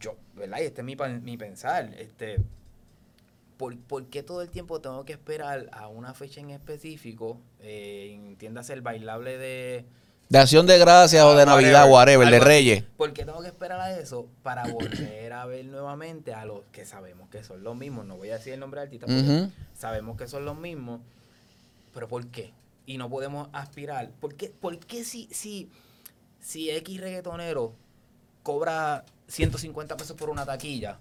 [0.00, 0.58] yo, ¿verdad?
[0.60, 1.92] Y este es mi, mi pensar.
[1.98, 2.38] Este,
[3.58, 7.38] ¿por, por qué todo el tiempo tengo que esperar a una fecha en específico?
[7.60, 9.84] Eh, entiéndase el bailable de...
[10.30, 12.46] De acción de gracias o de Navidad, whatever, de algo así.
[12.46, 12.84] Reyes.
[12.96, 16.84] ¿Por qué tengo que esperar a eso para volver a ver nuevamente a los que
[16.84, 18.04] sabemos que son los mismos?
[18.04, 21.00] No voy a decir el nombre del artista, porque sabemos que son los mismos,
[21.94, 22.52] pero ¿por qué?
[22.84, 24.10] Y no podemos aspirar.
[24.20, 25.70] ¿Por qué, por qué si, si,
[26.40, 27.72] si X reggaetonero
[28.42, 30.98] cobra 150 pesos por una taquilla,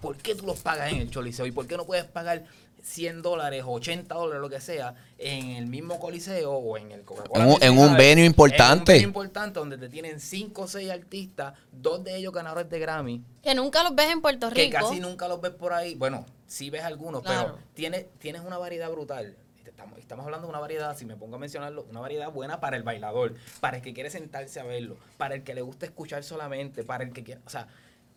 [0.00, 1.46] ¿por qué tú los pagas en el Choliseo?
[1.46, 2.44] ¿Y por qué no puedes pagar
[2.82, 7.02] 100 dólares o 80 dólares, lo que sea, en el mismo Coliseo o en el
[7.02, 8.70] Coca-Cola En un- en un Music venue importante.
[8.72, 12.70] En un venue importante donde te tienen 5 o 6 artistas, dos de ellos ganadores
[12.70, 14.78] de Grammy que nunca los ves en Puerto que Rico.
[14.80, 15.94] casi nunca los ves por ahí.
[15.94, 17.54] Bueno, sí ves algunos, Claro.
[17.56, 19.36] pero tienes, tienes una variedad brutal.
[19.66, 22.76] Estamos, estamos hablando de una variedad, si me pongo a mencionarlo, una variedad buena para
[22.78, 26.24] el bailador, para el que quiere sentarse a verlo, para el que le gusta escuchar
[26.24, 27.68] solamente, para el que quiere, o sea,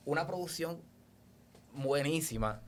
[0.05, 0.81] una producción
[1.74, 2.62] buenísima.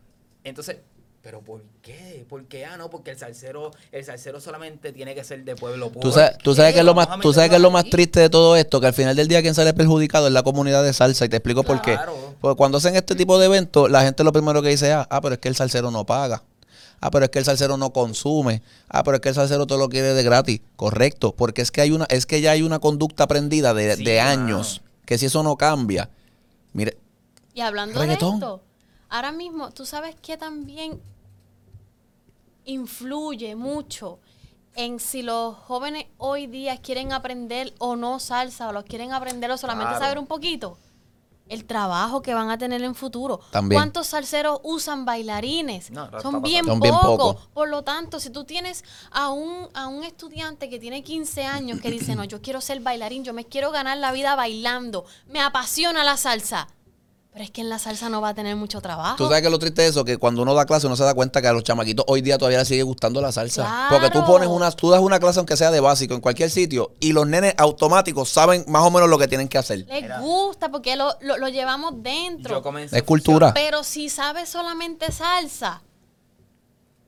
[0.44, 0.78] Entonces,
[1.22, 2.26] pero ¿por qué?
[2.30, 6.02] Porque, ah, no, porque el salsero, el salsero solamente tiene que ser de pueblo puro.
[6.02, 8.20] Tú sabes, tú sabes que es lo más, tú sabes que es lo más triste
[8.20, 10.94] de todo esto, que al final del día quien sale perjudicado es la comunidad de
[10.94, 11.94] salsa y te explico por qué.
[11.94, 12.36] Claro.
[12.40, 15.20] Porque cuando hacen este tipo de eventos, la gente lo primero que dice, ah, ah,
[15.20, 16.44] pero es que el salsero no paga.
[17.02, 18.62] Ah, pero es que el salsero no consume.
[18.88, 20.62] Ah, pero es que el salsero todo lo quiere de gratis.
[20.76, 24.04] Correcto, porque es que hay una, es que ya hay una conducta aprendida de, Sí,
[24.04, 24.30] de mano.
[24.30, 26.10] años, que si eso no cambia,
[26.74, 26.98] mire,
[27.56, 28.40] Y hablando Reggaetón.
[28.40, 28.62] de esto,
[29.10, 31.00] ahora mismo, tú sabes que también
[32.66, 34.20] influye mucho
[34.76, 39.50] en si los jóvenes hoy día quieren aprender o no salsa, o lo quieren aprender
[39.52, 40.04] o solamente Claro.
[40.04, 40.78] saber un poquito.
[41.48, 43.40] El trabajo que van a tener en futuro.
[43.52, 43.80] También.
[43.80, 45.92] ¿Cuántos salseros usan bailarines?
[45.92, 46.72] No, Son bien pasando.
[46.72, 47.36] Son bien pocos.
[47.36, 47.48] pocos.
[47.54, 51.80] Por lo tanto, si tú tienes a un, a un estudiante que tiene 15 años
[51.82, 55.40] que dice, no, yo quiero ser bailarín, yo me quiero ganar la vida bailando, me
[55.40, 56.68] apasiona la salsa.
[57.36, 59.18] Pero es que en la salsa no va a tener mucho trabajo.
[59.18, 61.14] Tú sabes que lo triste es eso, que cuando uno da clase uno se da
[61.14, 63.64] cuenta que a los chamaquitos hoy día todavía les sigue gustando la salsa.
[63.64, 63.88] Claro.
[63.90, 66.94] Porque tú pones una, tú das una clase aunque sea de básico en cualquier sitio
[67.02, 69.80] y los nenes automáticos saben más o menos lo que tienen que hacer.
[69.80, 72.56] Les gusta porque lo, lo- lo llevamos dentro.
[72.56, 73.54] Yo comencé Es cultura.
[73.54, 75.82] Pero si sabes solamente salsa,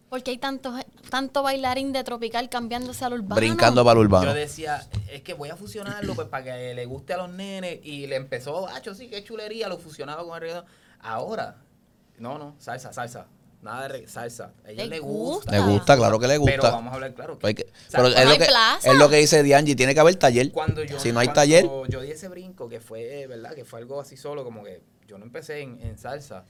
[0.09, 0.73] porque hay tanto,
[1.09, 3.35] tanto bailarín de tropical cambiándose al urbano.
[3.35, 4.25] Brincando para el urbano.
[4.27, 7.79] Yo decía, es que voy a fusionarlo pues para que le guste a los nenes.
[7.83, 10.65] Y le empezó, ah, sí, qué chulería, lo fusionaba con el reggaetón.
[10.99, 11.57] Ahora,
[12.17, 13.27] no, no, salsa, salsa.
[13.61, 14.53] Nada de salsa.
[14.65, 15.51] A ellos Le gusta.
[15.51, 16.69] Le gusta, claro que le Pero gusta.
[16.69, 17.39] vamos a hablar claro.
[17.41, 18.91] Hay que- o sea, pero es no lo, hay que, plaza.
[18.91, 20.51] es lo que dice Dianji, tiene que haber taller.
[20.51, 21.65] cuando yo, Si no hay cuando taller.
[21.89, 23.55] Yo di ese brinco que fue, ¿verdad?
[23.55, 26.45] Que fue algo así solo, como que yo no empecé en, en salsa.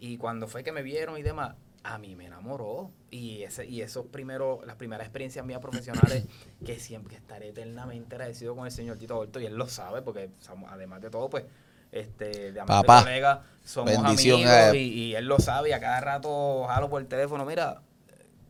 [0.00, 2.90] Y cuando fue que me vieron y demás, a mí me enamoró.
[3.10, 6.26] Y ese y esos primeros, las primeras experiencias mías profesionales,
[6.64, 10.30] que siempre estaré eternamente agradecido con el señor Tito Horto, y él lo sabe, porque
[10.68, 11.44] además de todo, pues,
[11.90, 13.02] este, de Papá.
[13.02, 17.08] colega, somos amigos, y, y él lo sabe, y a cada rato jalo por el
[17.08, 17.80] teléfono, mira,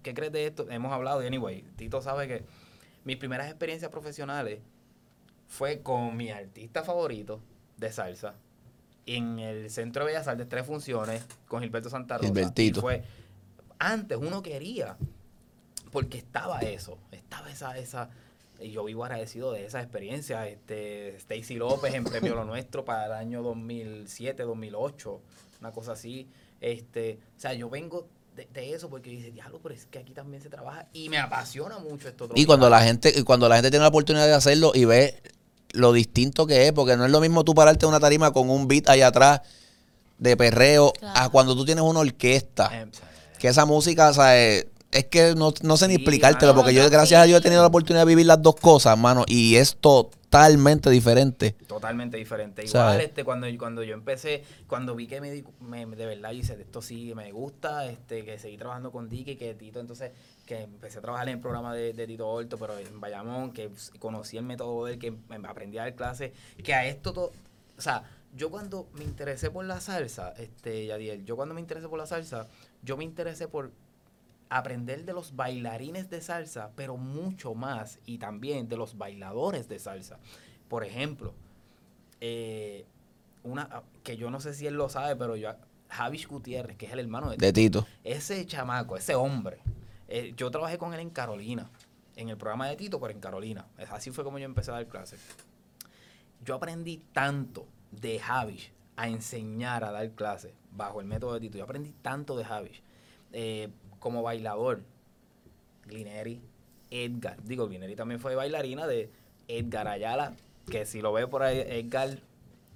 [0.03, 0.69] ¿qué crees de esto?
[0.71, 2.45] Hemos hablado, y anyway, Tito sabe que
[3.05, 4.61] mis primeras experiencias profesionales
[5.47, 7.41] fue con mi artista favorito
[7.77, 8.35] de salsa
[9.17, 12.29] en el Centro de Bellas Artes, tres funciones con Gilberto Santa Rosa.
[12.29, 12.81] Gilbertito.
[12.81, 13.03] Y fue,
[13.79, 14.97] antes uno quería,
[15.91, 18.11] porque estaba eso, estaba esa, esa,
[18.61, 20.47] y yo vivo agradecido de esa experiencia.
[20.47, 25.21] Este, Stacy López en Premio Lo Nuestro para el año 2007, 2008,
[25.61, 26.29] una cosa así.
[26.61, 30.13] Este, o sea, yo vengo de, de eso porque dice, diablo, pero es que aquí
[30.13, 32.29] también se trabaja y me apasiona mucho esto.
[32.35, 32.71] Y cuando tropical".
[32.71, 35.23] la gente, y cuando la gente tiene la oportunidad de hacerlo y ve
[35.73, 38.51] lo distinto que es, porque no es lo mismo tú pararte en una tarima con
[38.51, 39.41] un beat allá atrás
[40.19, 42.71] de perreo a cuando tú tienes una orquesta.
[42.83, 42.91] Em,
[43.39, 46.75] Que esa música, o sea, es, es que no, no sé ni explicártelo, mano, porque
[46.75, 49.55] yo, gracias a Dios, he tenido la oportunidad de vivir las dos cosas, mano, y
[49.57, 51.55] es totalmente diferente.
[51.69, 52.65] Totalmente diferente.
[52.65, 53.07] Igual, ¿Sabes?
[53.07, 56.55] este, cuando, cuando yo empecé, cuando vi que me, di- me- de verdad yo hice
[56.61, 60.11] esto sí me gusta, este, que seguí trabajando con Dicky, que Tito, entonces,
[60.49, 63.71] que empecé a trabajar en el programa de, de Tito Horto, pero en Bayamón, que
[63.99, 65.15] conocí el método de él, que
[65.47, 66.33] aprendí a dar clases,
[66.65, 67.33] que a esto todo,
[67.77, 68.05] o sea,
[68.35, 72.07] yo cuando me interesé por la salsa, este, Yadiel, yo cuando me interesé por la
[72.07, 72.47] salsa,
[72.83, 73.73] yo me interesé por
[74.49, 79.79] aprender de los bailarines de salsa, pero mucho más, y también de los bailadores de
[79.79, 80.19] salsa.
[80.71, 81.35] Por ejemplo,
[82.23, 82.87] eh,
[83.43, 85.51] una que yo no sé si él lo sabe, pero yo
[85.91, 87.87] Javis Gutiérrez, que es el hermano de, De Tito.
[88.03, 89.59] ese chamaco, ese hombre,
[90.09, 91.71] eh, yo trabajé con él en Carolina,
[92.17, 93.67] en el programa de Tito, pero en Carolina.
[93.91, 95.21] Así fue como yo empecé a dar clases.
[96.45, 101.59] Yo aprendí tanto de Javis a enseñar a dar clases bajo el método de Tito.
[101.59, 102.83] Yo aprendí tanto de Javis.
[103.33, 103.69] Eh,
[103.99, 104.83] como bailador,
[105.87, 106.41] Glineri,
[106.91, 107.43] Edgar.
[107.43, 109.11] Digo, Glineri también fue bailarina de
[109.49, 110.35] Edgar Ayala,
[110.71, 112.21] que si lo ve por ahí, Edgar,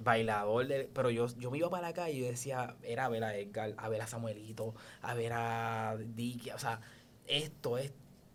[0.00, 3.24] bailador, de, pero yo, yo me iba para calle y yo decía, era a ver
[3.24, 6.80] a Edgar, a ver a Samuelito, a ver a Dicky, o sea,
[7.26, 7.92] esto es...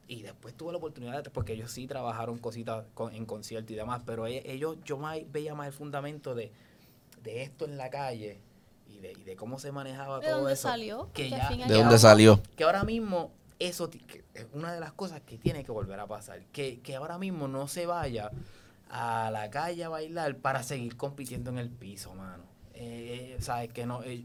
[0.10, 3.76] Y después tuve la oportunidad, de- porque ellos sí trabajaron cositas con- en concierto y
[3.76, 6.52] demás, pero e- ellos, yo más, veía más el fundamento de,
[7.24, 8.40] de esto en la calle
[8.88, 10.70] y de, y de cómo se manejaba ¿De todo dónde eso.
[10.70, 11.10] salió?
[11.14, 12.42] Que ya- ¿De que dónde ahora- salió?
[12.56, 13.90] que ahora mismo eso
[14.34, 16.46] es una de las cosas que tiene que volver a pasar.
[16.54, 18.32] Que, que ahora mismo no se vaya
[18.90, 22.44] a la calle a bailar para seguir compitiendo en el piso, mano.
[22.76, 23.74] Eh, eh, ¿Sabes?
[23.74, 24.04] Que no.
[24.04, 24.24] eh,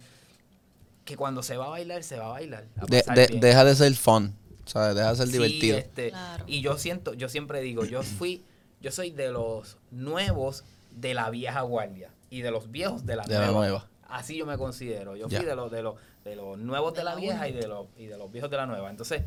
[1.04, 2.68] que cuando se va a bailar, se va a bailar.
[2.76, 3.40] a De- pasar de- bien.
[3.40, 4.94] deja de ser fun, ¿sabes?
[4.94, 5.78] Deja de ser Sí, divertido.
[5.78, 6.44] este, Claro.
[6.46, 8.42] Y yo siento, yo siempre digo, yo fui,
[8.80, 13.24] yo soy de los nuevos de la vieja guardia y de los viejos de la,
[13.24, 13.86] De la nueva.
[14.08, 15.16] Así yo me considero.
[15.16, 15.38] Yo Ya.
[15.38, 15.94] fui de los, de los,
[16.24, 18.50] de los nuevos de, De la, la vieja y de los, y de los viejos
[18.50, 18.90] de la nueva.
[18.90, 19.22] Entonces,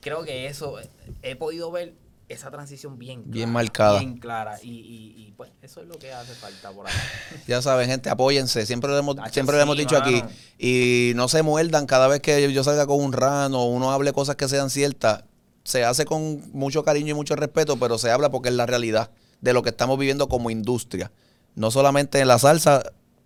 [0.00, 0.78] creo que eso
[1.22, 1.94] he podido ver
[2.28, 3.98] esa transición bien clara, Bien marcada.
[3.98, 4.58] Bien clara.
[4.62, 6.92] Y, y, y, pues eso es lo que hace falta por ahí.
[7.46, 8.64] Ya saben, gente, apóyense.
[8.66, 10.22] Siempre lo hemos, Tacho, siempre lo hemos dicho aquí.
[10.58, 14.12] Y no se muerdan cada vez que yo salga con un rano o uno hable
[14.12, 15.24] cosas que sean ciertas.
[15.64, 19.10] Se hace con mucho cariño y mucho respeto, pero se habla porque es la realidad
[19.40, 21.12] de lo que estamos viviendo como industria.
[21.54, 22.82] No solamente en la salsa,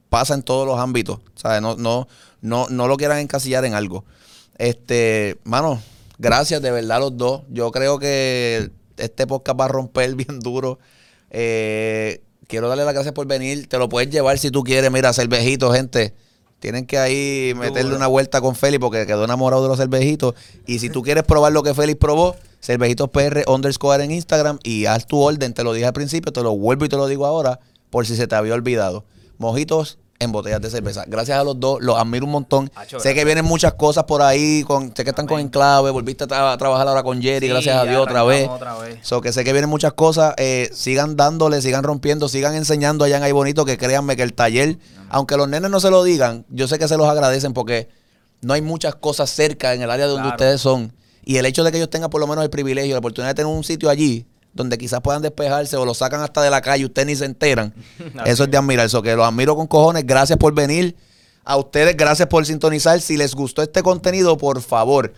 [0.09, 1.21] pasa en todos los ámbitos.
[1.35, 1.63] ¿sabes?
[1.63, 2.09] No, no,
[2.41, 4.05] no, no lo quieran encasillar en algo.
[4.57, 5.81] Este, mano,
[6.19, 7.43] gracias de verdad los dos.
[7.49, 10.79] Yo creo que este podcast va a romper bien duro.
[11.31, 13.69] Eh, quiero darle las gracias por venir.
[13.69, 14.91] Te lo puedes llevar si tú quieres.
[14.91, 16.15] Mira, cervejito, gente.
[16.61, 20.35] Tienen que ahí meterle una vuelta con Félix porque quedó enamorado de los cervejitos.
[20.67, 24.87] Y si tú quieres probar lo que Félix probó, cervejitos PR underscore en Instagram y
[24.87, 25.55] haz tu orden.
[25.55, 27.61] Te lo dije al principio, te lo vuelvo y te lo digo ahora
[27.91, 29.05] por si se te había olvidado.
[29.39, 31.05] Mojitos en botellas de cerveza.
[31.07, 32.71] Gracias a los dos, los admiro un montón.
[32.75, 35.39] Acho, sé que vienen muchas cosas por ahí, con, sé que están con.
[35.41, 38.49] Enclave, volviste a, tra- a trabajar ahora con Jerry, Sí, gracias a Dios otra vez.
[38.49, 38.99] otra vez.
[39.03, 40.35] So que sé que vienen muchas cosas.
[40.37, 44.33] eh, sigan dándole, sigan rompiendo, sigan enseñando allá en Ay Bonito que créanme que el
[44.35, 44.79] taller,
[45.09, 47.89] aunque los nenes no se lo digan, yo sé que se los agradecen porque
[48.41, 50.35] no hay muchas cosas cerca en el área donde Claro.
[50.37, 50.93] ustedes son.
[51.25, 53.35] Y el hecho de que ellos tengan por lo menos el privilegio, la oportunidad de
[53.35, 56.85] tener un sitio allí donde quizás puedan despejarse o lo sacan hasta de la calle
[56.85, 57.73] ustedes ni se enteran.
[58.25, 58.87] Eso es de admirar.
[58.87, 60.05] Eso que los admiro con cojones.
[60.07, 60.97] Gracias por venir.
[61.45, 63.01] A ustedes, gracias por sintonizar.
[63.01, 65.15] Si les gustó este contenido, por favor,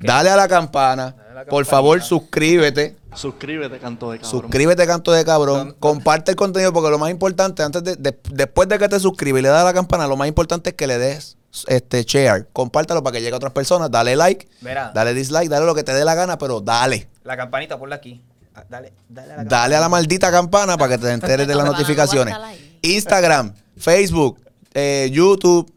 [0.00, 1.14] dale a la campana.
[1.18, 2.96] Dale a la Por favor, suscríbete.
[3.14, 4.40] Suscríbete, canto de cabrón.
[4.42, 5.58] Suscríbete, canto de cabrón.
[5.58, 8.98] ¿Dónde- Comparte el contenido porque lo más importante, antes de, de- después de que te
[8.98, 11.36] suscribes y le das a la campana, lo más importante es que le des
[11.68, 12.48] este share.
[12.52, 13.90] Compártalo para que llegue a otras personas.
[13.90, 17.08] Dale like, Mira, dale dislike, dale lo que te dé la gana, pero dale.
[17.22, 18.22] la campanita, ponla aquí.
[18.54, 21.54] Ah, Dale, dale a la Dale a la maldita campana para que te enteres de
[21.54, 22.34] las notificaciones.
[22.82, 24.40] Instagram, Facebook,
[24.74, 25.72] eh, YouTube,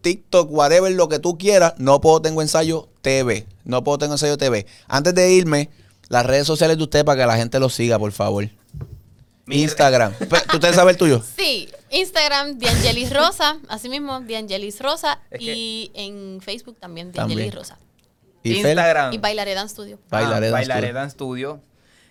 [0.00, 1.74] TikTok, whatever, lo que tú quieras.
[1.78, 3.46] No puedo tengo ensayo TV.
[3.64, 4.66] No puedo tengo ensayo TV.
[4.86, 5.70] Antes de irme,
[6.08, 8.48] las redes sociales de usted para que la gente lo siga, por favor.
[9.46, 10.12] Instagram.
[10.18, 11.22] Pe- ¿Tú ustedes saben el tuyo?
[11.36, 15.20] Sí, Instagram, Diangelis Rosa, así mismo, Diangelis Rosa.
[15.30, 17.38] Es que- y en Facebook también, También.
[17.38, 17.78] Diangelis Rosa.
[18.42, 19.12] Y Instagram.
[19.14, 19.98] Y Bailaré Dan Studio.
[20.10, 21.60] Bailaré Ah, Dan Bailaré Studio.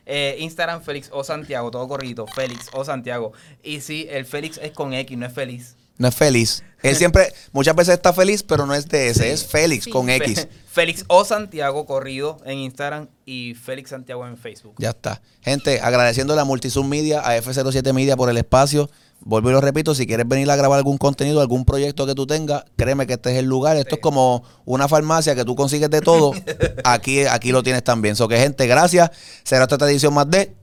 [0.09, 2.25] Eh, Instagram, Félix o Santiago, todo corrido.
[2.27, 3.33] Félix o Santiago.
[3.61, 5.75] Y sí, el Félix es con X, no es feliz.
[5.97, 6.63] No es feliz.
[6.81, 9.23] Él siempre, muchas veces está feliz, pero no es de ese.
[9.23, 9.29] Sí.
[9.29, 9.89] Es Félix Sí.
[9.91, 10.41] con X.
[10.41, 14.75] Fe- Félix o Santiago corrido en Instagram y Félix Santiago en Facebook.
[14.77, 15.21] Ya está.
[15.41, 18.89] Gente, agradeciendo a Multisum Media, a F07 Media por el espacio.
[19.21, 22.25] Vuelvo y lo repito, si quieres venir a grabar algún contenido, algún proyecto que tú
[22.25, 23.75] tengas, créeme que este es el lugar.
[23.75, 26.31] Esto es como una farmacia que tú consigues de todo.
[26.83, 28.15] Aquí, aquí lo tienes también.
[28.15, 29.11] So que, gente, gracias.
[29.43, 30.55] Será esta edición más de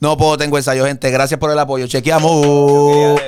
[0.00, 1.10] No Puedo Tengo Ensayo, gente.
[1.10, 1.86] Gracias por el apoyo.
[1.86, 3.20] Chequeamos.